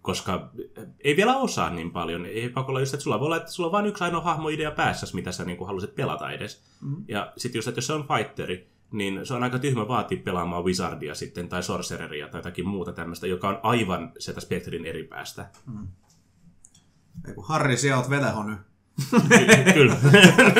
koska 0.02 0.50
ei 1.04 1.16
vielä 1.16 1.36
osaa 1.36 1.70
niin 1.70 1.90
paljon. 1.90 2.26
Ei 2.26 2.48
pakolla 2.48 2.80
just, 2.80 2.94
että 2.94 3.04
sulla 3.04 3.20
voi 3.20 3.26
olla, 3.26 3.36
että 3.36 3.52
sulla 3.52 3.66
on 3.66 3.72
vain 3.72 3.86
yksi 3.86 4.04
ainoa 4.04 4.20
hahmoidea 4.20 4.70
päässä, 4.70 5.06
mitä 5.14 5.32
sä 5.32 5.44
niin 5.44 5.56
kuin 5.56 5.66
haluaisit 5.66 5.94
pelata 5.94 6.30
edes. 6.30 6.62
Mm-hmm. 6.80 7.04
Ja 7.08 7.32
sitten 7.36 7.58
just, 7.58 7.68
että 7.68 7.78
jos 7.78 7.86
se 7.86 7.92
on 7.92 8.08
fighteri, 8.08 8.71
niin 8.92 9.26
se 9.26 9.34
on 9.34 9.42
aika 9.42 9.58
tyhmä 9.58 9.88
vaatia 9.88 10.22
pelaamaan 10.24 10.64
Wizardia 10.64 11.14
sitten, 11.14 11.48
tai 11.48 11.62
Sorcereria 11.62 12.28
tai 12.28 12.38
jotakin 12.38 12.68
muuta 12.68 12.92
tämmöistä, 12.92 13.26
joka 13.26 13.48
on 13.48 13.60
aivan 13.62 14.12
sieltä 14.18 14.40
spektrin 14.40 14.86
eri 14.86 15.04
päästä. 15.04 15.50
Mm. 15.66 15.88
Ei 17.28 17.34
kun 17.34 17.48
Harri, 17.48 17.76
siellä 17.76 17.98
oot 17.98 18.10
vetäho 18.10 18.42
nyt. 18.42 18.58
Kyllä. 19.74 19.96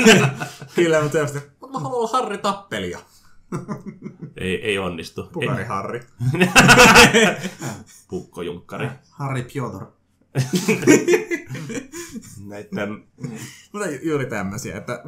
Kyllä, 0.74 1.03
mutta 1.03 1.18
tietysti, 1.18 1.39
mä 1.72 1.78
haluan 1.78 1.95
olla 1.95 2.09
Harri 2.09 2.39
Tappelia. 2.39 2.99
ei, 4.37 4.62
ei 4.62 4.78
onnistu. 4.78 5.28
Pukari 5.33 5.62
ei. 5.62 5.68
Harri. 5.68 6.01
Pukkojunkkari. 8.09 8.89
Harri 9.11 9.43
Piotr. 9.53 9.85
Näiden... 12.47 13.07
Mutta 13.72 13.89
juuri 14.03 14.26
tämmöisiä, 14.26 14.76
että 14.76 15.03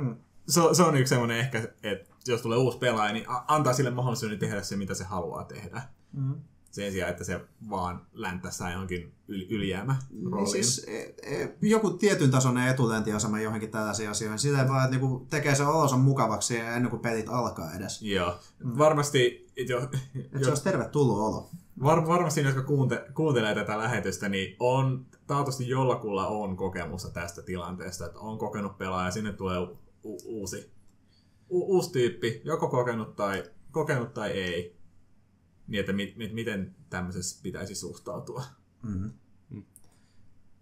se, 0.49 0.61
se 0.73 0.83
on 0.83 0.97
yksi 0.97 1.09
semmoinen 1.09 1.39
ehkä, 1.39 1.69
että 1.83 2.14
jos 2.27 2.43
tulee 2.43 2.59
uusi 2.59 2.79
pelaaja, 2.79 3.13
niin 3.13 3.25
antaa 3.29 3.73
sille 3.73 3.91
mahdollisuuden 3.91 4.39
tehdä 4.39 4.63
se, 4.63 4.77
mitä 4.77 4.95
se 4.95 5.05
haluaa 5.05 5.45
tehdä. 5.45 5.83
Mm. 6.13 6.35
sen 6.71 6.93
sijaan, 6.93 7.11
että 7.11 7.25
se 7.25 7.41
vaan 7.71 8.07
länttäisi 8.13 8.65
johonkin 8.73 9.13
yli, 9.29 9.47
ylijäämä 9.51 9.97
Niin 10.11 10.47
siis, 10.47 10.87
e, 10.89 11.15
e, 11.23 11.57
joku 11.63 11.91
tietyn 11.91 12.31
tasoinen 12.31 12.69
etulentiasema 12.69 13.41
johonkin 13.41 13.71
tällaisiin 13.71 14.11
asioihin. 14.11 14.39
Sitä 14.39 14.69
vaan, 14.69 14.85
että 14.85 14.97
niinku 14.97 15.27
tekee 15.31 15.55
sen 15.55 15.67
olonsa 15.67 15.97
mukavaksi 15.97 16.59
ennen 16.59 16.91
kuin 16.91 17.03
pelit 17.03 17.29
alkaa 17.29 17.75
edes. 17.75 18.03
Joo. 18.03 18.39
Varmasti, 18.79 19.47
jo, 19.69 19.83
Että 20.25 20.39
se 20.43 20.49
olisi 20.49 20.65
tervetullut 20.65 21.19
olo. 21.19 21.51
var, 21.83 22.07
varmasti 22.07 22.43
ne, 22.43 22.49
jotka 22.49 22.63
kuunte, 22.63 23.05
kuuntelee 23.15 23.55
tätä 23.55 23.79
lähetystä, 23.79 24.29
niin 24.29 24.57
on 24.61 25.07
taatusti 25.27 25.69
jollakulla 25.69 26.27
on 26.27 26.57
kokemusta 26.57 27.11
tästä 27.11 27.43
tilanteesta, 27.43 28.07
että 28.07 28.19
on 28.19 28.39
kokenut 28.39 28.79
pelaaja, 28.79 29.11
sinne 29.11 29.33
tulee 29.33 29.59
u, 29.59 29.79
u, 30.05 30.19
uusi, 30.25 30.74
u, 31.55 31.75
uusi 31.75 31.93
tyyppi, 31.93 32.41
joko 32.45 32.69
kokenut 32.69 33.17
tai, 33.17 33.43
kokenut 33.71 34.15
tai 34.15 34.31
ei. 34.31 34.77
Niin, 35.67 35.81
että 35.81 35.93
mi, 35.93 36.15
mi, 36.17 36.31
miten 36.33 36.75
tämmöisessä 36.91 37.41
pitäisi 37.43 37.75
suhtautua. 37.75 38.43
Mm-hmm. 38.83 39.11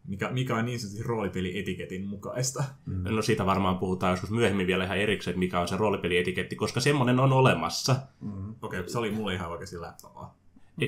Mikä, 0.09 0.31
mikä 0.31 0.57
on 0.57 0.65
niin 0.65 0.81
sanotusti 0.81 1.03
roolipelietiketin 1.09 2.07
mukaista. 2.07 2.65
No 2.87 3.23
siitä 3.23 3.47
varmaan 3.47 3.79
puhutaan 3.79 4.11
joskus 4.11 4.31
myöhemmin 4.31 4.67
vielä 4.67 4.85
ihan 4.85 4.99
erikseen, 4.99 5.39
mikä 5.39 5.61
on 5.61 5.69
se 5.69 5.77
roolipelietiketti, 5.77 6.57
koska 6.57 6.81
semmoinen 6.81 7.21
on 7.21 7.33
olemassa. 7.33 7.97
Mm-hmm. 8.21 8.55
Okei, 8.63 8.81
okay, 8.81 8.91
se 8.91 8.99
oli 8.99 9.11
mulle 9.11 9.35
ihan 9.35 9.51
oikeasti 9.51 9.81
läppä 9.81 10.09
vaan. 10.15 10.31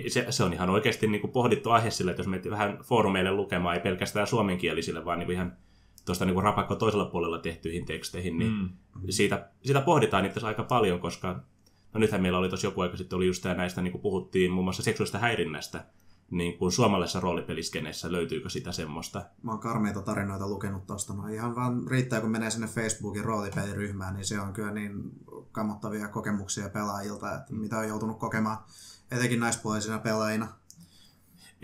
Se, 0.08 0.26
se 0.30 0.44
on 0.44 0.52
ihan 0.52 0.70
oikeasti 0.70 1.06
niin 1.06 1.20
kuin 1.20 1.30
pohdittu 1.30 1.70
aihe 1.70 1.90
sille, 1.90 2.10
että 2.10 2.20
jos 2.20 2.28
menette 2.28 2.50
vähän 2.50 2.78
foorumeille 2.82 3.32
lukemaan, 3.32 3.76
ei 3.76 3.82
pelkästään 3.82 4.26
suomenkielisille, 4.26 5.04
vaan 5.04 5.18
niin 5.18 5.26
kuin 5.26 5.34
ihan 5.34 5.56
tuosta 6.04 6.24
niin 6.24 6.34
kuin 6.34 6.44
rapakko 6.44 6.74
toisella 6.74 7.04
puolella 7.04 7.38
tehtyihin 7.38 7.84
teksteihin, 7.84 8.38
niin 8.38 8.52
mm. 8.52 8.70
siitä, 9.10 9.48
siitä 9.64 9.80
pohditaan 9.80 10.24
itse 10.24 10.46
aika 10.46 10.62
paljon, 10.62 11.00
koska 11.00 11.40
no 11.94 12.00
nythän 12.00 12.22
meillä 12.22 12.38
oli 12.38 12.48
tuossa 12.48 12.66
joku 12.66 12.80
aika 12.80 12.96
sitten 12.96 13.16
oli 13.16 13.26
just 13.26 13.42
tämä 13.42 13.54
näistä, 13.54 13.82
niin 13.82 13.92
kuin 13.92 14.02
puhuttiin 14.02 14.50
muun 14.50 14.64
muassa 14.64 14.82
seksuaalista 14.82 15.18
häirinnästä, 15.18 15.84
niin 16.30 16.58
kuin 16.58 16.72
suomalaisessa 16.72 17.20
roolipeliskeneessä, 17.20 18.12
löytyykö 18.12 18.48
sitä 18.48 18.72
semmoista? 18.72 19.24
Mä 19.42 19.50
oon 19.50 19.60
karmeita 19.60 20.02
tarinoita 20.02 20.48
lukenut 20.48 20.86
tosta. 20.86 21.14
No 21.14 21.28
ihan 21.28 21.54
vaan 21.54 21.86
riittää, 21.86 22.20
kun 22.20 22.30
menee 22.30 22.50
sinne 22.50 22.66
Facebookin 22.66 23.24
roolipeliryhmään, 23.24 24.14
niin 24.14 24.24
se 24.24 24.40
on 24.40 24.52
kyllä 24.52 24.70
niin 24.70 25.02
kammottavia 25.52 26.08
kokemuksia 26.08 26.68
pelaajilta, 26.68 27.34
että 27.34 27.54
mitä 27.54 27.78
on 27.78 27.88
joutunut 27.88 28.18
kokemaan 28.18 28.58
etenkin 29.10 29.40
naispuolisina 29.40 29.98
pelaajina. 29.98 30.48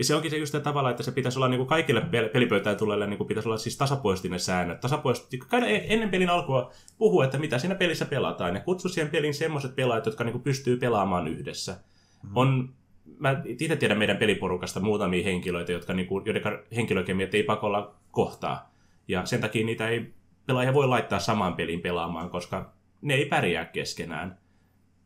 Ja 0.01 0.05
se 0.05 0.15
onkin 0.15 0.31
se 0.31 0.37
just 0.37 0.55
tavalla, 0.63 0.89
että 0.89 1.03
se 1.03 1.11
pitäisi 1.11 1.39
olla 1.39 1.47
niin 1.47 1.57
kuin 1.57 1.67
kaikille 1.67 2.01
pelipöytään 2.33 2.77
tulleille 2.77 3.07
niin 3.07 3.17
kuin 3.17 3.27
pitäisi 3.27 3.49
olla 3.49 3.57
siis 3.57 3.77
tasapuolisesti 3.77 4.29
ne 4.29 4.39
säännöt. 4.39 4.79
Tasapuolisesti, 4.79 5.39
käydä 5.49 5.67
ennen 5.67 6.09
pelin 6.09 6.29
alkua 6.29 6.71
puhua, 6.97 7.25
että 7.25 7.37
mitä 7.37 7.57
siinä 7.57 7.75
pelissä 7.75 8.05
pelataan. 8.05 8.55
Ja 8.55 8.61
kutsu 8.61 8.89
siihen 8.89 9.11
pelin 9.11 9.33
semmoiset 9.33 9.75
pelaajat, 9.75 10.05
jotka 10.05 10.23
niin 10.23 10.31
kuin 10.31 10.41
pystyy 10.41 10.77
pelaamaan 10.77 11.27
yhdessä. 11.27 11.71
Mm-hmm. 11.71 12.37
On, 12.37 12.73
mä 13.19 13.41
itse 13.45 13.75
tiedän 13.75 13.97
meidän 13.97 14.17
peliporukasta 14.17 14.79
muutamia 14.79 15.23
henkilöitä, 15.23 15.71
jotka, 15.71 15.93
niin 15.93 16.07
kuin, 16.07 16.25
joiden 16.25 16.43
henkilökemiat 16.75 17.33
ei 17.33 17.43
pakolla 17.43 17.95
kohtaa. 18.11 18.73
Ja 19.07 19.25
sen 19.25 19.41
takia 19.41 19.65
niitä 19.65 19.89
ei 19.89 20.13
pelaajia 20.45 20.73
voi 20.73 20.87
laittaa 20.87 21.19
samaan 21.19 21.53
peliin 21.53 21.81
pelaamaan, 21.81 22.29
koska 22.29 22.73
ne 23.01 23.13
ei 23.13 23.25
pärjää 23.25 23.65
keskenään. 23.65 24.37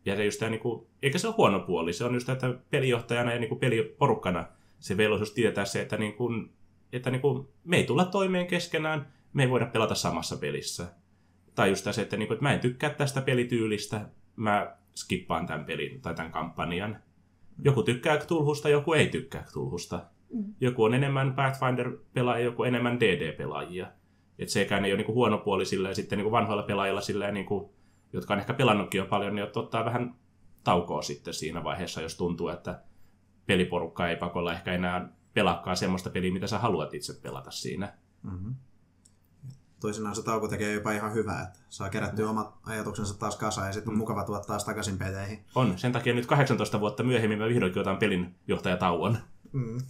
Ja 0.05 0.15
se 0.15 0.25
just 0.25 0.39
tämä, 0.39 0.51
niin 0.51 0.61
kuin, 0.61 0.87
eikä 1.01 1.17
se 1.17 1.27
ole 1.27 1.35
huono 1.37 1.59
puoli, 1.59 1.93
se 1.93 2.05
on 2.05 2.13
just 2.13 2.29
että 2.29 2.53
pelijohtajana 2.69 3.33
ja 3.33 3.39
niin 3.39 3.49
kuin 3.49 3.59
peliporukkana 3.59 4.45
se 4.85 4.97
velvollisuus 4.97 5.33
tietää 5.33 5.65
se, 5.65 5.81
että, 5.81 5.97
niin 5.97 6.13
kuin, 6.13 6.53
että 6.93 7.11
niin 7.11 7.21
kuin, 7.21 7.47
me 7.63 7.77
ei 7.77 7.83
tulla 7.83 8.05
toimeen 8.05 8.47
keskenään, 8.47 9.13
me 9.33 9.43
ei 9.43 9.49
voida 9.49 9.65
pelata 9.65 9.95
samassa 9.95 10.37
pelissä. 10.37 10.87
Tai 11.55 11.69
just 11.69 11.87
se, 11.91 12.01
että, 12.01 12.17
niin 12.17 12.27
kuin, 12.27 12.35
että 12.35 12.43
mä 12.43 12.53
en 12.53 12.59
tykkää 12.59 12.89
tästä 12.89 13.21
pelityylistä, 13.21 14.09
mä 14.35 14.75
skippaan 14.95 15.47
tämän 15.47 15.65
pelin 15.65 16.01
tai 16.01 16.15
tämän 16.15 16.31
kampanjan. 16.31 16.99
Joku 17.63 17.83
tykkää 17.83 18.17
Tulhusta, 18.17 18.69
joku 18.69 18.93
ei 18.93 19.07
tykkää 19.07 19.45
Tulhusta. 19.53 20.05
Joku 20.61 20.83
on 20.83 20.93
enemmän 20.93 21.35
Pathfinder-pelaajia, 21.35 22.45
joku 22.45 22.63
enemmän 22.63 22.99
DD-pelaajia. 22.99 23.87
Että 24.39 24.53
sekään 24.53 24.85
ei 24.85 24.91
ole 24.91 24.97
niin 24.97 25.05
kuin 25.05 25.15
huono 25.15 25.37
puoli 25.37 25.65
sillä 25.65 25.89
ja 25.89 25.95
sitten 25.95 26.17
niin 26.17 26.23
kuin 26.23 26.31
vanhoilla 26.31 26.63
pelaajilla 26.63 27.01
sillä 27.01 27.31
niin 27.31 27.45
kuin, 27.45 27.69
jotka 28.13 28.33
on 28.33 28.39
ehkä 28.39 28.53
pelannutkin 28.53 28.99
jo 28.99 29.05
paljon, 29.05 29.35
niin 29.35 29.47
ottaa 29.55 29.85
vähän 29.85 30.15
taukoa 30.63 31.01
sitten 31.01 31.33
siinä 31.33 31.63
vaiheessa, 31.63 32.01
jos 32.01 32.17
tuntuu, 32.17 32.49
että 32.49 32.81
peliporukka 33.45 34.09
ei 34.09 34.15
pakolla 34.15 34.53
ehkä 34.53 34.73
enää 34.73 35.09
pelaakaan 35.33 35.77
semmoista 35.77 36.09
peliä, 36.09 36.33
mitä 36.33 36.47
sä 36.47 36.59
haluat 36.59 36.93
itse 36.93 37.13
pelata 37.13 37.51
siinä. 37.51 37.93
Mm-hmm. 38.23 38.55
Toisinaan 39.79 40.15
se 40.15 40.23
tauko 40.23 40.47
tekee 40.47 40.73
jopa 40.73 40.91
ihan 40.91 41.13
hyvää, 41.13 41.41
että 41.41 41.59
saa 41.69 41.89
kerättyä 41.89 42.29
omat 42.29 42.53
ajatuksensa 42.63 43.19
taas 43.19 43.35
kasaan 43.35 43.67
ja 43.67 43.73
sitten 43.73 43.91
on 43.91 43.97
mukava 43.97 44.23
tuoda 44.23 44.43
taas 44.43 44.65
takaisin 44.65 44.97
peleihin. 44.97 45.45
On. 45.55 45.77
Sen 45.77 45.91
takia 45.91 46.13
nyt 46.13 46.25
18 46.25 46.79
vuotta 46.79 47.03
myöhemmin 47.03 47.39
mä 47.39 47.47
vihdoinkin 47.47 47.81
otan 47.81 47.97
pelin 47.97 48.35
johtajatauon. 48.47 49.17
Mm. 49.51 49.77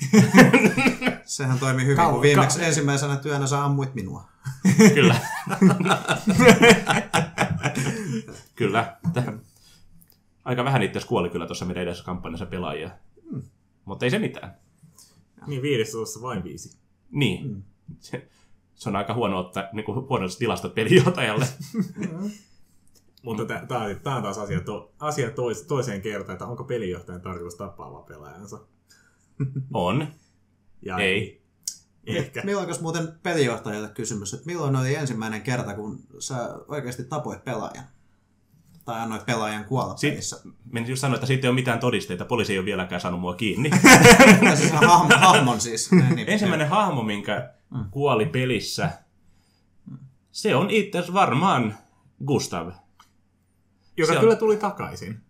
Sehän 1.25 1.59
toimi 1.59 1.83
hyvin, 1.85 1.97
Kau- 1.97 2.11
kun 2.11 2.21
viimeksi 2.21 2.59
ka- 2.59 2.65
ensimmäisenä 2.65 3.15
työnä 3.15 3.47
sä 3.47 3.63
ammuit 3.63 3.95
minua. 3.95 4.23
Kyllä. 4.95 5.15
kyllä. 8.55 8.97
Aika 10.45 10.63
vähän 10.63 10.83
itse 10.83 10.99
kuoli 11.07 11.29
kyllä 11.29 11.45
tuossa 11.45 11.65
meidän 11.65 11.83
edessä 11.83 12.03
kampanjassa 12.03 12.45
pelaajia. 12.45 12.89
Mutta 13.85 14.05
ei 14.05 14.11
se 14.11 14.19
mitään. 14.19 14.57
Niin, 15.47 15.61
viidestä 15.61 15.97
vain 16.21 16.43
viisi. 16.43 16.77
Niin. 17.11 17.43
Hmm. 17.43 17.63
Se, 17.99 18.27
se, 18.75 18.89
on 18.89 18.95
aika 18.95 19.13
huono 19.13 19.39
ottaa 19.39 19.63
niin 19.73 19.85
kuin 19.85 20.09
huonolliset 20.09 20.39
tilastot 20.39 20.75
pelijohtajalle. 20.75 21.47
Mutta 23.23 23.45
tämä 24.03 24.15
on 24.15 24.23
taas 24.23 24.37
asia, 24.37 24.61
to, 24.61 24.93
asia 24.99 25.31
tois, 25.31 25.61
toiseen 25.61 26.01
kertaan, 26.01 26.33
että 26.33 26.45
onko 26.45 26.63
pelijohtajan 26.63 27.21
tarkoitus 27.21 27.55
tappaa 27.55 27.91
vaan 27.91 28.05
pelaajansa. 28.05 28.59
On. 29.73 30.07
Ja 30.81 30.97
ei. 30.97 31.45
Ehkä. 32.05 32.41
Milloin 32.43 32.81
muuten 32.81 33.07
pelijohtajalle 33.23 33.87
kysymys, 33.87 34.33
että 34.33 34.45
milloin 34.45 34.75
oli 34.75 34.95
ensimmäinen 34.95 35.41
kerta, 35.41 35.73
kun 35.73 35.99
sä 36.19 36.35
oikeasti 36.67 37.03
tapoit 37.03 37.43
pelaajan? 37.43 37.85
Tai 38.85 39.01
annoit 39.01 39.25
pelaajan 39.25 39.65
kuolla 39.65 39.95
pelissä? 40.01 40.41
Menin 40.71 40.89
just 40.89 41.01
sanoa, 41.01 41.15
että 41.15 41.27
siitä 41.27 41.47
ei 41.47 41.49
ole 41.49 41.55
mitään 41.55 41.79
todisteita. 41.79 42.25
Poliisi 42.25 42.53
ei 42.53 42.59
ole 42.59 42.65
vieläkään 42.65 43.01
saanut 43.01 43.19
mua 43.19 43.35
kiinni. 43.35 43.69
siis 44.55 44.71
hahmo, 44.71 45.15
hahmon 45.27 45.61
siis. 45.61 45.91
Niin, 45.91 46.29
Ensimmäinen 46.29 46.69
hahmo, 46.69 47.03
minkä 47.03 47.53
mm. 47.69 47.85
kuoli 47.91 48.25
pelissä, 48.25 48.89
se 50.31 50.55
on 50.55 50.69
itse 50.69 51.03
varmaan 51.13 51.77
Gustav. 52.25 52.71
Joka 53.97 54.13
se 54.13 54.19
kyllä 54.19 54.33
on... 54.33 54.39
tuli 54.39 54.57
takaisin. 54.57 55.21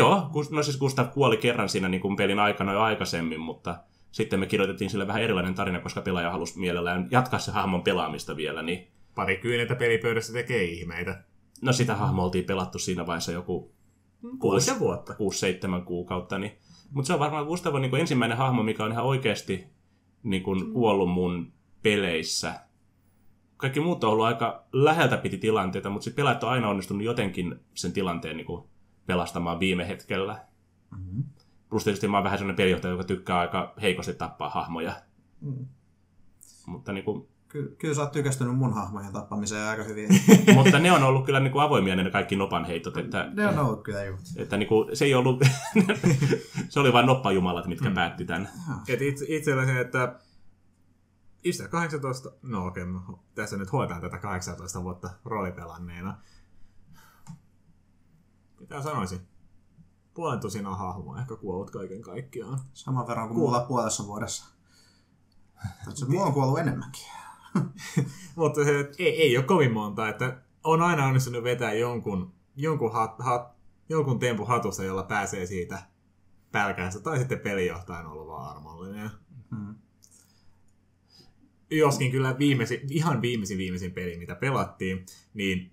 Joo, 0.00 0.30
no 0.50 0.62
siis 0.62 0.76
Gustav 0.76 1.08
kuoli 1.08 1.36
kerran 1.36 1.68
siinä 1.68 1.88
niin 1.88 2.00
kuin 2.00 2.16
pelin 2.16 2.38
aikana 2.38 2.72
jo 2.72 2.80
aikaisemmin, 2.80 3.40
mutta 3.40 3.78
sitten 4.12 4.40
me 4.40 4.46
kirjoitettiin 4.46 4.90
sille 4.90 5.06
vähän 5.06 5.22
erilainen 5.22 5.54
tarina, 5.54 5.80
koska 5.80 6.00
pelaaja 6.00 6.30
halusi 6.30 6.58
mielellään 6.58 7.08
jatkaa 7.10 7.38
se 7.38 7.50
hahmon 7.52 7.82
pelaamista 7.82 8.36
vielä. 8.36 8.62
Niin... 8.62 8.88
Pari 9.14 9.36
kyynettä 9.36 9.74
pelipöydässä 9.74 10.32
tekee 10.32 10.64
ihmeitä. 10.64 11.24
No 11.62 11.72
sitä 11.72 11.96
hahmoa 11.96 12.24
oltiin 12.24 12.44
pelattu 12.44 12.78
siinä 12.78 13.06
vaiheessa 13.06 13.32
joku 13.32 13.72
kuusi 14.38 14.78
vuotta. 14.78 15.12
6-7 15.12 15.84
kuukautta. 15.84 16.38
Niin. 16.38 16.58
Mutta 16.90 17.06
se 17.06 17.12
on 17.12 17.18
varmaan 17.18 17.46
Gustav 17.46 17.74
on 17.74 17.82
niin 17.82 17.90
kuin 17.90 18.00
ensimmäinen 18.00 18.38
hahmo, 18.38 18.62
mikä 18.62 18.84
on 18.84 18.92
ihan 18.92 19.04
oikeasti 19.04 19.66
niin 20.22 20.42
kuin 20.42 20.72
kuollut 20.72 21.10
mun 21.10 21.52
peleissä. 21.82 22.60
Kaikki 23.56 23.80
muut 23.80 24.04
on 24.04 24.10
ollut 24.10 24.26
aika 24.26 24.66
läheltä 24.72 25.16
piti 25.16 25.38
tilanteita, 25.38 25.90
mutta 25.90 26.04
sitten 26.04 26.22
pelaajat 26.22 26.44
on 26.44 26.50
aina 26.50 26.68
onnistunut 26.68 27.02
jotenkin 27.02 27.60
sen 27.74 27.92
tilanteen 27.92 28.36
niin 28.36 28.46
kuin 28.46 28.64
pelastamaan 29.06 29.60
viime 29.60 29.88
hetkellä. 29.88 30.46
Mm-hmm. 30.90 31.24
Plus 31.68 31.84
tietysti 31.84 32.08
mä 32.08 32.16
oon 32.16 32.24
vähän 32.24 32.38
sellainen 32.38 32.56
pelijohtaja, 32.56 32.92
joka 32.92 33.04
tykkää 33.04 33.38
aika 33.38 33.74
heikosti 33.82 34.14
tappaa 34.14 34.50
hahmoja. 34.50 34.92
Mm. 35.40 35.66
Mutta 36.66 36.92
niin 36.92 37.04
kuin, 37.04 37.28
Ky- 37.48 37.76
kyllä 37.78 37.94
sä 37.94 38.00
oot 38.00 38.12
tykästynyt 38.12 38.56
mun 38.56 38.74
hahmojen 38.74 39.12
tappamiseen 39.12 39.68
aika 39.68 39.82
hyvin. 39.82 40.08
Mutta 40.54 40.78
ne 40.78 40.92
on 40.92 41.02
ollut 41.02 41.24
kyllä 41.24 41.40
niin 41.40 41.52
kuin 41.52 41.62
avoimia 41.62 41.96
ne 41.96 42.10
kaikki 42.10 42.36
nopan 42.36 42.64
heitot. 42.64 42.96
Että, 42.96 43.30
ne 43.34 43.48
on 43.48 43.58
ollut 43.58 43.82
kyllä 43.82 44.04
juu. 44.04 44.18
Että 44.36 44.56
niin 44.56 44.68
kuin, 44.68 44.96
se 44.96 45.04
ei 45.04 45.14
ollut, 45.14 45.42
se 46.68 46.80
oli 46.80 46.92
vain 46.92 47.06
noppajumalat, 47.06 47.66
mitkä 47.66 47.88
mm. 47.88 47.94
päätti 47.94 48.24
tämän. 48.24 48.48
Et 48.88 49.02
itse, 49.02 49.24
itsellä 49.28 49.80
että 49.80 50.18
Istä 51.44 51.68
18, 51.68 52.30
no 52.42 52.66
okei, 52.66 52.82
okay, 52.82 53.14
tässä 53.34 53.56
nyt 53.56 53.72
hoitaan 53.72 54.00
tätä 54.00 54.18
18 54.18 54.82
vuotta 54.82 55.10
roolipelanneena. 55.24 56.18
Mitä 58.60 58.82
sanoisin? 58.82 59.20
Puolen 60.14 60.40
tusinaa 60.40 60.76
hahmoa 60.76 61.20
ehkä 61.20 61.36
kuollut 61.36 61.70
kaiken 61.70 62.02
kaikkiaan. 62.02 62.60
Saman 62.72 63.06
verran 63.06 63.28
kuin 63.28 63.38
mulla 63.38 63.60
puolessa 63.60 64.06
vuodessa. 64.06 64.46
Se 65.94 66.06
mulla 66.06 66.26
on 66.26 66.32
kuollut 66.32 66.58
enemmänkin. 66.58 67.06
Mutta 68.36 68.64
se, 68.64 68.90
ei, 68.98 69.22
ei 69.22 69.36
ole 69.36 69.44
kovin 69.44 69.72
monta, 69.72 70.08
että 70.08 70.42
on 70.64 70.82
aina 70.82 71.06
onnistunut 71.06 71.44
vetää 71.44 71.72
jonkun, 71.72 72.32
jonkun, 72.56 72.92
hat, 72.92 73.14
hat, 73.18 73.56
jonkun 73.88 74.18
tempun 74.18 74.48
hatusta, 74.48 74.84
jolla 74.84 75.02
pääsee 75.02 75.46
siitä 75.46 75.82
pälkäänsä, 76.52 77.00
tai 77.00 77.18
sitten 77.18 77.40
pelijohtajan 77.40 78.06
ollut 78.06 78.28
vaan 78.28 78.56
armollinen. 78.56 79.10
Hmm. 79.50 79.74
Joskin 81.70 82.10
kyllä 82.10 82.38
viimeisin, 82.38 82.80
ihan 82.90 83.22
viimeisin 83.22 83.58
viimeisin 83.58 83.92
peli, 83.92 84.16
mitä 84.16 84.34
pelattiin, 84.34 85.06
niin 85.34 85.72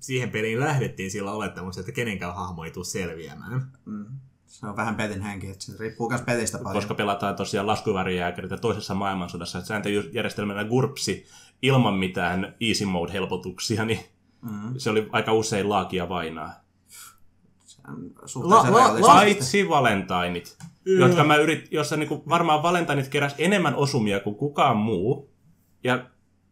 siihen 0.00 0.30
peliin 0.30 0.60
lähdettiin 0.60 1.10
sillä 1.10 1.32
olettamuksella, 1.32 1.82
että 1.82 1.96
kenenkään 1.96 2.34
hahmo 2.34 2.64
ei 2.64 2.70
tule 2.70 2.84
selviämään. 2.84 3.72
Mm. 3.84 4.06
Se 4.50 4.66
on 4.66 4.76
vähän 4.76 4.94
pelin 4.94 5.22
henki, 5.22 5.50
että 5.50 5.64
se 5.64 5.72
riippuu 5.80 6.08
myös 6.08 6.20
pelistä 6.20 6.58
paljon. 6.58 6.74
koska 6.74 6.94
pelataan 6.94 7.36
tosiaan 7.36 7.66
laskuvärijääkärit 7.66 8.50
toisessa 8.60 8.94
maailmansodassa, 8.94 9.58
että 9.58 9.68
sääntöjärjestelmänä 9.68 10.64
GURPSi 10.64 11.26
ilman 11.62 11.94
mitään 11.94 12.54
easy 12.60 12.84
mode-helpotuksia, 12.84 13.84
niin 13.84 14.00
mm. 14.42 14.74
se 14.78 14.90
oli 14.90 15.08
aika 15.12 15.32
usein 15.32 15.68
laakia 15.68 16.08
vainaa. 16.08 16.52
La- 18.34 18.66
la-. 18.72 19.06
Paitsi 19.06 19.68
Valentainit, 19.68 20.58
jotka 20.84 21.24
mä 21.24 21.36
yrit, 21.36 21.72
jossa 21.72 21.96
niinku 21.96 22.22
varmaan 22.28 22.62
Valentainit 22.62 23.08
keräs 23.08 23.34
enemmän 23.38 23.74
osumia 23.74 24.20
kuin 24.20 24.36
kukaan 24.36 24.76
muu. 24.76 25.30
Ja 25.84 26.06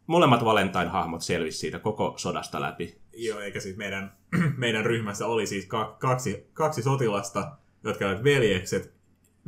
molemmat 0.06 0.44
Valentine-hahmot 0.44 1.20
selvisi 1.22 1.58
siitä 1.58 1.78
koko 1.78 2.14
sodasta 2.16 2.60
läpi. 2.60 2.98
Joo, 3.12 3.40
eikä 3.40 3.60
siis 3.60 3.76
meidän, 3.76 4.16
meidän 4.56 4.84
ryhmässä 4.84 5.26
oli 5.26 5.46
siis 5.46 5.66
ka- 5.66 5.96
kaksi, 5.98 6.46
kaksi 6.52 6.82
sotilasta, 6.82 7.56
jotka 7.84 8.06
olivat 8.06 8.24
veljekset. 8.24 8.92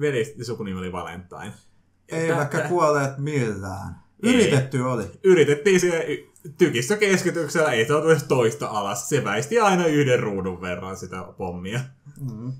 Veljen 0.00 0.44
sukunimi 0.44 0.78
oli 0.78 0.92
Valentine. 0.92 1.52
Eivätkä 2.08 2.58
Tä- 2.58 2.68
kuolleet 2.68 3.18
millään. 3.18 3.94
Ei. 4.22 4.34
Yritetty 4.34 4.80
oli. 4.80 5.04
Yritettiin 5.24 5.80
siihen 5.80 6.02
y- 6.10 6.30
tykissä 6.58 6.96
keskityksellä, 6.96 7.72
ei 7.72 7.86
saatu 7.88 8.08
edes 8.08 8.22
toista 8.24 8.66
alas. 8.66 9.08
Se 9.08 9.24
väisti 9.24 9.60
aina 9.60 9.86
yhden 9.86 10.20
ruudun 10.20 10.60
verran 10.60 10.96
sitä 10.96 11.24
pommia. 11.38 11.80
Mm. 12.20 12.52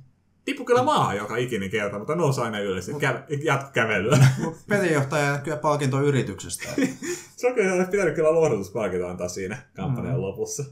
Tippu 0.44 0.64
kyllä 0.64 0.82
maahan 0.82 1.16
joka 1.16 1.36
ikinen 1.36 1.70
kerta, 1.70 1.98
mutta 1.98 2.14
nousi 2.14 2.40
aina 2.40 2.58
ylös 2.60 2.88
ja 2.88 2.94
kä- 2.94 3.44
jatko 3.44 3.70
kävelyä. 3.72 4.18
Mut 4.38 4.56
Pelinjohtaja 4.68 5.38
kyllä 5.38 5.56
palkinto 5.56 6.02
yrityksestä. 6.02 6.68
Se 7.36 7.46
on 7.46 7.54
kyllä 7.54 7.84
pitänyt 7.84 8.14
kyllä 8.14 8.34
lohdutuspalkinto 8.34 9.06
antaa 9.06 9.28
siinä 9.28 9.58
kampanjan 9.74 10.14
mm. 10.14 10.20
lopussa. 10.22 10.64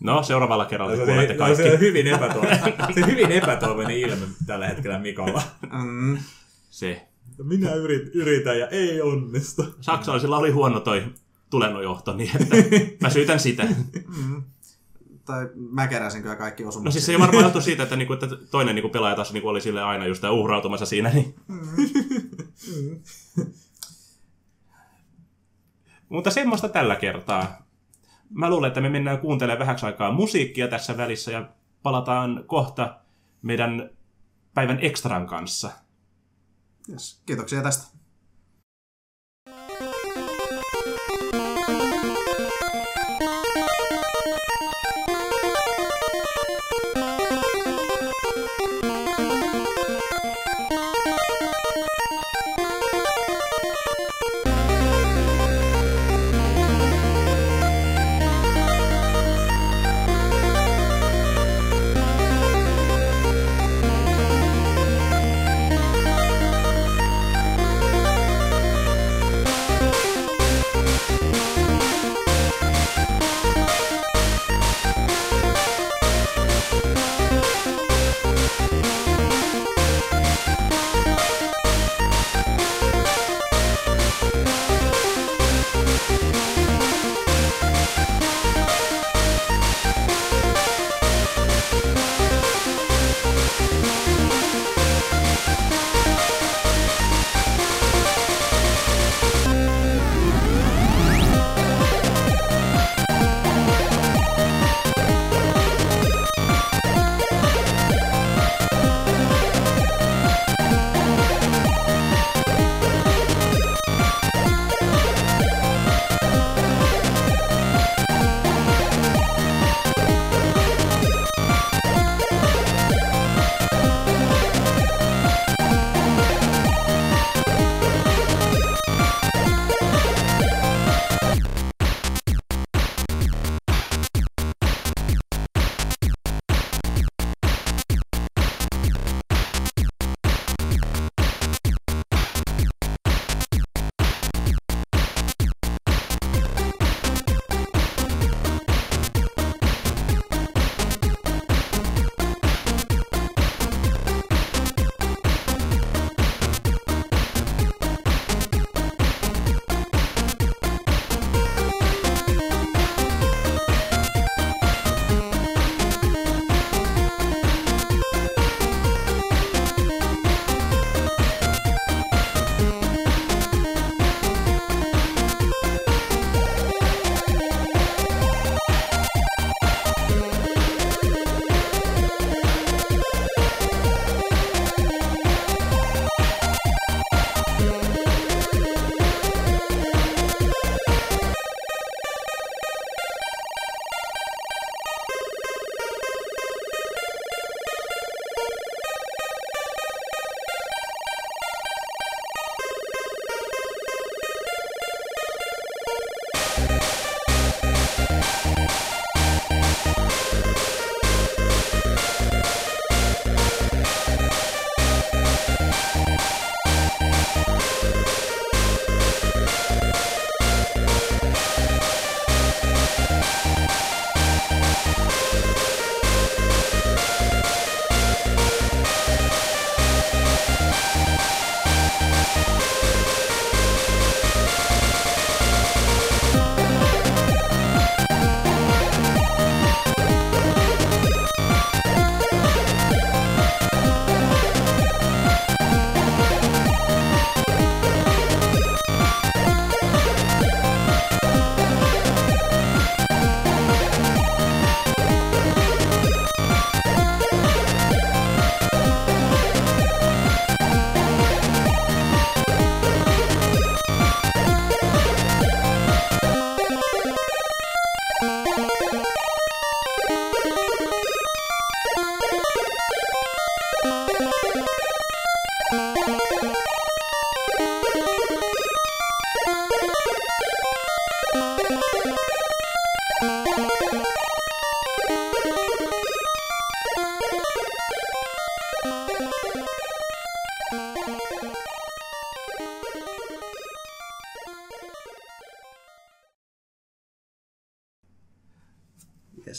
No, 0.00 0.22
seuraavalla 0.22 0.64
kerralla 0.64 0.92
Se 0.92 0.96
te 0.96 1.02
on, 1.02 1.08
kuulette 1.08 1.32
se, 1.32 1.38
se, 1.38 1.40
kaikki. 1.62 1.68
on 1.74 1.80
hyvin 1.80 2.06
epätoivoinen, 2.06 2.60
se 2.94 3.02
on 3.02 3.10
hyvin 3.10 3.32
epätoivoinen 3.32 3.98
ilme 3.98 4.26
tällä 4.46 4.68
hetkellä 4.68 4.98
Mikolla. 4.98 5.42
Mm. 5.84 6.18
Se. 6.70 7.06
Minä 7.42 7.74
yrit, 7.74 8.14
yritän 8.14 8.58
ja 8.58 8.68
ei 8.68 9.00
onnistu. 9.00 9.64
Saksalaisilla 9.80 10.38
oli 10.38 10.50
huono 10.50 10.80
toi 10.80 11.04
tulenojohto, 11.50 12.16
niin 12.16 12.30
että 12.40 12.56
mä 13.00 13.10
syytän 13.10 13.40
sitä. 13.40 13.66
Tai 15.24 15.48
mä 15.54 15.88
keräsin 15.88 16.22
kyllä 16.22 16.36
kaikki 16.36 16.64
osumukset. 16.64 16.84
No 16.84 16.90
siis 16.90 17.06
se 17.06 17.12
ei 17.12 17.18
varmaan 17.18 17.44
johtu 17.44 17.60
siitä, 17.60 17.82
että, 17.82 17.96
niinku, 17.96 18.12
että 18.12 18.26
toinen 18.50 18.74
niinku 18.74 18.88
pelaaja 18.88 19.16
taas 19.16 19.32
niinku 19.32 19.48
oli 19.48 19.60
sille 19.60 19.82
aina 19.82 20.06
just 20.06 20.24
uhrautumassa 20.24 20.86
siinä. 20.86 21.10
Niin. 21.10 21.34
Mutta 26.08 26.30
semmoista 26.30 26.68
tällä 26.68 26.96
kertaa. 26.96 27.65
Mä 28.30 28.50
luulen, 28.50 28.68
että 28.68 28.80
me 28.80 28.88
mennään 28.88 29.18
kuuntelemaan 29.18 29.58
vähäksi 29.58 29.86
aikaa 29.86 30.12
musiikkia 30.12 30.68
tässä 30.68 30.96
välissä 30.96 31.32
ja 31.32 31.48
palataan 31.82 32.44
kohta 32.46 33.00
meidän 33.42 33.90
päivän 34.54 34.78
ekstran 34.82 35.26
kanssa. 35.26 35.70
Yes. 36.90 37.22
Kiitoksia 37.26 37.62
tästä. 37.62 37.95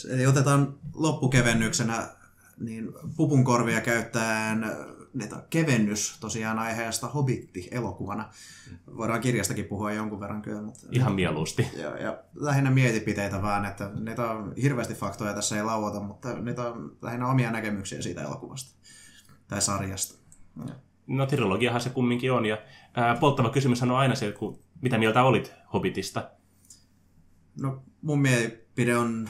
Eli 0.08 0.26
otetaan 0.26 0.74
loppukevennyksenä 0.94 2.08
niin 2.60 2.92
pupunkorvia 3.16 3.80
käyttäen 3.80 4.66
näitä 5.14 5.42
kevennys 5.50 6.18
tosiaan 6.20 6.58
aiheesta 6.58 7.08
Hobitti 7.08 7.68
elokuvana. 7.70 8.28
Voidaan 8.96 9.20
kirjastakin 9.20 9.64
puhua 9.64 9.92
jonkun 9.92 10.20
verran 10.20 10.42
kyllä, 10.42 10.62
mutta... 10.62 10.86
Ihan 10.90 11.12
mieluusti. 11.14 11.68
Ja, 11.76 11.98
ja 11.98 12.18
lähinnä 12.34 12.70
mielipiteitä 12.70 13.42
vaan, 13.42 13.64
että 13.64 13.90
niitä 14.00 14.30
on 14.30 14.52
hirveästi 14.62 14.94
faktoja 14.94 15.34
tässä 15.34 15.56
ei 15.56 15.62
lauota, 15.62 16.00
mutta 16.00 16.34
niitä 16.34 16.62
on 16.62 16.96
lähinnä 17.02 17.28
omia 17.28 17.50
näkemyksiä 17.50 18.02
siitä 18.02 18.22
elokuvasta 18.22 18.74
tai 19.48 19.62
sarjasta. 19.62 20.18
Ja. 20.68 20.74
No 21.06 21.26
trilogiahan 21.26 21.80
se 21.80 21.90
kumminkin 21.90 22.32
on. 22.32 22.46
Ja 22.46 22.58
ää, 22.94 23.16
polttava 23.16 23.50
kysymys 23.50 23.82
on 23.82 23.90
aina 23.90 24.14
se, 24.14 24.32
kun, 24.32 24.58
mitä 24.80 24.98
mieltä 24.98 25.22
olit 25.22 25.52
Hobbitista? 25.72 26.30
No 27.60 27.82
mun 28.02 28.20
mielipide 28.20 28.96
on 28.96 29.28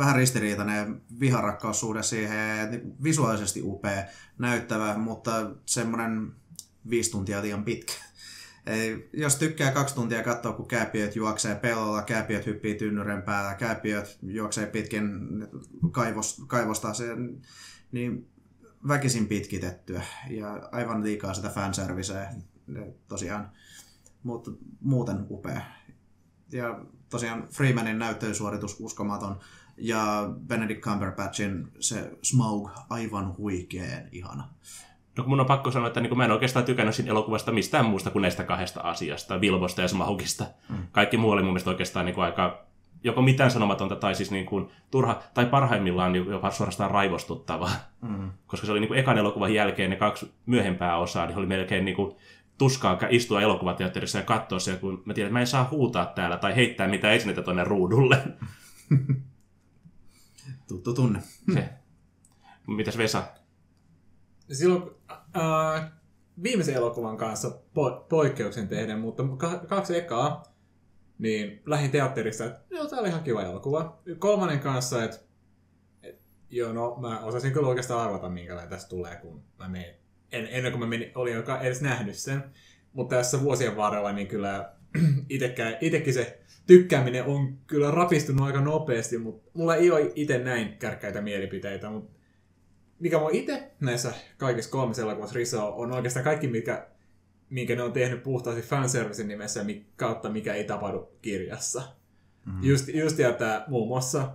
vähän 0.00 0.16
ristiriitainen 0.16 1.02
viharakkaussuhde 1.20 2.02
siihen, 2.02 2.70
niin 2.70 3.02
visuaalisesti 3.02 3.62
upea, 3.64 4.04
näyttävä, 4.38 4.98
mutta 4.98 5.50
semmoinen 5.66 6.32
viisi 6.90 7.10
tuntia 7.10 7.42
liian 7.42 7.64
pitkä. 7.64 7.92
Ei, 8.66 9.10
jos 9.12 9.36
tykkää 9.36 9.72
kaksi 9.72 9.94
tuntia 9.94 10.22
katsoa, 10.22 10.52
kun 10.52 10.68
kääpiöt 10.68 11.16
juoksee 11.16 11.54
pellolla, 11.54 12.02
kääpiöt 12.02 12.46
hyppii 12.46 12.74
tynnyren 12.74 13.22
päällä, 13.22 13.54
kääpiöt 13.54 14.18
juoksee 14.22 14.66
pitkin 14.66 15.10
kaivos, 15.90 16.42
kaivosta, 16.46 16.94
se, 16.94 17.06
niin 17.92 18.28
väkisin 18.88 19.26
pitkitettyä 19.26 20.02
ja 20.30 20.68
aivan 20.72 21.02
liikaa 21.02 21.34
sitä 21.34 21.48
fanserviceä 21.48 22.34
tosiaan, 23.08 23.50
mutta 24.22 24.50
muuten 24.80 25.26
upea. 25.30 25.60
Ja 26.52 26.84
tosiaan 27.08 27.48
Freemanin 27.48 27.98
näyttelysuoritus 27.98 28.76
uskomaton 28.80 29.40
ja 29.80 30.30
Benedict 30.46 30.80
Cumberbatchin 30.80 31.68
se 31.80 32.10
Smaug 32.22 32.70
aivan 32.90 33.36
huikeen 33.36 34.08
ihana. 34.12 34.48
No 35.18 35.24
mun 35.26 35.40
on 35.40 35.46
pakko 35.46 35.70
sanoa, 35.70 35.88
että 35.88 36.00
niin 36.00 36.16
mä 36.16 36.24
en 36.24 36.30
oikeastaan 36.30 36.64
tykännyt 36.64 36.94
siinä 36.94 37.10
elokuvasta 37.10 37.52
mistään 37.52 37.86
muusta 37.86 38.10
kuin 38.10 38.22
näistä 38.22 38.44
kahdesta 38.44 38.80
asiasta, 38.80 39.38
Bilbosta 39.38 39.82
ja 39.82 39.88
Smaugista. 39.88 40.44
Mm. 40.68 40.76
Kaikki 40.92 41.16
muu 41.16 41.30
oli 41.30 41.42
mun 41.42 41.52
mielestä 41.52 41.70
oikeastaan 41.70 42.06
niin 42.06 42.14
kuin 42.14 42.24
aika 42.24 42.64
joko 43.04 43.22
mitään 43.22 43.50
sanomatonta 43.50 43.96
tai 43.96 44.14
siis 44.14 44.30
niin 44.30 44.46
kuin 44.46 44.68
turha, 44.90 45.22
tai 45.34 45.46
parhaimmillaan 45.46 46.12
niin 46.12 46.26
jopa 46.26 46.50
suorastaan 46.50 46.90
raivostuttavaa. 46.90 47.70
Mm. 48.02 48.30
Koska 48.46 48.66
se 48.66 48.72
oli 48.72 48.80
niin 48.80 48.88
kuin 48.88 49.00
ekan 49.00 49.18
elokuvan 49.18 49.54
jälkeen 49.54 49.90
ne 49.90 49.96
kaksi 49.96 50.32
myöhempää 50.46 50.96
osaa, 50.96 51.26
niin 51.26 51.38
oli 51.38 51.46
melkein 51.46 51.84
niin 51.84 51.96
kuin 51.96 52.16
tuskaa 52.58 52.98
istua 53.10 53.40
elokuvateatterissa 53.40 54.18
ja 54.18 54.24
katsoa 54.24 54.58
se, 54.58 54.76
kun 54.76 55.02
mä 55.04 55.14
tiedän, 55.14 55.28
että 55.28 55.32
mä 55.32 55.40
en 55.40 55.46
saa 55.46 55.68
huutaa 55.70 56.06
täällä 56.06 56.36
tai 56.36 56.56
heittää 56.56 56.88
mitään 56.88 57.14
esineitä 57.14 57.42
tuonne 57.42 57.64
ruudulle. 57.64 58.22
Tuttu 60.70 60.94
tunne. 60.94 61.22
Se. 61.54 61.68
Mitäs 62.66 62.98
Vesa? 62.98 63.22
Silloin 64.52 64.82
äh, 65.36 65.92
viimeisen 66.42 66.74
elokuvan 66.74 67.16
kanssa 67.16 67.48
po- 67.48 68.06
poikkeuksen 68.08 68.68
tehden, 68.68 68.98
mutta 68.98 69.22
kaksi 69.68 69.96
ekaa, 69.96 70.42
niin 71.18 71.62
lähin 71.66 71.90
teatterista, 71.90 72.44
että 72.44 72.60
joo, 72.70 72.86
tää 72.86 72.98
oli 72.98 73.08
ihan 73.08 73.22
kiva 73.22 73.42
elokuva. 73.42 74.02
Kolmannen 74.18 74.60
kanssa, 74.60 75.04
että 75.04 75.16
et, 76.02 76.22
joo, 76.50 76.72
no 76.72 76.96
mä 77.00 77.20
osasin 77.20 77.52
kyllä 77.52 77.68
oikeastaan 77.68 78.00
arvata, 78.00 78.28
minkälainen 78.28 78.70
tästä 78.70 78.88
tulee, 78.88 79.16
kun 79.16 79.42
mä 79.58 79.68
menin, 79.68 79.94
en, 80.32 80.48
ennen 80.50 80.72
kuin 80.72 80.80
mä 80.80 80.86
menin, 80.86 81.12
olin 81.14 81.36
edes 81.60 81.80
nähnyt 81.80 82.16
sen. 82.16 82.44
Mutta 82.92 83.16
tässä 83.16 83.40
vuosien 83.40 83.76
varrella 83.76 84.12
niin 84.12 84.28
kyllä 84.28 84.74
itekin 85.80 86.14
se 86.14 86.40
tykkääminen 86.66 87.24
on 87.24 87.58
kyllä 87.66 87.90
rapistunut 87.90 88.46
aika 88.46 88.60
nopeasti, 88.60 89.18
mutta 89.18 89.50
mulla 89.54 89.76
ei 89.76 89.90
ole 89.90 90.12
itse 90.14 90.38
näin 90.38 90.76
kärkkäitä 90.78 91.20
mielipiteitä, 91.20 91.90
mutta 91.90 92.20
mikä 92.98 93.18
mua 93.18 93.30
itse 93.32 93.70
näissä 93.80 94.12
kaikissa 94.38 94.70
kolmessa 94.70 95.02
elokuvassa 95.02 95.34
risoo, 95.34 95.80
on 95.80 95.92
oikeastaan 95.92 96.24
kaikki, 96.24 96.48
mikä, 96.48 96.86
minkä 97.50 97.76
ne 97.76 97.82
on 97.82 97.92
tehnyt 97.92 98.22
puhtaasti 98.22 98.62
fanservicen 98.62 99.28
nimessä 99.28 99.64
kautta, 99.96 100.30
mikä 100.30 100.54
ei 100.54 100.64
tapahdu 100.64 101.08
kirjassa. 101.22 101.82
Mm. 102.46 102.62
Just, 102.62 102.88
just 102.88 103.18
ja 103.18 103.32
tämä 103.32 103.64
muun 103.68 103.88
muassa 103.88 104.30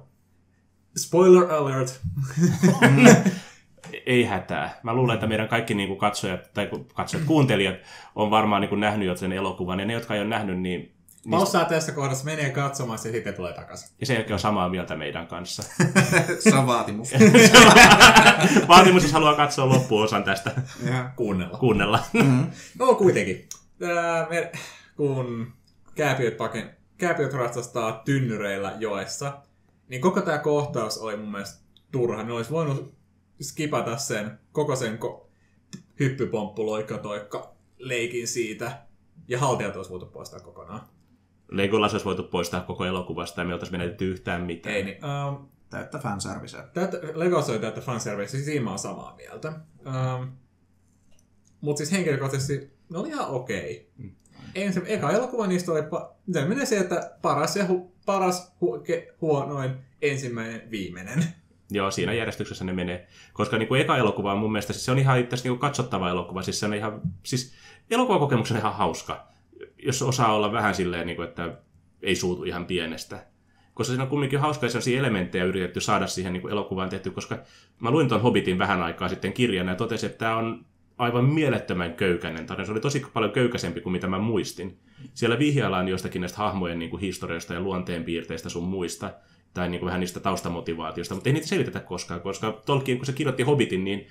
Spoiler 0.97 1.51
alert! 1.51 2.01
ei 4.05 4.23
hätää. 4.23 4.79
Mä 4.83 4.93
luulen, 4.93 5.13
että 5.13 5.27
meidän 5.27 5.47
kaikki 5.47 5.73
niin 5.73 5.87
kuin 5.87 5.99
katsojat, 5.99 6.53
tai 6.53 6.69
katsojat, 6.93 7.27
kuuntelijat 7.27 7.75
on 8.15 8.31
varmaan 8.31 8.61
niin 8.61 8.69
kuin 8.69 8.79
nähnyt 8.79 9.07
jo 9.07 9.15
sen 9.15 9.31
elokuvan, 9.31 9.79
ja 9.79 9.85
ne, 9.85 9.93
jotka 9.93 10.15
ei 10.15 10.21
ole 10.21 10.29
nähnyt, 10.29 10.59
niin 10.59 10.95
Paussaa 11.29 11.65
tässä 11.65 11.91
kohdassa, 11.91 12.25
menee 12.25 12.49
katsomaan 12.49 12.99
ja 13.05 13.11
sitten 13.11 13.33
tulee 13.33 13.53
takaisin. 13.53 13.89
Ja 13.99 14.05
sen 14.05 14.13
jälkeen 14.13 14.33
on 14.33 14.39
samaa 14.39 14.69
mieltä 14.69 14.95
meidän 14.95 15.27
kanssa. 15.27 15.63
se 16.39 16.55
on 16.55 16.67
vaatimus. 16.67 17.11
vaatimus, 18.67 19.03
jos 19.03 19.11
haluaa 19.11 19.35
katsoa 19.35 19.69
loppuosan 19.69 20.23
tästä. 20.23 20.51
Ja. 20.85 21.09
Kuunnella. 21.15 21.57
Kuunnella. 21.57 21.99
Mm-hmm. 22.13 22.51
no 22.79 22.95
kuitenkin. 22.95 23.47
Tää, 23.79 24.27
me, 24.29 24.51
kun 24.95 25.53
kääpiöt, 25.95 26.37
paken, 26.37 26.69
kääpiöt 26.97 27.33
ratsastaa 27.33 28.01
tynnyreillä 28.05 28.73
joessa, 28.79 29.37
niin 29.87 30.01
koko 30.01 30.21
tämä 30.21 30.37
kohtaus 30.37 30.97
oli 30.97 31.17
mun 31.17 31.31
mielestä 31.31 31.65
turha. 31.91 32.23
Ne 32.23 32.33
olisi 32.33 32.51
voinut 32.51 32.93
skipata 33.41 33.97
sen, 33.97 34.39
koko 34.51 34.75
sen 34.75 34.99
ko- 34.99 35.27
hyppypomppu, 35.99 36.65
loikka, 36.65 36.97
toikka, 36.97 37.55
leikin 37.77 38.27
siitä, 38.27 38.81
ja 39.27 39.39
haltijat 39.39 39.75
olisi 39.75 39.91
voitu 39.91 40.05
poistaa 40.05 40.39
kokonaan. 40.39 40.81
Legolas 41.51 41.93
olisi 41.93 42.05
voitu 42.05 42.23
poistaa 42.23 42.61
koko 42.61 42.85
elokuvasta 42.85 43.41
ja 43.41 43.45
me 43.45 43.53
oltaisiin 43.53 43.79
menetetty 43.79 44.11
yhtään 44.11 44.41
mitään. 44.41 44.75
Ei 44.75 44.83
niin. 44.83 44.97
Um, 45.05 45.49
täyttä 45.69 45.99
fanserviceä. 45.99 46.67
Täyttä, 46.73 46.99
Legos 47.13 47.49
oli 47.49 47.59
täyttä 47.59 47.81
fanserviceä, 47.81 48.27
siis 48.27 48.45
siinä 48.45 48.63
mä 48.63 48.69
oon 48.69 48.79
samaa 48.79 49.15
mieltä. 49.15 49.53
Um, 49.85 50.31
Mutta 51.61 51.77
siis 51.77 51.91
henkilökohtaisesti 51.91 52.71
ne 52.89 52.97
oli 52.97 53.07
ihan 53.07 53.29
okei. 53.29 53.89
Okay. 53.95 54.05
Mm. 54.05 54.15
Ensin, 54.55 54.83
eka 54.85 55.11
elokuva 55.11 55.47
niistä 55.47 55.71
oli, 55.71 55.81
se 56.33 56.45
menee 56.45 56.65
se, 56.65 56.77
että 56.77 57.17
paras 57.21 57.55
ja 57.55 57.67
hu, 57.67 57.95
paras 58.05 58.55
hu, 58.61 58.79
ke, 58.79 59.15
huonoin, 59.21 59.71
ensimmäinen, 60.01 60.71
viimeinen. 60.71 61.23
Joo, 61.71 61.91
siinä 61.91 62.13
järjestyksessä 62.13 62.65
ne 62.65 62.73
menee. 62.73 63.07
Koska 63.33 63.57
niin 63.57 63.67
kuin 63.67 63.81
eka 63.81 63.97
elokuva 63.97 64.33
on 64.33 64.39
mun 64.39 64.51
mielestä, 64.51 64.73
siis 64.73 64.85
se 64.85 64.91
on 64.91 64.99
ihan 64.99 65.19
itse 65.19 65.35
niin 65.43 65.59
katsottava 65.59 66.09
elokuva. 66.09 66.41
Siis 66.41 66.59
se 66.59 66.65
on 66.65 66.73
ihan, 66.73 67.01
siis 67.23 67.53
elokuvakokemuksena 67.91 68.59
ihan 68.59 68.75
hauska 68.75 69.35
jos 69.85 70.01
osaa 70.01 70.35
olla 70.35 70.51
vähän 70.51 70.75
silleen, 70.75 71.07
niin 71.07 71.15
kuin, 71.15 71.27
että 71.27 71.57
ei 72.01 72.15
suutu 72.15 72.43
ihan 72.43 72.65
pienestä. 72.65 73.25
Koska 73.73 73.91
siinä 73.91 74.03
on 74.03 74.09
kumminkin 74.09 74.39
hauskoja 74.39 74.69
sellaisia 74.69 74.99
elementtejä 74.99 75.43
yritetty 75.43 75.81
saada 75.81 76.07
siihen 76.07 76.33
niin 76.33 76.41
kuin 76.41 76.51
elokuvaan 76.51 76.89
tehty, 76.89 77.11
koska 77.11 77.37
mä 77.79 77.91
luin 77.91 78.09
tuon 78.09 78.21
Hobbitin 78.21 78.59
vähän 78.59 78.81
aikaa 78.81 79.09
sitten 79.09 79.33
kirjana 79.33 79.71
ja 79.71 79.75
totesin, 79.75 80.07
että 80.07 80.19
tämä 80.19 80.37
on 80.37 80.65
aivan 80.97 81.25
mielettömän 81.25 81.93
köykäinen 81.93 82.45
tarina. 82.45 82.65
Se 82.65 82.71
oli 82.71 82.79
tosi 82.79 83.05
paljon 83.13 83.31
köykäisempi 83.31 83.81
kuin 83.81 83.93
mitä 83.93 84.07
mä 84.07 84.19
muistin. 84.19 84.79
Siellä 85.13 85.39
vihjaillaan 85.39 85.87
jostakin 85.87 86.21
näistä 86.21 86.37
hahmojen 86.37 86.79
niin 86.79 86.91
kuin 86.91 87.01
historiasta 87.01 87.53
ja 87.53 87.59
luonteenpiirteistä 87.59 88.49
sun 88.49 88.63
muista, 88.63 89.13
tai 89.55 89.69
niin 89.69 89.79
kuin 89.79 89.87
vähän 89.87 89.99
niistä 89.99 90.19
taustamotivaatiosta, 90.19 91.15
mutta 91.15 91.29
ei 91.29 91.33
niitä 91.33 91.47
selitetä 91.47 91.79
koskaan, 91.79 92.21
koska 92.21 92.61
Tolkien, 92.65 92.97
kun 92.97 93.05
se 93.05 93.13
kirjoitti 93.13 93.43
Hobbitin, 93.43 93.83
niin 93.83 94.07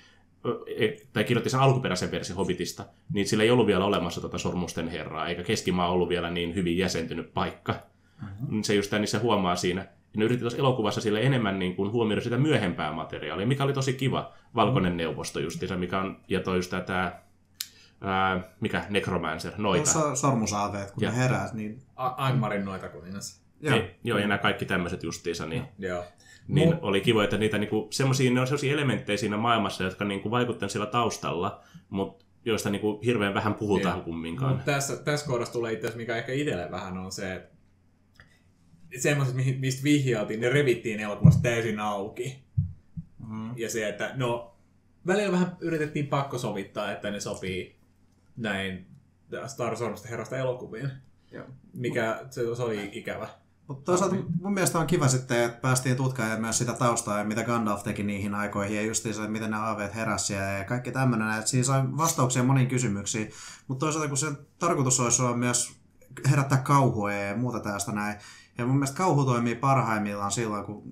E, 0.77 0.89
tai 1.13 1.25
kirjoitti 1.25 1.51
sen 1.51 1.61
alkuperäisen 1.61 2.11
version 2.11 2.37
Hobbitista, 2.37 2.85
niin 3.13 3.29
sillä 3.29 3.45
ei 3.45 3.51
ollut 3.51 3.67
vielä 3.67 3.85
olemassa 3.85 4.21
tuota 4.21 4.39
Sormusten 4.39 4.89
herraa, 4.89 5.29
eikä 5.29 5.43
Keskimaa 5.43 5.89
ollut 5.89 6.09
vielä 6.09 6.31
niin 6.31 6.55
hyvin 6.55 6.79
jäsentynyt 6.79 7.35
paikka. 7.35 7.75
Mm-hmm. 8.23 8.63
Se 8.63 8.75
just 8.75 8.93
niin 8.93 9.09
se 9.09 9.19
huomaa 9.19 9.57
siinä. 9.57 9.81
Ja 9.81 10.19
ne 10.19 10.25
yritti 10.25 10.41
tuossa 10.41 10.59
elokuvassa 10.59 11.01
sille 11.01 11.21
enemmän 11.21 11.59
niin 11.59 11.77
kuin 11.77 11.93
huomioida 11.93 12.21
sitä 12.23 12.39
myöhempää 12.39 12.93
materiaalia, 12.93 13.47
mikä 13.47 13.65
oli 13.65 13.73
tosi 13.73 13.93
kiva. 13.93 14.33
Valkoinen 14.55 14.93
mm-hmm. 14.93 14.97
neuvosto 14.97 15.41
justiinsa, 15.41 15.77
mikä 15.77 16.01
on, 16.01 16.21
ja 16.29 16.41
toi 16.41 16.57
just 16.57 16.75
tämä 16.87 17.13
ää, 18.01 18.43
mikä 18.61 18.85
Necromancer, 18.89 19.53
noita. 19.57 19.91
So, 19.91 20.17
sormusaaveet, 20.17 20.91
kun 20.91 21.03
ja. 21.03 21.11
ne 21.11 21.17
herää, 21.17 21.51
niin... 21.53 21.83
Angmarin 21.97 22.65
noita 22.65 22.89
kuningas. 22.89 23.44
Joo. 23.65 23.77
Ei, 23.77 23.95
joo, 24.05 24.19
ja 24.19 24.27
nämä 24.27 24.39
kaikki 24.39 24.65
tämmöiset 24.65 25.03
justiinsa, 25.03 25.47
niin... 25.47 25.63
Joo 25.79 26.05
niin 26.49 26.69
Mut... 26.69 26.79
oli 26.83 27.01
kiva, 27.01 27.25
että 27.25 27.39
niitä 27.39 27.59
niinku, 27.59 27.89
semmosia, 27.91 28.31
ne 28.31 28.41
on 28.41 28.47
sellaisia 28.47 28.73
elementtejä 28.73 29.17
siinä 29.17 29.37
maailmassa, 29.37 29.85
jotka 29.85 30.05
niinku 30.05 30.31
vaikuttavat 30.31 30.73
siellä 30.73 30.87
taustalla, 30.87 31.63
mutta 31.89 32.25
joista 32.45 32.71
niinku 32.71 33.01
hirveän 33.05 33.35
vähän 33.35 33.55
puhutaan 33.55 33.95
niin. 33.95 34.05
kumminkaan. 34.05 34.57
Mut 34.57 34.65
tässä, 34.65 34.97
tässä 34.97 35.27
kohdassa 35.27 35.53
tulee 35.53 35.73
itse 35.73 35.87
asiassa, 35.87 35.99
mikä 35.99 36.17
ehkä 36.17 36.33
itselle 36.33 36.71
vähän 36.71 36.99
on 36.99 37.13
se, 37.13 37.35
että 37.35 37.55
semmoiset, 38.99 39.35
mistä 39.61 39.85
vihjailtiin, 39.85 40.41
ne 40.41 40.49
revittiin 40.49 41.01
elokuvasta 41.01 41.43
täysin 41.43 41.81
auki. 41.81 42.45
Mm. 43.29 43.51
Ja 43.57 43.71
se, 43.71 43.89
että 43.89 44.13
no, 44.17 44.57
välillä 45.07 45.33
vähän 45.33 45.57
yritettiin 45.61 46.07
pakko 46.07 46.39
sovittaa, 46.39 46.93
että 46.93 47.11
ne 47.11 47.21
sopii 47.21 47.77
näin 48.37 48.87
Star 49.47 49.77
Warsista 49.77 50.09
herrasta 50.09 50.37
elokuviin. 50.37 50.91
Joo. 51.33 51.45
Mikä 51.73 52.27
se, 52.31 52.57
se 52.57 52.63
oli 52.63 52.91
ikävä. 52.93 53.29
Mutta 53.69 53.85
toisaalta 53.85 54.17
mun 54.41 54.55
mielestä 54.55 54.79
on 54.79 54.87
kiva 54.87 55.09
sitten, 55.09 55.45
että 55.45 55.61
päästiin 55.61 55.97
tutkaamaan 55.97 56.41
myös 56.41 56.59
sitä 56.59 56.73
taustaa 56.73 57.19
ja 57.19 57.25
mitä 57.25 57.45
Gandalf 57.45 57.83
teki 57.83 58.03
niihin 58.03 58.35
aikoihin 58.35 58.77
ja 58.77 58.83
just 58.83 59.03
se, 59.03 59.11
että 59.11 59.29
miten 59.29 59.51
ne 59.51 59.57
aaveet 59.57 59.95
heräsi 59.95 60.33
ja 60.33 60.65
kaikki 60.69 60.93
tämmöinen. 60.93 61.39
Että 61.39 61.51
siinä 61.51 61.65
sai 61.65 61.83
vastauksia 61.97 62.43
moniin 62.43 62.69
kysymyksiin. 62.69 63.31
Mutta 63.69 63.87
toisaalta 63.87 64.09
kun 64.09 64.17
se 64.17 64.33
tarkoitus 64.59 65.01
olisi 65.01 65.23
olla 65.23 65.37
myös 65.37 65.77
herättää 66.31 66.59
kauhua 66.59 67.13
ja 67.13 67.37
muuta 67.37 67.61
tästä 67.61 67.93
näin. 67.93 68.19
Ja 68.59 68.67
mun 68.67 68.77
mielestä 68.77 68.97
kauhu 68.97 69.25
toimii 69.25 69.55
parhaimmillaan 69.55 70.33
silloin, 70.33 70.65
kun 70.65 70.83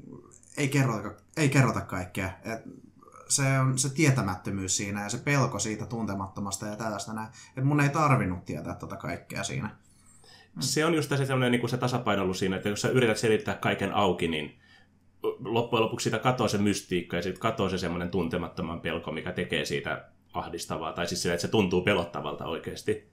ei 0.56 0.68
kerrota, 0.68 1.10
ei 1.36 1.48
kerrota 1.48 1.80
kaikkea. 1.80 2.30
Et 2.42 2.62
se 3.28 3.58
on 3.60 3.78
se 3.78 3.88
tietämättömyys 3.88 4.76
siinä 4.76 5.02
ja 5.02 5.08
se 5.08 5.18
pelko 5.18 5.58
siitä 5.58 5.86
tuntemattomasta 5.86 6.66
ja 6.66 6.76
tällaista 6.76 7.12
näin. 7.12 7.28
Että 7.48 7.64
mun 7.64 7.80
ei 7.80 7.88
tarvinnut 7.88 8.44
tietää 8.44 8.74
tota 8.74 8.96
kaikkea 8.96 9.44
siinä. 9.44 9.76
Se 10.60 10.84
on 10.84 10.94
just 10.94 11.08
se, 11.08 11.26
sellainen, 11.26 11.52
niin 11.52 11.60
kuin 11.60 11.70
se 11.70 11.76
tasapainoilu 11.76 12.34
siinä, 12.34 12.56
että 12.56 12.68
jos 12.68 12.80
sä 12.80 12.88
yrität 12.88 13.16
selittää 13.16 13.54
kaiken 13.54 13.94
auki, 13.94 14.28
niin 14.28 14.58
loppujen 15.44 15.84
lopuksi 15.84 16.04
siitä 16.04 16.18
katoaa 16.18 16.48
se 16.48 16.58
mystiikka 16.58 17.16
ja 17.16 17.22
sitten 17.22 17.40
katoaa 17.40 17.68
se 17.68 17.78
semmoinen 17.78 18.10
tuntemattoman 18.10 18.80
pelko, 18.80 19.12
mikä 19.12 19.32
tekee 19.32 19.64
siitä 19.64 20.08
ahdistavaa, 20.32 20.92
tai 20.92 21.06
siis 21.06 21.22
sillä, 21.22 21.34
että 21.34 21.42
se 21.46 21.50
tuntuu 21.50 21.82
pelottavalta 21.82 22.44
oikeasti. 22.44 23.08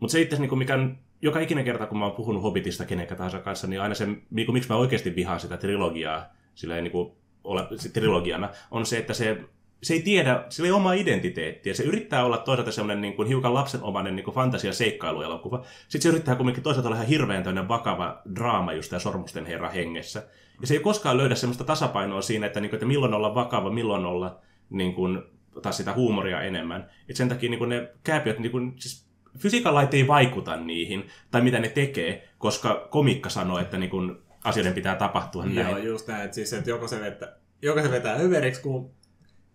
Mutta 0.00 0.12
se 0.12 0.20
itse 0.20 0.38
niin 0.38 0.58
mikä 0.58 0.74
on, 0.74 0.98
joka 1.22 1.40
ikinen 1.40 1.64
kerta, 1.64 1.86
kun 1.86 1.98
mä 1.98 2.04
oon 2.04 2.16
puhunut 2.16 2.42
Hobbitista 2.42 2.84
kenenkä 2.84 3.14
tahansa 3.14 3.38
kanssa, 3.38 3.66
niin 3.66 3.80
aina 3.80 3.94
se, 3.94 4.06
niin 4.30 4.46
kuin, 4.46 4.52
miksi 4.52 4.68
mä 4.68 4.76
oikeasti 4.76 5.16
vihaan 5.16 5.40
sitä 5.40 5.56
trilogiaa, 5.56 6.26
sillä 6.54 6.76
ei 6.76 6.82
niin 6.82 6.92
kuin, 6.92 7.12
ole 7.44 7.66
trilogiana, 7.92 8.50
on 8.70 8.86
se, 8.86 8.98
että 8.98 9.14
se 9.14 9.40
se 9.82 9.94
ei 9.94 10.02
tiedä, 10.02 10.44
sillä 10.48 10.66
ei 10.66 10.72
oma 10.72 10.92
identiteettiä. 10.92 11.74
Se 11.74 11.82
yrittää 11.82 12.24
olla 12.24 12.38
toisaalta 12.38 12.72
semmoinen 12.72 13.02
niin 13.02 13.16
kuin, 13.16 13.28
hiukan 13.28 13.54
lapsenomainen 13.54 14.16
niin 14.16 14.34
fantasia-seikkailuelokuva. 14.34 15.64
Sitten 15.82 16.02
se 16.02 16.08
yrittää 16.08 16.36
kuitenkin 16.36 16.62
toisaalta 16.62 16.88
olla 16.88 16.96
ihan 16.96 17.08
hirveän 17.08 17.42
tämmöinen 17.42 17.68
vakava 17.68 18.22
draama 18.34 18.72
just 18.72 18.90
tämä 18.90 19.00
Sormusten 19.00 19.46
herra 19.46 19.68
hengessä. 19.68 20.22
Ja 20.60 20.66
se 20.66 20.74
ei 20.74 20.80
koskaan 20.80 21.16
löydä 21.16 21.34
semmoista 21.34 21.64
tasapainoa 21.64 22.22
siinä, 22.22 22.46
että, 22.46 22.60
niin 22.60 22.70
kuin, 22.70 22.76
että 22.76 22.86
milloin 22.86 23.14
olla 23.14 23.34
vakava, 23.34 23.70
milloin 23.70 24.04
olla 24.04 24.38
niin 24.70 24.94
kuin, 24.94 25.22
taas 25.62 25.76
sitä 25.76 25.92
huumoria 25.92 26.42
enemmän. 26.42 26.90
Et 27.08 27.16
sen 27.16 27.28
takia 27.28 27.50
niin 27.50 27.58
kuin 27.58 27.70
ne 27.70 27.88
kääpiöt, 28.04 28.38
niin 28.38 28.52
kuin, 28.52 28.72
siis 28.78 29.06
fysiikan 29.38 29.74
lait 29.74 29.94
ei 29.94 30.06
vaikuta 30.06 30.56
niihin, 30.56 31.06
tai 31.30 31.40
mitä 31.40 31.58
ne 31.58 31.68
tekee, 31.68 32.28
koska 32.38 32.88
komikka 32.90 33.28
sanoo, 33.28 33.58
että 33.58 33.78
niin 33.78 33.90
kuin, 33.90 34.16
asioiden 34.44 34.72
pitää 34.72 34.96
tapahtua 34.96 35.46
näin. 35.46 35.68
Joo, 35.68 35.78
just 35.78 36.08
näin. 36.08 36.24
Että 36.24 36.34
siis, 36.34 36.52
että 36.52 36.70
joko 36.70 36.88
se 36.88 37.00
vetää, 37.00 37.36
joko 37.62 37.82
se 37.82 37.90
vetää 37.90 38.16
överiksi, 38.16 38.62
kun 38.62 38.90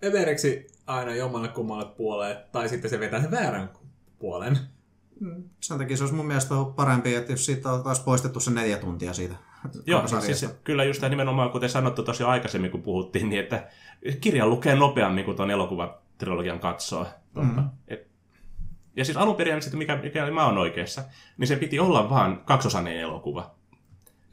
överiksi 0.03 0.67
aina 0.87 1.15
jommalle 1.15 1.47
kummalle 1.47 1.85
puolelle, 1.85 2.45
tai 2.51 2.69
sitten 2.69 2.89
se 2.89 2.99
vetää 2.99 3.21
sen 3.21 3.31
väärän 3.31 3.69
puolen. 4.19 4.57
Mm, 5.19 5.43
sen 5.59 5.77
takia 5.77 5.97
se 5.97 6.03
olisi 6.03 6.15
mun 6.15 6.27
mielestä 6.27 6.55
ollut 6.55 6.75
parempi, 6.75 7.15
että 7.15 7.33
jos 7.33 7.45
siitä 7.45 7.71
oltaisiin 7.71 8.05
poistettu 8.05 8.39
se 8.39 8.51
neljä 8.51 8.77
tuntia 8.77 9.13
siitä 9.13 9.35
Joo, 9.85 10.07
siis 10.07 10.45
kyllä 10.63 10.83
just 10.83 10.99
tämä 10.99 11.09
nimenomaan, 11.09 11.49
kuten 11.49 11.69
sanottu 11.69 12.03
tosi 12.03 12.23
aikaisemmin, 12.23 12.71
kun 12.71 12.81
puhuttiin, 12.81 13.29
niin 13.29 13.39
että 13.39 13.67
kirja 14.21 14.47
lukee 14.47 14.75
nopeammin 14.75 15.25
kuin 15.25 15.37
tuon 15.37 15.51
elokuvatrilogian 15.51 16.59
katsoo. 16.59 17.07
Mm-hmm. 17.35 17.69
Et, 17.87 18.07
ja 18.95 19.05
siis 19.05 19.17
alun 19.17 19.35
perin, 19.35 19.61
mikä, 19.73 19.95
mikä 20.03 20.31
mä 20.31 20.45
oon 20.45 20.57
oikeassa, 20.57 21.03
niin 21.37 21.47
se 21.47 21.55
piti 21.55 21.79
olla 21.79 22.09
vaan 22.09 22.41
kaksosainen 22.45 22.97
elokuva. 22.97 23.55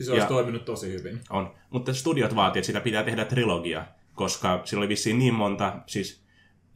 Se 0.01 0.11
olisi 0.11 0.25
ja, 0.25 0.29
toiminut 0.29 0.65
tosi 0.65 0.93
hyvin. 0.93 1.21
On, 1.31 1.55
mutta 1.71 1.95
studiot 1.95 2.35
vaatii, 2.35 2.61
että 2.61 2.67
sitä 2.67 2.81
pitää 2.81 3.05
tehdä 3.05 3.25
trilogia, 3.25 3.85
koska 4.15 4.63
sillä 4.65 4.81
oli 4.81 4.89
vissiin 4.89 5.19
niin 5.19 5.35
monta, 5.35 5.81
siis 5.87 6.25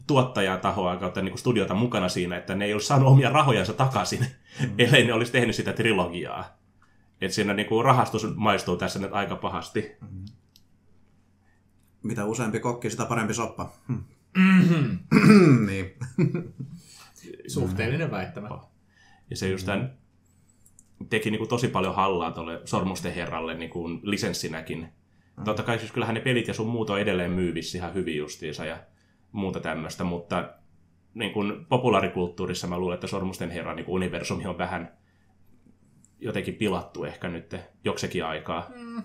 tuottajatahoa 0.07 0.97
kautta 0.97 1.23
niin 1.23 1.33
kuin 1.33 1.39
studiota 1.39 1.75
mukana 1.75 2.09
siinä, 2.09 2.37
että 2.37 2.55
ne 2.55 2.65
ei 2.65 2.73
olisi 2.73 2.87
saanut 2.87 3.09
omia 3.09 3.31
rahojansa 3.31 3.73
takaisin, 3.73 4.27
mm. 4.61 4.75
ellei 4.79 5.05
ne 5.05 5.13
olisi 5.13 5.33
tehnyt 5.33 5.57
sitä 5.57 5.73
trilogiaa. 5.73 6.59
Että 7.21 7.35
siinä 7.35 7.55
niin 7.55 7.67
kuin 7.67 7.85
rahastus 7.85 8.37
maistuu 8.37 8.77
tässä 8.77 8.99
nyt 8.99 9.13
aika 9.13 9.37
pahasti. 9.37 9.93
Mm. 10.01 10.25
Mitä 12.03 12.25
useampi 12.25 12.61
kokki, 12.61 12.91
sitä 12.91 13.07
parempi 13.07 13.35
soppa. 13.35 13.73
Hmm. 13.89 14.05
Mm-hmm. 14.37 14.99
niin. 15.69 15.95
Suhteellinen 17.55 18.11
väittämä. 18.11 18.49
Ja 19.31 19.37
se 19.37 19.49
just 19.49 19.67
tämän 19.67 19.99
teki 21.11 21.31
niin 21.31 21.39
kuin 21.39 21.49
tosi 21.49 21.69
paljon 21.69 21.95
hallaa 21.95 22.33
tuolle 22.33 22.61
Sormusten 22.65 23.15
herralle 23.15 23.55
niin 23.55 23.71
kuin 23.71 24.01
lisenssinäkin. 24.03 24.89
Mm. 25.39 25.45
Totta 25.45 25.63
kai 25.63 25.79
siis 25.79 25.93
kyllähän 25.93 26.15
ne 26.15 26.21
pelit 26.21 26.49
ja 26.49 26.55
sun 26.55 26.69
muuta 26.69 26.93
on 26.93 27.01
edelleen 27.01 27.31
myyvissä 27.31 27.79
ihan 27.79 27.95
hyvin 27.95 28.17
justiinsa 28.17 28.65
ja 28.65 28.79
muuta 29.33 29.61
tämmöistä, 29.61 30.05
mutta 30.05 30.55
niin 31.15 31.33
kuin 31.33 31.67
populaarikulttuurissa 31.69 32.67
mä 32.67 32.79
luulen, 32.79 32.95
että 32.95 33.07
Sormusten 33.07 33.51
herran 33.51 33.77
niin 33.77 33.89
universumi 33.89 34.47
on 34.47 34.59
vähän 34.59 34.99
jotenkin 36.21 36.55
pilattu 36.55 37.05
ehkä 37.05 37.29
nyt 37.29 37.57
joksekin 37.85 38.25
aikaa. 38.25 38.71
Mm. 38.75 39.03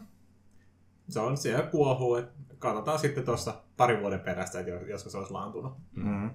Se 1.10 1.20
on 1.20 1.38
siellä 1.38 1.64
kuohuu, 1.64 2.16
että 2.16 2.34
katsotaan 2.60 3.00
sitten 3.00 3.26
tuossa 3.26 3.62
parin 3.78 4.02
vuoden 4.02 4.20
perästä, 4.20 4.60
että 4.60 4.72
joskus 4.72 5.12
se 5.12 5.18
olisi 5.18 5.34
laantunut. 5.34 5.74
Mm. 5.96 6.30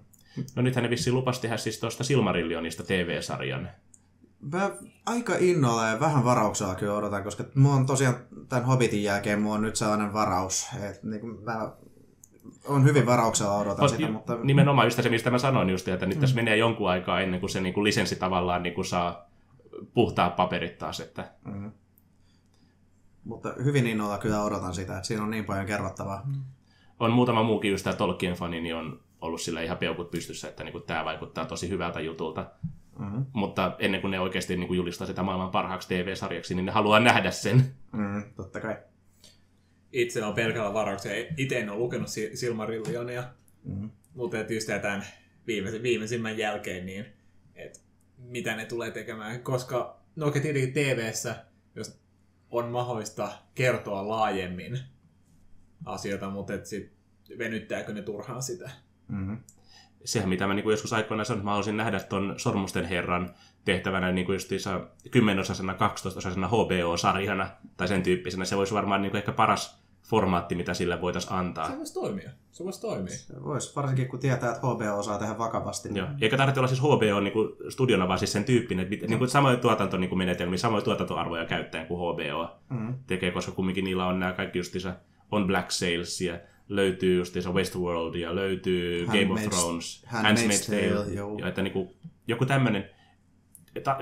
No 0.57 0.62
nythän 0.62 0.82
ne 0.82 0.90
vissiin 0.90 1.14
lupas 1.14 1.40
tehdä 1.40 1.57
siis 1.57 1.80
tuosta 1.80 2.05
Silmarillionista 2.05 2.82
TV-sarjan. 2.82 3.70
Mä 4.41 4.70
aika 5.07 5.34
innolla 5.39 5.86
ja 5.86 6.01
vähän 6.01 6.24
varauksella 6.24 6.74
kyllä 6.74 6.95
odotan, 6.95 7.24
koska 7.24 7.45
mulla 7.55 7.74
on 7.74 7.86
tosiaan 7.86 8.16
tämän 8.49 8.64
Hobbitin 8.64 9.03
jälkeen 9.03 9.43
mulla 9.43 9.55
on 9.55 9.62
nyt 9.62 9.76
sellainen 9.76 10.12
varaus, 10.12 10.66
että 10.82 11.07
niin 11.07 11.20
kuin 11.20 11.45
mä 11.45 11.72
on 12.64 12.84
hyvin 12.84 13.07
varauksella 13.07 13.59
odotan 13.59 13.82
Oot, 13.82 13.91
sitä, 13.91 14.11
mutta... 14.11 14.36
Nimenomaan 14.43 14.86
just 14.86 15.03
se, 15.03 15.09
mistä 15.09 15.30
mä 15.30 15.39
sanoin 15.39 15.70
just, 15.70 15.89
että 15.89 16.07
nyt 16.07 16.16
mm. 16.16 16.20
tässä 16.20 16.36
menee 16.36 16.57
jonkun 16.57 16.91
aikaa 16.91 17.20
ennen 17.20 17.41
kuin 17.41 17.51
se 17.51 17.61
niin 17.61 17.74
kuin 17.74 17.84
lisenssi 17.84 18.16
tavallaan 18.16 18.62
niin 18.62 18.74
kuin 18.74 18.84
saa 18.84 19.28
puhtaa 19.95 20.30
paperit 20.30 20.78
taas. 20.78 21.01
Että... 21.01 21.30
Mm. 21.45 21.72
Mutta 23.24 23.55
hyvin 23.64 23.86
innolla 23.86 24.18
kyllä 24.18 24.43
odotan 24.43 24.74
sitä, 24.74 24.97
että 24.97 25.07
siinä 25.07 25.22
on 25.22 25.30
niin 25.30 25.45
paljon 25.45 25.66
kerrottavaa. 25.66 26.22
Mm. 26.26 26.34
On 27.01 27.12
muutama 27.12 27.43
muukin 27.43 27.70
just 27.70 27.84
tämä 27.84 27.97
Tolkien-fani, 27.97 28.61
niin 28.61 28.74
on 28.74 29.01
ollut 29.20 29.41
sillä 29.41 29.62
ihan 29.62 29.78
peukut 29.78 30.11
pystyssä, 30.11 30.49
että 30.49 30.64
niin 30.64 30.82
tämä 30.86 31.05
vaikuttaa 31.05 31.45
tosi 31.45 31.68
hyvältä 31.68 32.01
jutulta. 32.01 32.47
Mm-hmm. 32.99 33.26
Mutta 33.32 33.76
ennen 33.78 34.01
kuin 34.01 34.11
ne 34.11 34.20
oikeasti 34.20 34.57
niin 34.57 34.66
kuin 34.66 34.76
julistaa 34.76 35.07
sitä 35.07 35.22
maailman 35.22 35.51
parhaaksi 35.51 35.88
TV-sarjaksi, 35.88 36.55
niin 36.55 36.66
ne 36.66 36.72
haluaa 36.72 37.01
nähdä 37.01 37.30
sen. 37.30 37.74
Mm, 37.92 38.22
totta 38.36 38.61
kai. 38.61 38.76
Itse 39.92 40.24
on 40.24 40.34
pelkällä 40.34 40.72
varauksella. 40.72 41.26
Itse 41.36 41.59
en 41.59 41.70
ole 41.70 41.78
lukenut 41.78 42.09
Silmarillionia, 42.34 43.24
mm-hmm. 43.64 43.90
mutta 44.14 44.36
just 44.36 44.68
tämän 44.82 45.05
viimeisen, 45.46 45.82
viimeisimmän 45.82 46.38
jälkeen, 46.38 46.86
niin 46.86 47.07
et 47.55 47.82
mitä 48.18 48.57
ne 48.57 48.64
tulee 48.64 48.90
tekemään, 48.90 49.42
koska 49.42 50.01
no 50.16 50.26
okei 50.26 50.42
tietenkin 50.42 50.72
tv 50.72 51.12
jos 51.74 52.01
on 52.51 52.68
mahdollista 52.68 53.32
kertoa 53.55 54.09
laajemmin 54.09 54.78
asioita, 55.84 56.30
mutta 56.30 56.55
et 56.55 56.66
sit 56.66 56.92
venyttääkö 57.38 57.92
ne 57.92 58.03
turhaan 58.03 58.42
sitä. 58.42 58.70
Mm-hmm. 59.09 59.38
Sehän 60.09 60.29
mitä 60.29 60.47
mä 60.47 60.55
niin 60.55 60.71
joskus 60.71 60.93
aikoinaan 60.93 61.27
sanoin, 61.27 61.39
että 61.39 61.45
mä 61.45 61.51
haluaisin 61.51 61.77
nähdä 61.77 62.01
tuon 62.01 62.35
Sormusten 62.37 62.85
herran 62.85 63.35
tehtävänä 63.65 64.13
niin 64.13 64.33
justiinsa 64.33 64.81
10-osaisena, 65.09 65.73
12-osaisena 65.73 66.49
HBO-sarjana 66.49 67.49
tai 67.77 67.89
sen 67.89 68.03
tyyppisenä. 68.03 68.45
Se 68.45 68.57
voisi 68.57 68.75
varmaan 68.75 69.03
niin 69.03 69.17
ehkä 69.17 69.33
paras 69.33 69.83
formaatti, 70.03 70.55
mitä 70.55 70.75
sille 70.75 71.01
voitaisiin 71.01 71.33
antaa. 71.33 71.71
Se 71.71 71.79
voisi 71.79 71.95
toimia. 71.95 72.31
Se 72.53 72.65
voisi 72.65 72.81
toimia. 72.81 73.15
Se 73.15 73.45
voisi, 73.45 73.77
varsinkin 73.77 74.09
kun 74.09 74.19
tietää, 74.19 74.53
että 74.53 74.67
HBO 74.67 74.99
osaa 74.99 75.19
tehdä 75.19 75.39
vakavasti. 75.39 75.89
Joo. 75.95 76.09
Eikä 76.21 76.37
tarvitse 76.37 76.61
olla 76.61 76.69
siis 76.69 76.81
HBO 76.81 77.21
niin 77.21 77.33
kuin 77.33 77.53
studiona, 77.69 78.09
vaan 78.09 78.19
siis 78.19 78.33
sen 78.33 78.45
tyyppinen, 78.45 78.93
että 78.93 79.07
niin 79.07 79.19
kuin 79.19 79.29
samoja 79.29 79.57
tuotantomenetelmiä, 79.57 80.51
niin 80.51 80.59
samoja 80.59 80.83
tuotantoarvoja 80.83 81.45
käyttäen 81.45 81.87
kuin 81.87 81.99
HBO 81.99 82.51
mm-hmm. 82.71 82.95
tekee, 83.07 83.31
koska 83.31 83.53
kumminkin 83.53 83.85
niillä 83.85 84.07
on 84.07 84.21
nämä 84.21 84.33
kaikki 84.33 84.59
justiinsa, 84.59 84.95
on 85.31 85.47
Black 85.47 85.71
Sales 85.71 86.21
ja 86.21 86.41
löytyy 86.69 87.16
justiinsa 87.16 87.53
Westworld 87.53 88.14
ja 88.14 88.35
löytyy 88.35 89.07
Hand 89.07 89.19
Game 89.19 89.33
of 89.33 89.41
Thrones, 89.43 90.07
Handmaid's 90.07 90.66
Tale, 90.66 91.05
Tale 91.05 91.41
ja 91.41 91.49
että 91.49 91.62
niin 91.62 91.73
kuin, 91.73 91.89
joku 92.27 92.47
tämmöinen, 92.47 92.91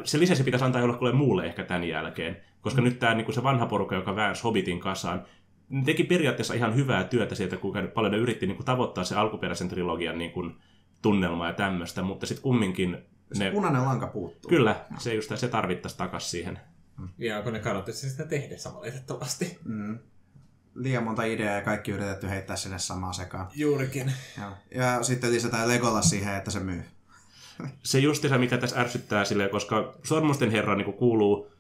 se 0.04 0.18
lisäsi 0.18 0.44
pitäisi 0.44 0.64
antaa 0.64 0.80
jollekulle 0.80 1.12
muulle 1.12 1.46
ehkä 1.46 1.64
tämän 1.64 1.88
jälkeen, 1.88 2.36
koska 2.60 2.80
mm. 2.80 2.84
nyt 2.84 2.98
tämä 2.98 3.14
niin 3.14 3.24
kuin 3.24 3.34
se 3.34 3.42
vanha 3.42 3.66
porukka, 3.66 3.94
joka 3.94 4.16
väänsi 4.16 4.42
Hobbitin 4.42 4.80
kasaan, 4.80 5.26
ne 5.68 5.84
teki 5.84 6.04
periaatteessa 6.04 6.54
ihan 6.54 6.74
hyvää 6.74 7.04
työtä 7.04 7.34
sieltä, 7.34 7.56
kuinka 7.56 7.82
paljon 7.94 8.12
ne 8.12 8.18
yritti 8.18 8.46
niin 8.46 8.56
kuin, 8.56 8.66
tavoittaa 8.66 9.04
se 9.04 9.14
alkuperäisen 9.14 9.68
trilogian 9.68 10.18
niin 10.18 10.32
kuin, 10.32 10.56
tunnelma 11.02 11.46
ja 11.46 11.52
tämmöistä, 11.52 12.02
mutta 12.02 12.26
sitten 12.26 12.42
kumminkin... 12.42 12.98
Se 13.32 13.44
ne... 13.44 13.50
punainen 13.50 13.84
lanka 13.84 14.06
puuttuu. 14.06 14.48
Kyllä, 14.48 14.86
se 14.98 15.14
just 15.14 15.32
se 15.36 15.48
tarvittaisi 15.48 15.98
takaisin 15.98 16.30
siihen. 16.30 16.58
Ja 17.18 17.42
kun 17.42 17.52
ne 17.52 17.58
kannattaisi 17.58 18.10
sitä 18.10 18.24
tehdä 18.24 18.54
valitettavasti. 18.74 19.58
Mm. 19.64 19.98
Liian 20.76 21.04
monta 21.04 21.24
ideaa 21.24 21.54
ja 21.54 21.62
kaikki 21.62 21.90
yritetty 21.90 22.28
heittää 22.28 22.56
sinne 22.56 22.78
samaan 22.78 23.14
sekaan. 23.14 23.48
Juurikin. 23.54 24.12
Ja, 24.38 24.52
ja 24.74 25.02
sitten 25.02 25.32
lisätään 25.32 25.68
Legolla 25.68 26.02
siihen, 26.02 26.36
että 26.36 26.50
se 26.50 26.60
myy. 26.60 26.82
Se 27.82 27.98
justi 27.98 28.28
se, 28.28 28.38
mikä 28.38 28.58
tässä 28.58 28.80
ärsyttää 28.80 29.24
silleen, 29.24 29.50
koska 29.50 29.94
Sormusten 30.04 30.50
herra 30.50 30.74
niin 30.74 30.92
kuuluu 30.92 31.50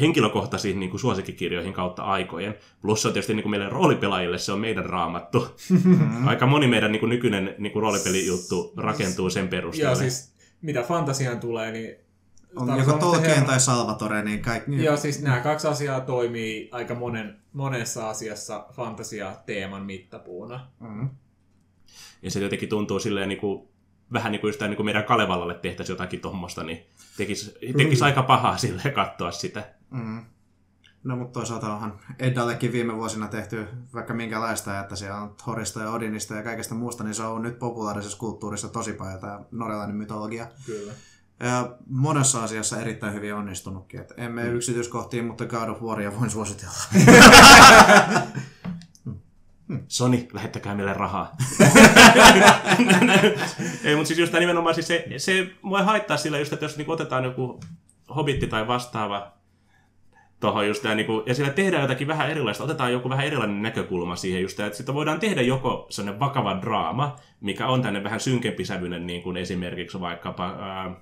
henkilökohtaisiin 0.00 0.80
niin 0.80 0.90
kuin 0.90 1.00
suosikkikirjoihin 1.00 1.72
kautta 1.72 2.02
aikojen. 2.02 2.54
Plus 2.82 3.06
on 3.06 3.12
tietysti 3.12 3.34
niin 3.34 3.42
kuin 3.42 3.50
meille 3.50 3.68
roolipelaajille 3.68 4.38
se 4.38 4.52
on 4.52 4.58
meidän 4.58 4.86
raamattu. 4.86 5.56
Mm-hmm. 5.70 6.28
Aika 6.28 6.46
moni 6.46 6.66
meidän 6.66 6.92
niin 6.92 7.00
kuin 7.00 7.10
nykyinen 7.10 7.54
niin 7.58 7.72
kuin 7.72 7.82
roolipelijuttu 7.82 8.72
rakentuu 8.76 9.30
sen 9.30 9.48
perusteella. 9.48 9.90
Joo, 9.90 10.00
siis 10.00 10.32
mitä 10.62 10.82
fantasiaan 10.82 11.40
tulee, 11.40 11.72
niin 11.72 11.96
on 12.56 12.78
joko 12.78 12.92
Tolkien 12.92 13.30
herra... 13.30 13.46
tai 13.46 13.60
Salvatore, 13.60 14.22
niin 14.22 14.42
kaikki... 14.42 14.84
Joo, 14.84 14.96
siis 14.96 15.22
nämä 15.22 15.40
kaksi 15.40 15.66
asiaa 15.66 16.00
toimii 16.00 16.68
aika 16.72 16.94
monen, 16.94 17.39
monessa 17.52 18.10
asiassa 18.10 18.66
fantasia-teeman 18.72 19.86
mittapuuna. 19.86 20.70
Mm. 20.80 21.08
Ja 22.22 22.30
se 22.30 22.40
jotenkin 22.40 22.68
tuntuu 22.68 22.98
silleen 22.98 23.28
niin 23.28 23.40
kuin, 23.40 23.68
vähän 24.12 24.32
niin 24.32 24.40
kuin, 24.40 24.48
just 24.48 24.60
niin 24.60 24.76
kuin 24.76 24.86
meidän 24.86 25.04
Kalevalalle 25.04 25.54
tehtäisiin 25.54 25.94
jotakin 25.94 26.20
tuommoista, 26.20 26.64
niin 26.64 26.86
tekisi, 27.16 27.54
tekisi 27.76 28.02
mm. 28.02 28.06
aika 28.06 28.22
pahaa 28.22 28.56
sille 28.56 28.90
katsoa 28.94 29.30
sitä. 29.30 29.74
Mm. 29.90 30.24
No 31.04 31.16
mutta 31.16 31.32
toisaalta 31.32 31.74
onhan 31.74 32.00
Eddallekin 32.18 32.72
viime 32.72 32.96
vuosina 32.96 33.28
tehty 33.28 33.66
vaikka 33.94 34.14
minkälaista, 34.14 34.80
että 34.80 34.96
siellä 34.96 35.18
on 35.18 35.34
Thorista 35.44 35.80
ja 35.80 35.90
Odinista 35.90 36.34
ja 36.34 36.42
kaikesta 36.42 36.74
muusta, 36.74 37.04
niin 37.04 37.14
se 37.14 37.22
on 37.22 37.42
nyt 37.42 37.58
populaarisessa 37.58 38.18
kulttuurissa 38.18 38.68
tosi 38.68 38.92
paljon 38.92 39.20
tämä 39.20 39.40
norjalainen 39.50 39.96
mytologia. 39.96 40.46
Kyllä. 40.66 40.92
Ja 41.40 41.76
monessa 41.86 42.42
asiassa 42.44 42.80
erittäin 42.80 43.14
hyvin 43.14 43.34
onnistunutkin. 43.34 44.00
Et 44.00 44.12
emme 44.16 44.44
mm. 44.44 44.54
yksityiskohtiin, 44.54 45.24
mutta 45.24 45.46
God 45.46 45.68
of 45.68 45.82
Waria 45.82 46.20
voin 46.20 46.30
suositella. 46.30 46.72
Sony, 49.88 50.28
lähettäkää 50.32 50.74
meille 50.74 50.92
rahaa. 50.92 51.36
Ei, 53.84 53.96
mutta 53.96 54.08
siis 54.08 54.18
just 54.18 54.32
tämä 54.32 54.40
nimenomaan 54.40 54.74
siis 54.74 54.86
se, 54.86 55.04
se 55.16 55.50
voi 55.62 55.84
haittaa 55.84 56.16
sillä 56.16 56.38
just, 56.38 56.52
että 56.52 56.64
jos 56.64 56.76
niinku 56.76 56.92
otetaan 56.92 57.24
joku 57.24 57.60
hobitti 58.16 58.46
tai 58.46 58.66
vastaava 58.66 59.32
tuohon 60.40 60.68
just 60.68 60.82
tämä, 60.82 60.94
niinku, 60.94 61.22
ja 61.26 61.34
siellä 61.34 61.52
tehdään 61.52 61.82
jotakin 61.82 62.08
vähän 62.08 62.30
erilaista, 62.30 62.64
otetaan 62.64 62.92
joku 62.92 63.08
vähän 63.10 63.26
erilainen 63.26 63.62
näkökulma 63.62 64.16
siihen 64.16 64.42
just, 64.42 64.60
että 64.60 64.76
sitten 64.76 64.94
voidaan 64.94 65.20
tehdä 65.20 65.42
joko 65.42 65.86
sellainen 65.90 66.20
vakava 66.20 66.60
draama, 66.60 67.16
mikä 67.40 67.66
on 67.66 67.82
tänne 67.82 68.04
vähän 68.04 68.20
synkempi 68.20 68.64
sävyinen, 68.64 69.06
niin 69.06 69.22
kuin 69.22 69.36
esimerkiksi 69.36 70.00
vaikkapa 70.00 70.46
ää, 70.46 70.94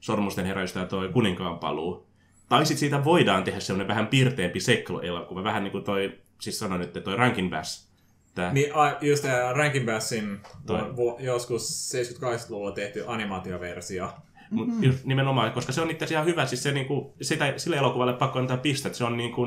Sormusten 0.00 0.46
heräystä 0.46 0.80
ja 0.80 0.86
toi 0.86 1.08
Kuninkaan 1.08 1.58
paluu. 1.58 2.06
Tai 2.48 2.66
sitten 2.66 2.78
siitä 2.78 3.04
voidaan 3.04 3.44
tehdä 3.44 3.60
sellainen 3.60 3.88
vähän 3.88 4.06
pirteempi 4.06 4.60
seikkailuelokuva, 4.60 5.44
vähän 5.44 5.64
niin 5.64 5.72
kuin 5.72 5.84
toi, 5.84 6.18
siis 6.38 6.58
sanon 6.58 6.80
nyt, 6.80 7.04
toi 7.04 7.16
Rankin 7.16 7.50
Bass. 7.50 7.90
Tää. 8.34 8.52
Niin, 8.52 8.74
a, 8.74 8.96
just 9.00 9.22
tämä 9.22 9.52
Rankin 9.52 9.86
Bassin 9.86 10.40
Toi. 10.66 10.96
vu, 10.96 11.16
joskus 11.20 11.92
70-80-luvulla 11.94 12.72
tehty 12.72 13.04
animaatioversio. 13.06 14.12
Mut 14.50 14.68
just 14.80 15.04
nimenomaan, 15.04 15.52
koska 15.52 15.72
se 15.72 15.80
on 15.80 15.90
itse 15.90 16.04
asiassa 16.04 16.14
ihan 16.14 16.32
hyvä, 16.32 16.46
siis 16.46 16.62
se 16.62 16.72
niinku, 16.72 17.14
sitä, 17.20 17.54
sille 17.56 17.76
elokuvalle 17.76 18.12
pakko 18.12 18.38
antaa 18.38 18.56
piste, 18.56 18.88
että 18.88 18.98
se 18.98 19.04
on 19.04 19.16
niinku, 19.16 19.46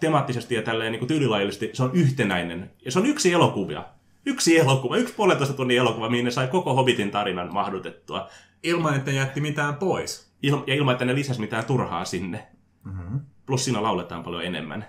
temaattisesti 0.00 0.54
ja 0.54 0.62
tälleen 0.62 0.92
niinku 0.92 1.06
tyylilajillisesti, 1.06 1.70
se 1.72 1.82
on 1.82 1.90
yhtenäinen. 1.94 2.70
Ja 2.84 2.92
se 2.92 2.98
on 2.98 3.06
yksi 3.06 3.32
elokuvia. 3.32 3.84
Yksi 4.26 4.58
elokuva, 4.58 4.96
yksi 4.96 5.14
puolentoista 5.14 5.56
tunnin 5.56 5.78
elokuva, 5.78 6.10
mihin 6.10 6.24
ne 6.24 6.30
sai 6.30 6.48
koko 6.48 6.74
Hobbitin 6.74 7.10
tarinan 7.10 7.54
mahdutettua. 7.54 8.28
Ilman, 8.62 8.96
että 8.96 9.10
jätti 9.10 9.40
mitään 9.40 9.74
pois. 9.74 10.32
Il- 10.46 10.64
ja 10.66 10.74
ilman, 10.74 10.92
että 10.92 11.04
ne 11.04 11.14
lisäsi 11.14 11.40
mitään 11.40 11.64
turhaa 11.64 12.04
sinne. 12.04 12.48
Mm-hmm. 12.84 13.20
Plus 13.46 13.64
siinä 13.64 13.82
lauletaan 13.82 14.22
paljon 14.22 14.44
enemmän. 14.44 14.86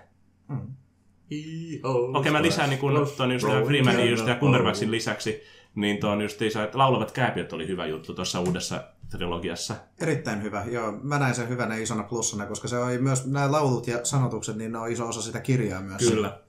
Okei, 0.49 1.79
okay, 2.13 2.31
mä 2.31 2.41
lisään 2.41 2.69
niin 2.69 2.79
kun, 2.79 3.07
tuon 3.17 3.31
just 3.31 3.47
Freemanin 3.65 4.09
just 4.09 4.27
ja 4.27 4.35
Cumberbatchin 4.35 4.91
lisäksi, 4.91 5.41
niin 5.75 5.97
tuon 5.97 6.21
just 6.21 6.41
että 6.41 6.77
laulavat 6.77 7.11
kääpiöt 7.11 7.53
oli 7.53 7.67
hyvä 7.67 7.85
juttu 7.85 8.13
tuossa 8.13 8.39
uudessa 8.39 8.83
trilogiassa. 9.09 9.75
Erittäin 9.99 10.43
hyvä. 10.43 10.65
Joo, 10.65 10.91
mä 11.03 11.19
näin 11.19 11.35
sen 11.35 11.49
hyvänä 11.49 11.75
isona 11.75 12.03
plussana, 12.03 12.45
koska 12.45 12.67
se 12.67 12.77
oli 12.77 12.97
myös 12.97 13.25
nämä 13.25 13.51
laulut 13.51 13.87
ja 13.87 14.05
sanotukset, 14.05 14.55
niin 14.55 14.71
ne 14.71 14.77
on 14.77 14.91
iso 14.91 15.07
osa 15.07 15.21
sitä 15.21 15.39
kirjaa 15.39 15.81
myös. 15.81 16.09
Kyllä. 16.09 16.39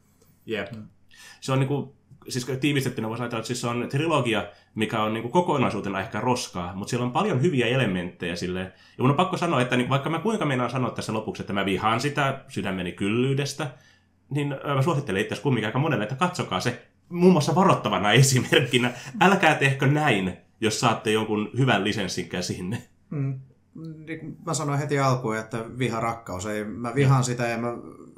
Jep. 0.47 0.73
Se 1.41 1.53
on 1.53 1.59
niinku, 1.59 1.97
siis 2.29 2.47
tiivistettynä 2.61 3.09
voisi 3.09 3.23
ajatella, 3.23 3.41
että 3.41 3.47
siis 3.47 3.61
se 3.61 3.67
on 3.67 3.89
trilogia, 3.91 4.47
mikä 4.75 5.03
on 5.03 5.15
niinku 5.15 5.29
kokonaisuutena 5.29 6.01
ehkä 6.01 6.21
roskaa, 6.21 6.75
mutta 6.75 6.91
siellä 6.91 7.07
on 7.07 7.13
paljon 7.13 7.43
hyviä 7.43 7.67
elementtejä 7.67 8.37
silleen. 8.37 8.73
Ja 8.99 9.05
mun 9.05 9.11
on 9.11 9.17
pakko 9.17 9.37
sanoa, 9.37 9.61
että 9.61 9.77
niinku, 9.77 9.91
vaikka 9.91 10.11
mä 10.11 10.19
kuinka 10.19 10.45
meinaan 10.45 10.71
sanoa 10.71 10.91
tässä 10.91 11.13
lopuksi, 11.13 11.43
että 11.43 11.53
mä 11.53 11.65
vihaan 11.65 12.01
sitä 12.01 12.45
sydämeni 12.49 12.93
kyllyydestä, 12.93 13.71
niin 14.31 14.49
mä 14.75 14.83
suosittelen 14.83 15.21
itse 15.21 15.35
asiassa 15.35 15.43
kumminkin 15.43 15.67
aika 15.67 15.79
monelle, 15.79 16.03
että 16.03 16.17
katsokaa 16.17 16.61
se 16.61 16.83
muun 17.09 17.33
muassa 17.33 17.55
varoittavana 17.55 18.13
esimerkkinä. 18.23 18.93
Älkää 19.21 19.55
tehkö 19.55 19.87
näin, 19.87 20.37
jos 20.61 20.81
saatte 20.81 21.13
jonkun 21.13 21.51
hyvän 21.59 21.85
lisenssin 21.85 22.29
käsinne. 22.29 22.83
Mm. 23.11 23.41
Niin 24.07 24.21
kuin 24.21 24.37
Mä 24.47 24.55
sanoin 24.55 24.79
heti 24.79 24.99
alkuun, 24.99 25.37
että 25.37 25.65
viha 25.79 26.01
rakkaus. 26.01 26.47
Ei, 26.47 26.65
mä 26.65 26.95
vihaan 26.95 27.25
sitä 27.25 27.47
ja 27.49 27.59
mä 27.59 27.69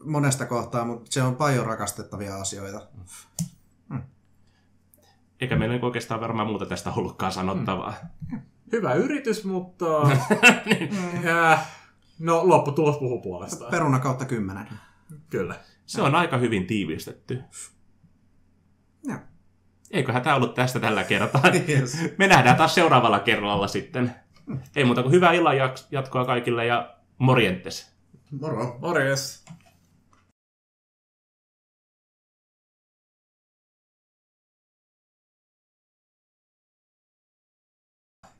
monesta 0.04 0.46
kohtaa, 0.46 0.84
mutta 0.84 1.12
se 1.12 1.22
on 1.22 1.36
paljon 1.36 1.66
rakastettavia 1.66 2.36
asioita. 2.36 2.86
Eikä 5.40 5.56
meillä 5.56 5.72
niinku 5.72 5.86
oikeastaan 5.86 6.20
varmaan 6.20 6.48
muuta 6.48 6.66
tästä 6.66 6.92
ollutkaan 6.96 7.32
sanottavaa. 7.32 7.94
Hyvä 8.72 8.94
yritys, 8.94 9.44
mutta... 9.44 10.02
äh, 11.52 11.68
no, 12.18 12.48
lopputulos 12.48 12.98
puhuu 12.98 13.20
puolestaan. 13.20 13.70
Peruna 13.70 13.98
kautta 13.98 14.24
kymmenen. 14.24 14.68
Kyllä. 15.30 15.54
Se 15.86 16.02
on 16.02 16.14
aika 16.14 16.36
hyvin 16.38 16.66
tiivistetty. 16.66 17.42
Joo. 19.04 19.18
Eiköhän 19.90 20.22
tämä 20.22 20.36
ollut 20.36 20.54
tästä 20.54 20.80
tällä 20.80 21.04
kertaa. 21.04 21.42
Yes. 21.68 21.98
Me 22.18 22.26
nähdään 22.26 22.56
taas 22.56 22.74
seuraavalla 22.74 23.20
kerralla 23.20 23.68
sitten. 23.68 24.14
Ei 24.76 24.84
muuta 24.84 25.02
kuin 25.02 25.12
hyvää 25.12 25.32
illan 25.32 25.56
jatkoa 25.90 26.24
kaikille 26.24 26.66
ja 26.66 26.94
morjentes. 27.18 27.94
Moro. 28.40 28.78
Morjes. 28.80 29.44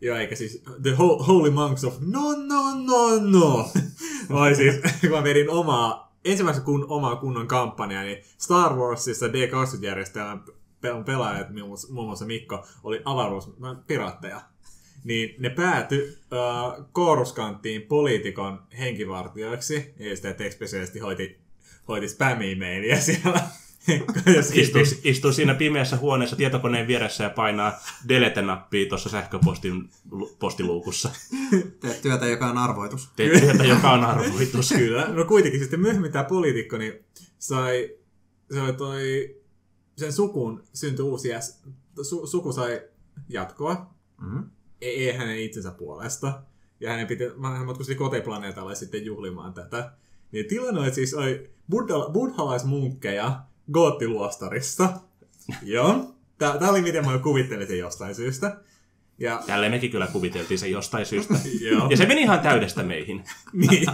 Joo, 0.05 0.17
eikä 0.17 0.35
siis 0.37 0.63
The 0.83 0.91
Ho- 0.91 1.23
Holy 1.25 1.51
Monks 1.51 1.85
of 1.85 1.95
No, 2.01 2.21
no, 2.33 2.75
no, 2.87 3.19
no. 3.21 3.71
Vai 4.37 4.55
siis, 4.55 4.75
kun 5.01 5.11
mä 5.11 5.25
vedin 5.25 5.51
omaa, 5.51 6.17
ensimmäisen 6.25 6.65
kun, 6.65 6.87
omaa 6.89 7.17
kunnon 7.17 7.47
kampanjaa, 7.49 8.03
niin 8.03 8.19
Star 8.39 8.75
Warsissa 8.77 9.27
D20-järjestelmän 9.27 10.45
pe- 10.81 11.03
pelaajat, 11.07 11.49
muun 11.91 12.07
muassa, 12.07 12.25
Mikko, 12.27 12.67
oli 12.83 13.03
avaruuspiraatteja. 13.05 14.41
Niin 15.05 15.35
ne 15.39 15.51
pääty 15.51 16.19
äh, 16.33 16.85
kooruskanttiin 16.93 17.83
poliitikon 17.83 18.63
henkivartijoiksi, 18.79 19.95
ja 19.99 20.15
sitten 20.17 20.35
tekspesiaalisti 20.35 20.99
hoiti, 20.99 21.39
hoiti 21.89 22.09
spam-emailia 22.09 23.01
siellä. 23.01 23.41
Istuu, 24.55 24.83
istuu 25.05 25.33
siinä 25.33 25.55
pimeässä 25.55 25.97
huoneessa 25.97 26.37
tietokoneen 26.37 26.87
vieressä 26.87 27.25
ja 27.25 27.31
painaa 27.31 27.73
delete-nappia 28.09 28.89
tuossa 28.89 29.09
sähköpostin 29.09 29.91
lu- 30.11 30.37
postiluukussa. 30.39 31.11
Teet 31.81 32.03
työtä, 32.03 32.27
joka 32.27 32.47
on 32.47 32.59
arvoitus. 32.59 33.11
Teet 33.17 33.41
työtä, 33.41 33.65
joka 33.65 33.91
on 33.91 34.05
arvoitus. 34.05 34.75
Kyllä. 34.79 35.09
No 35.09 35.25
kuitenkin 35.25 35.61
sitten 35.61 35.81
myöhemmin 35.81 36.13
tämä 36.13 36.25
poliitikko 36.25 36.79
niin 36.79 37.05
sai, 37.39 37.91
se 38.53 38.61
oli 38.61 38.73
toi, 38.73 39.35
sen 39.97 40.13
sukun 40.13 40.65
syntyi 40.75 41.05
uusi 41.05 41.29
jäs, 41.29 41.63
su, 42.03 42.27
suku 42.27 42.53
sai 42.53 42.83
jatkoa. 43.29 43.95
Mm-hmm. 44.21 44.51
Ei, 44.81 45.09
ei 45.09 45.17
hänen 45.17 45.39
itsensä 45.39 45.71
puolesta. 45.71 46.43
Ja 46.81 46.91
hänen 46.91 47.07
piti, 47.07 47.25
hän 47.43 47.67
matkusti 47.67 47.95
kotiplaneetalle 47.95 48.75
sitten 48.75 49.05
juhlimaan 49.05 49.55
tätä. 49.55 49.93
Niin 50.33 50.47
tilanne 50.47 50.81
oli 50.81 50.95
siis 50.95 51.15
oli 51.15 51.51
buddha, 51.71 52.11
buddhalaismunkkeja 52.11 53.41
goottiluostarissa. 53.73 54.89
Joo. 55.63 56.15
Tää, 56.39 56.59
tää 56.59 56.71
oli 56.71 56.83
miten 56.83 57.07
mä 57.07 57.19
kuvittelin 57.19 57.67
sen 57.67 57.79
jostain 57.79 58.15
syystä. 58.15 58.57
Ja, 59.19 59.43
Tälleen 59.47 59.73
mekin 59.73 59.91
kyllä 59.91 60.07
kuviteltiin 60.07 60.59
sen 60.59 60.71
jostain 60.71 61.07
syystä. 61.07 61.35
Ja 61.91 61.97
se 61.97 62.07
meni 62.07 62.23
ihan 62.23 62.41
täydestä 62.41 62.83
meihin. 62.83 63.25
niin. 63.53 63.91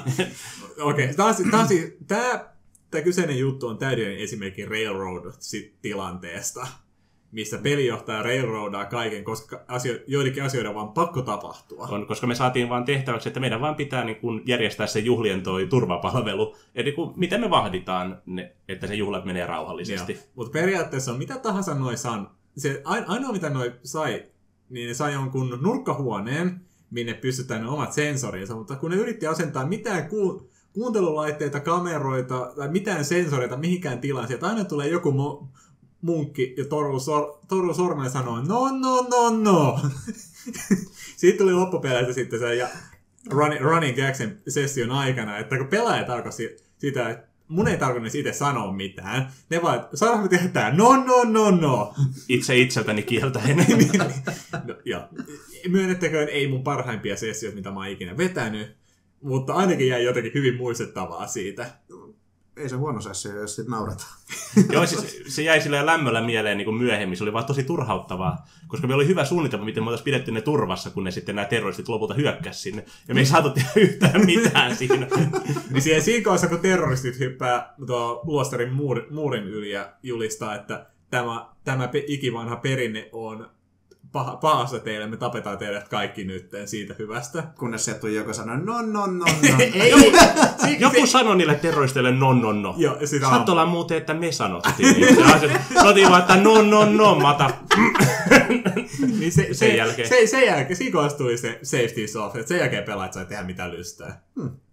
Okei, 0.81 1.05
okay. 1.05 1.15
taas, 1.15 1.37
taas, 1.51 1.69
tämä, 2.07 2.45
tämä 2.91 3.03
kyseinen 3.03 3.39
juttu 3.39 3.67
on 3.67 3.79
täydellinen 3.79 4.25
esimerkki 4.25 4.67
Railroad-tilanteesta, 4.67 6.67
missä 7.33 7.59
pelijohtaja 7.59 8.23
railroadaa 8.23 8.85
kaiken, 8.85 9.25
koska 9.25 9.65
asio, 9.69 9.95
joidenkin 10.07 10.43
asioiden 10.43 10.75
vaan 10.75 10.93
pakko 10.93 11.23
tapahtua. 11.23 11.89
On, 11.91 12.07
koska 12.07 12.27
me 12.27 12.35
saatiin 12.35 12.69
vaan 12.69 12.85
tehtäväksi, 12.85 13.29
että 13.29 13.41
meidän 13.41 13.61
vaan 13.61 13.75
pitää 13.75 14.05
niin 14.05 14.17
kun 14.17 14.43
järjestää 14.47 14.87
se 14.87 14.99
juhlien 14.99 15.43
toi 15.43 15.67
turvapalvelu. 15.67 16.57
Eli 16.75 16.93
kun, 16.93 17.13
miten 17.17 17.41
me 17.41 17.51
vahditaan, 17.51 18.23
ne, 18.27 18.53
että 18.69 18.87
se 18.87 18.95
juhlat 18.95 19.25
menee 19.25 19.47
rauhallisesti. 19.47 20.19
Mutta 20.35 20.53
periaatteessa 20.53 21.13
on 21.13 21.19
mitä 21.19 21.39
tahansa 21.39 21.75
noi 21.75 21.97
san, 21.97 22.31
se 22.57 22.83
ain- 22.85 23.05
ainoa 23.07 23.33
mitä 23.33 23.51
noi 23.51 23.73
sai, 23.83 24.25
niin 24.71 24.89
ne 24.89 24.95
sai 24.95 25.13
jonkun 25.13 25.59
nurkkahuoneen, 25.63 26.61
minne 26.91 27.15
pystytään 27.15 27.63
ne 27.63 27.69
omat 27.69 27.93
sensorinsa, 27.93 28.55
mutta 28.55 28.77
kun 28.77 28.91
ne 28.91 28.97
yritti 28.97 29.27
asentaa 29.27 29.67
mitään 29.67 30.09
ku, 30.09 30.51
kuuntelulaitteita, 30.73 31.61
kameroita 31.61 32.53
tai 32.57 32.69
mitään 32.69 33.05
sensoreita 33.05 33.57
mihinkään 33.57 34.01
tilaan, 34.01 34.29
sieltä 34.29 34.47
aina 34.47 34.65
tulee 34.65 34.89
joku 34.89 35.13
mo, 35.13 35.49
munkki 36.03 36.55
ja 36.59 36.65
toruu, 36.65 37.01
sor, 37.01 37.39
toruu 37.49 37.75
sormen 37.75 38.05
ja 38.05 38.11
sanoo, 38.11 38.41
no, 38.41 38.79
no, 38.79 39.07
no, 39.11 39.31
no. 39.31 39.81
Siitä 41.17 41.39
tuli 41.39 41.53
loppupeleissä 41.53 42.13
sitten 42.13 42.39
se 42.39 42.55
ja 42.55 42.69
running, 43.31 43.63
running 43.63 43.99
sen 44.13 44.41
session 44.49 44.91
aikana, 44.91 45.39
että 45.39 45.59
kun 45.59 45.67
pelaajat 45.69 46.11
alkoi 46.11 46.33
si- 46.33 46.57
sitä, 46.79 47.11
että 47.11 47.29
mun 47.49 47.69
ei 47.69 47.77
tarvinnut 47.77 48.15
itse 48.15 48.33
sanoa 48.33 48.73
mitään. 48.73 49.33
Ne 49.51 49.63
vaan, 49.63 49.89
saadaanko 49.95 50.29
tehdä 50.29 50.49
tää? 50.49 50.73
No, 50.77 51.05
no, 51.05 51.25
no, 51.25 51.51
no. 51.51 51.95
Itse 52.29 52.57
itseltäni 52.59 53.03
kieltäen. 53.03 53.57
no 54.69 54.75
ja, 54.85 55.09
myönnettäköön 55.69 56.29
ei 56.29 56.49
mun 56.49 56.63
parhaimpia 56.63 57.17
sessioita, 57.17 57.57
mitä 57.57 57.71
mä 57.71 57.77
oon 57.81 57.89
ikinä 57.89 58.17
vetänyt, 58.17 58.77
mutta 59.21 59.53
ainakin 59.53 59.89
jäi 59.89 60.05
jotenkin 60.05 60.35
hyvin 60.35 60.57
muistettavaa 60.57 61.27
siitä. 61.27 61.67
Ei 62.61 62.69
se 62.69 62.77
huono 62.77 63.01
sessio, 63.01 63.41
jos 63.41 63.57
sit 63.57 63.69
nauretaan. 63.69 64.11
Joo, 64.73 64.87
siis 64.87 65.23
se 65.29 65.43
jäi 65.43 65.61
silleen 65.61 65.87
lämmöllä 65.87 66.21
mieleen 66.21 66.57
niin 66.57 66.65
kuin 66.65 66.77
myöhemmin. 66.77 67.17
Se 67.17 67.25
oli 67.25 67.33
vaan 67.33 67.45
tosi 67.45 67.63
turhauttavaa, 67.65 68.47
koska 68.69 68.87
meillä 68.87 69.01
oli 69.01 69.09
hyvä 69.09 69.25
suunnitelma, 69.25 69.65
miten 69.65 69.83
me 69.83 69.87
oltaisiin 69.89 70.05
pidetty 70.05 70.33
ne 70.33 70.41
turvassa, 70.41 70.91
kun 70.91 71.05
ne 71.05 71.11
sitten 71.11 71.37
nämä 71.37 71.49
terroristit 71.49 71.89
lopulta 71.89 72.15
hyökkäs 72.15 72.63
sinne. 72.63 72.85
Ja 73.09 73.15
me 73.15 73.21
ei 73.21 73.27
saatu 73.27 73.51
tehdä 73.51 73.71
yhtään 73.81 74.27
mitään 74.27 74.77
siinä. 74.77 75.07
Niin 75.71 75.83
siihen 75.83 76.03
siinä 76.03 76.25
kohdassa, 76.25 76.47
kun 76.47 76.59
terroristit 76.59 77.19
hyppää 77.19 77.75
tuo 77.87 78.21
luostarin 78.25 78.73
muur, 78.73 79.03
muurin 79.11 79.45
yli 79.45 79.71
ja 79.71 79.93
julistaa, 80.03 80.55
että 80.55 80.87
tämä, 81.11 81.49
tämä 81.65 81.89
ikivanha 82.07 82.57
perinne 82.57 83.09
on 83.13 83.51
paha, 84.13 84.37
pahasta 84.37 84.79
teille, 84.79 85.07
me 85.07 85.17
tapetaan 85.17 85.59
teidät 85.59 85.89
kaikki 85.89 86.25
nyt 86.25 86.51
siitä 86.65 86.95
hyvästä. 86.99 87.43
Kunnes 87.59 87.85
sieltä 87.85 88.01
tuli 88.01 88.15
joku 88.15 88.35
sanoi, 88.35 88.57
no, 88.59 88.83
no, 88.83 89.07
no, 89.07 89.07
no. 89.07 89.25
ei, 89.75 90.13
Joku 90.79 91.07
sanoi 91.07 91.37
niille 91.37 91.55
terroristeille 91.55 92.11
no, 92.13 92.33
no, 92.33 92.53
no. 92.53 92.75
Joo, 92.77 92.97
Sattola 93.31 93.67
muuten, 93.67 93.97
että 93.97 94.15
me 94.15 94.33
sanottiin. 94.33 94.95
se 95.41 95.51
Sanottiin 95.75 96.09
vaan, 96.11 96.21
että 96.21 96.37
no, 96.37 96.63
no, 96.63 96.85
no, 96.85 97.15
mata. 97.15 97.51
niin 99.19 99.33
se, 99.33 99.43
Sen 99.43 99.55
se, 99.55 99.77
jälkeen. 99.77 100.09
Se, 100.09 100.27
sen 100.27 100.47
jälkeen, 100.47 100.77
siinä 100.77 101.09
tuli 101.19 101.39
se 101.39 101.59
safety 101.63 102.09
soft, 102.09 102.37
että 102.37 102.49
sen 102.49 102.59
jälkeen 102.59 102.85
pelaajat 102.85 103.13
sai 103.13 103.27
tehdä 103.27 103.43
mitä 103.43 103.71
lystää. 103.71 104.23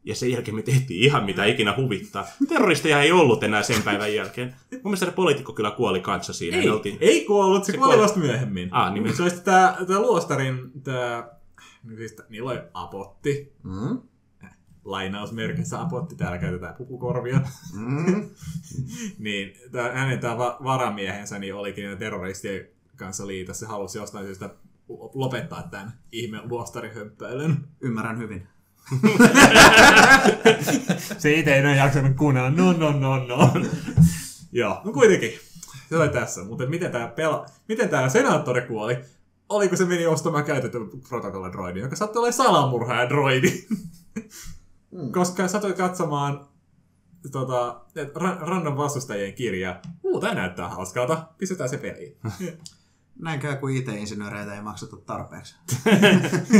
Ja 0.07 0.15
sen 0.15 0.31
jälkeen 0.31 0.55
me 0.55 0.61
tehtiin 0.61 1.03
ihan 1.03 1.25
mitä 1.25 1.45
ikinä 1.45 1.73
huvittaa. 1.77 2.25
Terroristeja 2.47 3.01
ei 3.01 3.11
ollut 3.11 3.43
enää 3.43 3.63
sen 3.63 3.83
päivän 3.83 4.15
jälkeen. 4.15 4.55
Mun 4.71 4.81
mielestä 4.83 5.05
se 5.05 5.11
poliitikko 5.11 5.53
kyllä 5.53 5.71
kuoli 5.71 5.99
kanssa 6.01 6.33
siinä. 6.33 6.57
Ei, 6.57 6.69
oltiin... 6.69 6.97
ei 7.01 7.25
kuollut, 7.25 7.63
se, 7.63 7.71
Se 7.71 7.77
kuoli 7.77 7.89
kuoli. 7.91 8.03
vasta 8.03 8.19
myöhemmin. 8.19 8.69
Ah, 8.71 8.93
niin 8.93 9.15
Se 9.15 9.23
olisi 9.23 9.43
tää, 9.43 9.77
tää 9.87 9.99
luostarin, 9.99 10.71
tää, 10.83 11.29
niin 11.83 11.97
siis 11.97 12.15
niillä 12.29 12.51
oli 12.51 12.59
apotti, 12.73 13.53
Mm, 13.63 14.01
lainausmerkissä 14.85 15.81
apotti, 15.81 16.15
täällä 16.15 16.37
käytetään 16.37 16.75
pukukorvia. 16.75 17.41
mm. 17.73 18.29
niin 19.19 19.53
tää, 19.71 19.91
hänen 19.91 20.19
tää 20.19 20.37
va- 20.37 20.57
varamiehensä 20.63 21.39
niin 21.39 21.55
olikin 21.55 21.97
terroristien 21.97 22.67
kanssa 22.95 23.27
liitossa. 23.27 23.59
Se 23.65 23.71
halusi 23.71 23.97
jostain 23.97 24.25
syystä 24.25 24.49
lopettaa 25.13 25.67
tämän 25.71 25.93
ihme 26.11 26.41
luostarihömppäilyn. 26.49 27.57
Ymmärrän 27.81 28.17
hyvin. 28.17 28.47
Se 31.17 31.33
itse 31.33 31.53
ei 31.53 31.59
enää 31.59 31.75
jaksanut 31.75 32.15
kuunnella. 32.15 32.49
No, 32.49 32.73
no, 32.73 32.91
no, 32.91 33.17
no. 33.17 33.53
Joo, 34.51 34.81
no 34.83 34.91
kuitenkin. 34.91 35.31
Se 35.89 35.97
oli 35.97 36.09
tässä. 36.09 36.43
Mutta 36.43 36.65
miten 36.65 36.91
tämä 36.91 37.07
pela... 37.07 37.45
miten 37.67 37.89
tää 37.89 38.09
senaattori 38.09 38.61
kuoli? 38.61 38.97
Oliko 39.49 39.75
se 39.75 39.85
meni 39.85 40.05
ostamaan 40.05 40.43
käytetyn 40.43 40.89
protokollan 41.09 41.51
droidin, 41.51 41.83
joka 41.83 41.95
sattui 41.95 42.19
olemaan 42.19 42.33
salamurhaaja 42.33 43.09
droidi? 43.09 43.67
Mm. 44.91 45.11
Koska 45.11 45.47
satoi 45.47 45.73
katsomaan 45.73 46.47
tota, 47.31 47.81
et 47.95 48.15
ra- 48.15 48.41
random 48.41 48.77
vastustajien 48.77 49.33
kirjaa. 49.33 49.79
Uu, 50.03 50.19
tää 50.19 50.33
näyttää 50.33 50.69
hauskalta. 50.69 51.27
Pistetään 51.37 51.69
se 51.69 51.77
peliin. 51.77 52.17
Näin 53.19 53.39
käy, 53.39 53.55
kun 53.55 53.71
IT-insinööreitä 53.71 54.55
ei 54.55 54.61
makseta 54.61 54.97
tarpeeksi. 54.97 55.55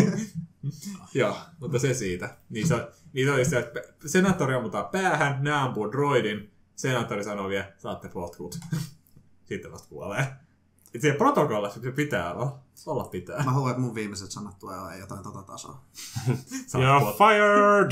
Joo, 1.14 1.38
mutta 1.60 1.80
se 1.80 1.94
siitä. 1.94 2.38
Niin 2.50 2.68
se, 2.68 2.88
niin 3.14 3.28
se 3.28 3.34
oli 3.34 3.46
se, 3.46 3.60
että 3.60 3.82
senaattori 4.06 4.54
ammuttaa 4.54 4.84
päähän, 4.84 5.44
ne 5.44 5.52
ampuu 5.52 5.92
droidin, 5.92 6.52
senaattori 6.76 7.24
sanoo 7.24 7.50
vielä, 7.50 7.72
saatte 7.78 8.10
potkut. 8.10 8.60
Sitten 9.50 9.72
vasta 9.72 9.90
kuolee. 9.90 10.28
Et 10.94 11.02
siellä 11.02 11.18
protokollassa 11.18 11.82
se 11.82 11.92
pitää 11.92 12.34
olla. 12.34 12.60
Olla 12.86 13.04
pitää. 13.04 13.44
Mä 13.44 13.52
haluan, 13.52 13.72
että 13.72 13.82
mun 13.82 13.96
viimeiset 13.96 14.32
sanat 14.32 14.60
tulee 14.60 14.98
jotain 15.00 15.24
tota 15.24 15.44
tasoa. 15.44 15.82
You're 16.74 17.18
fired! 17.18 17.92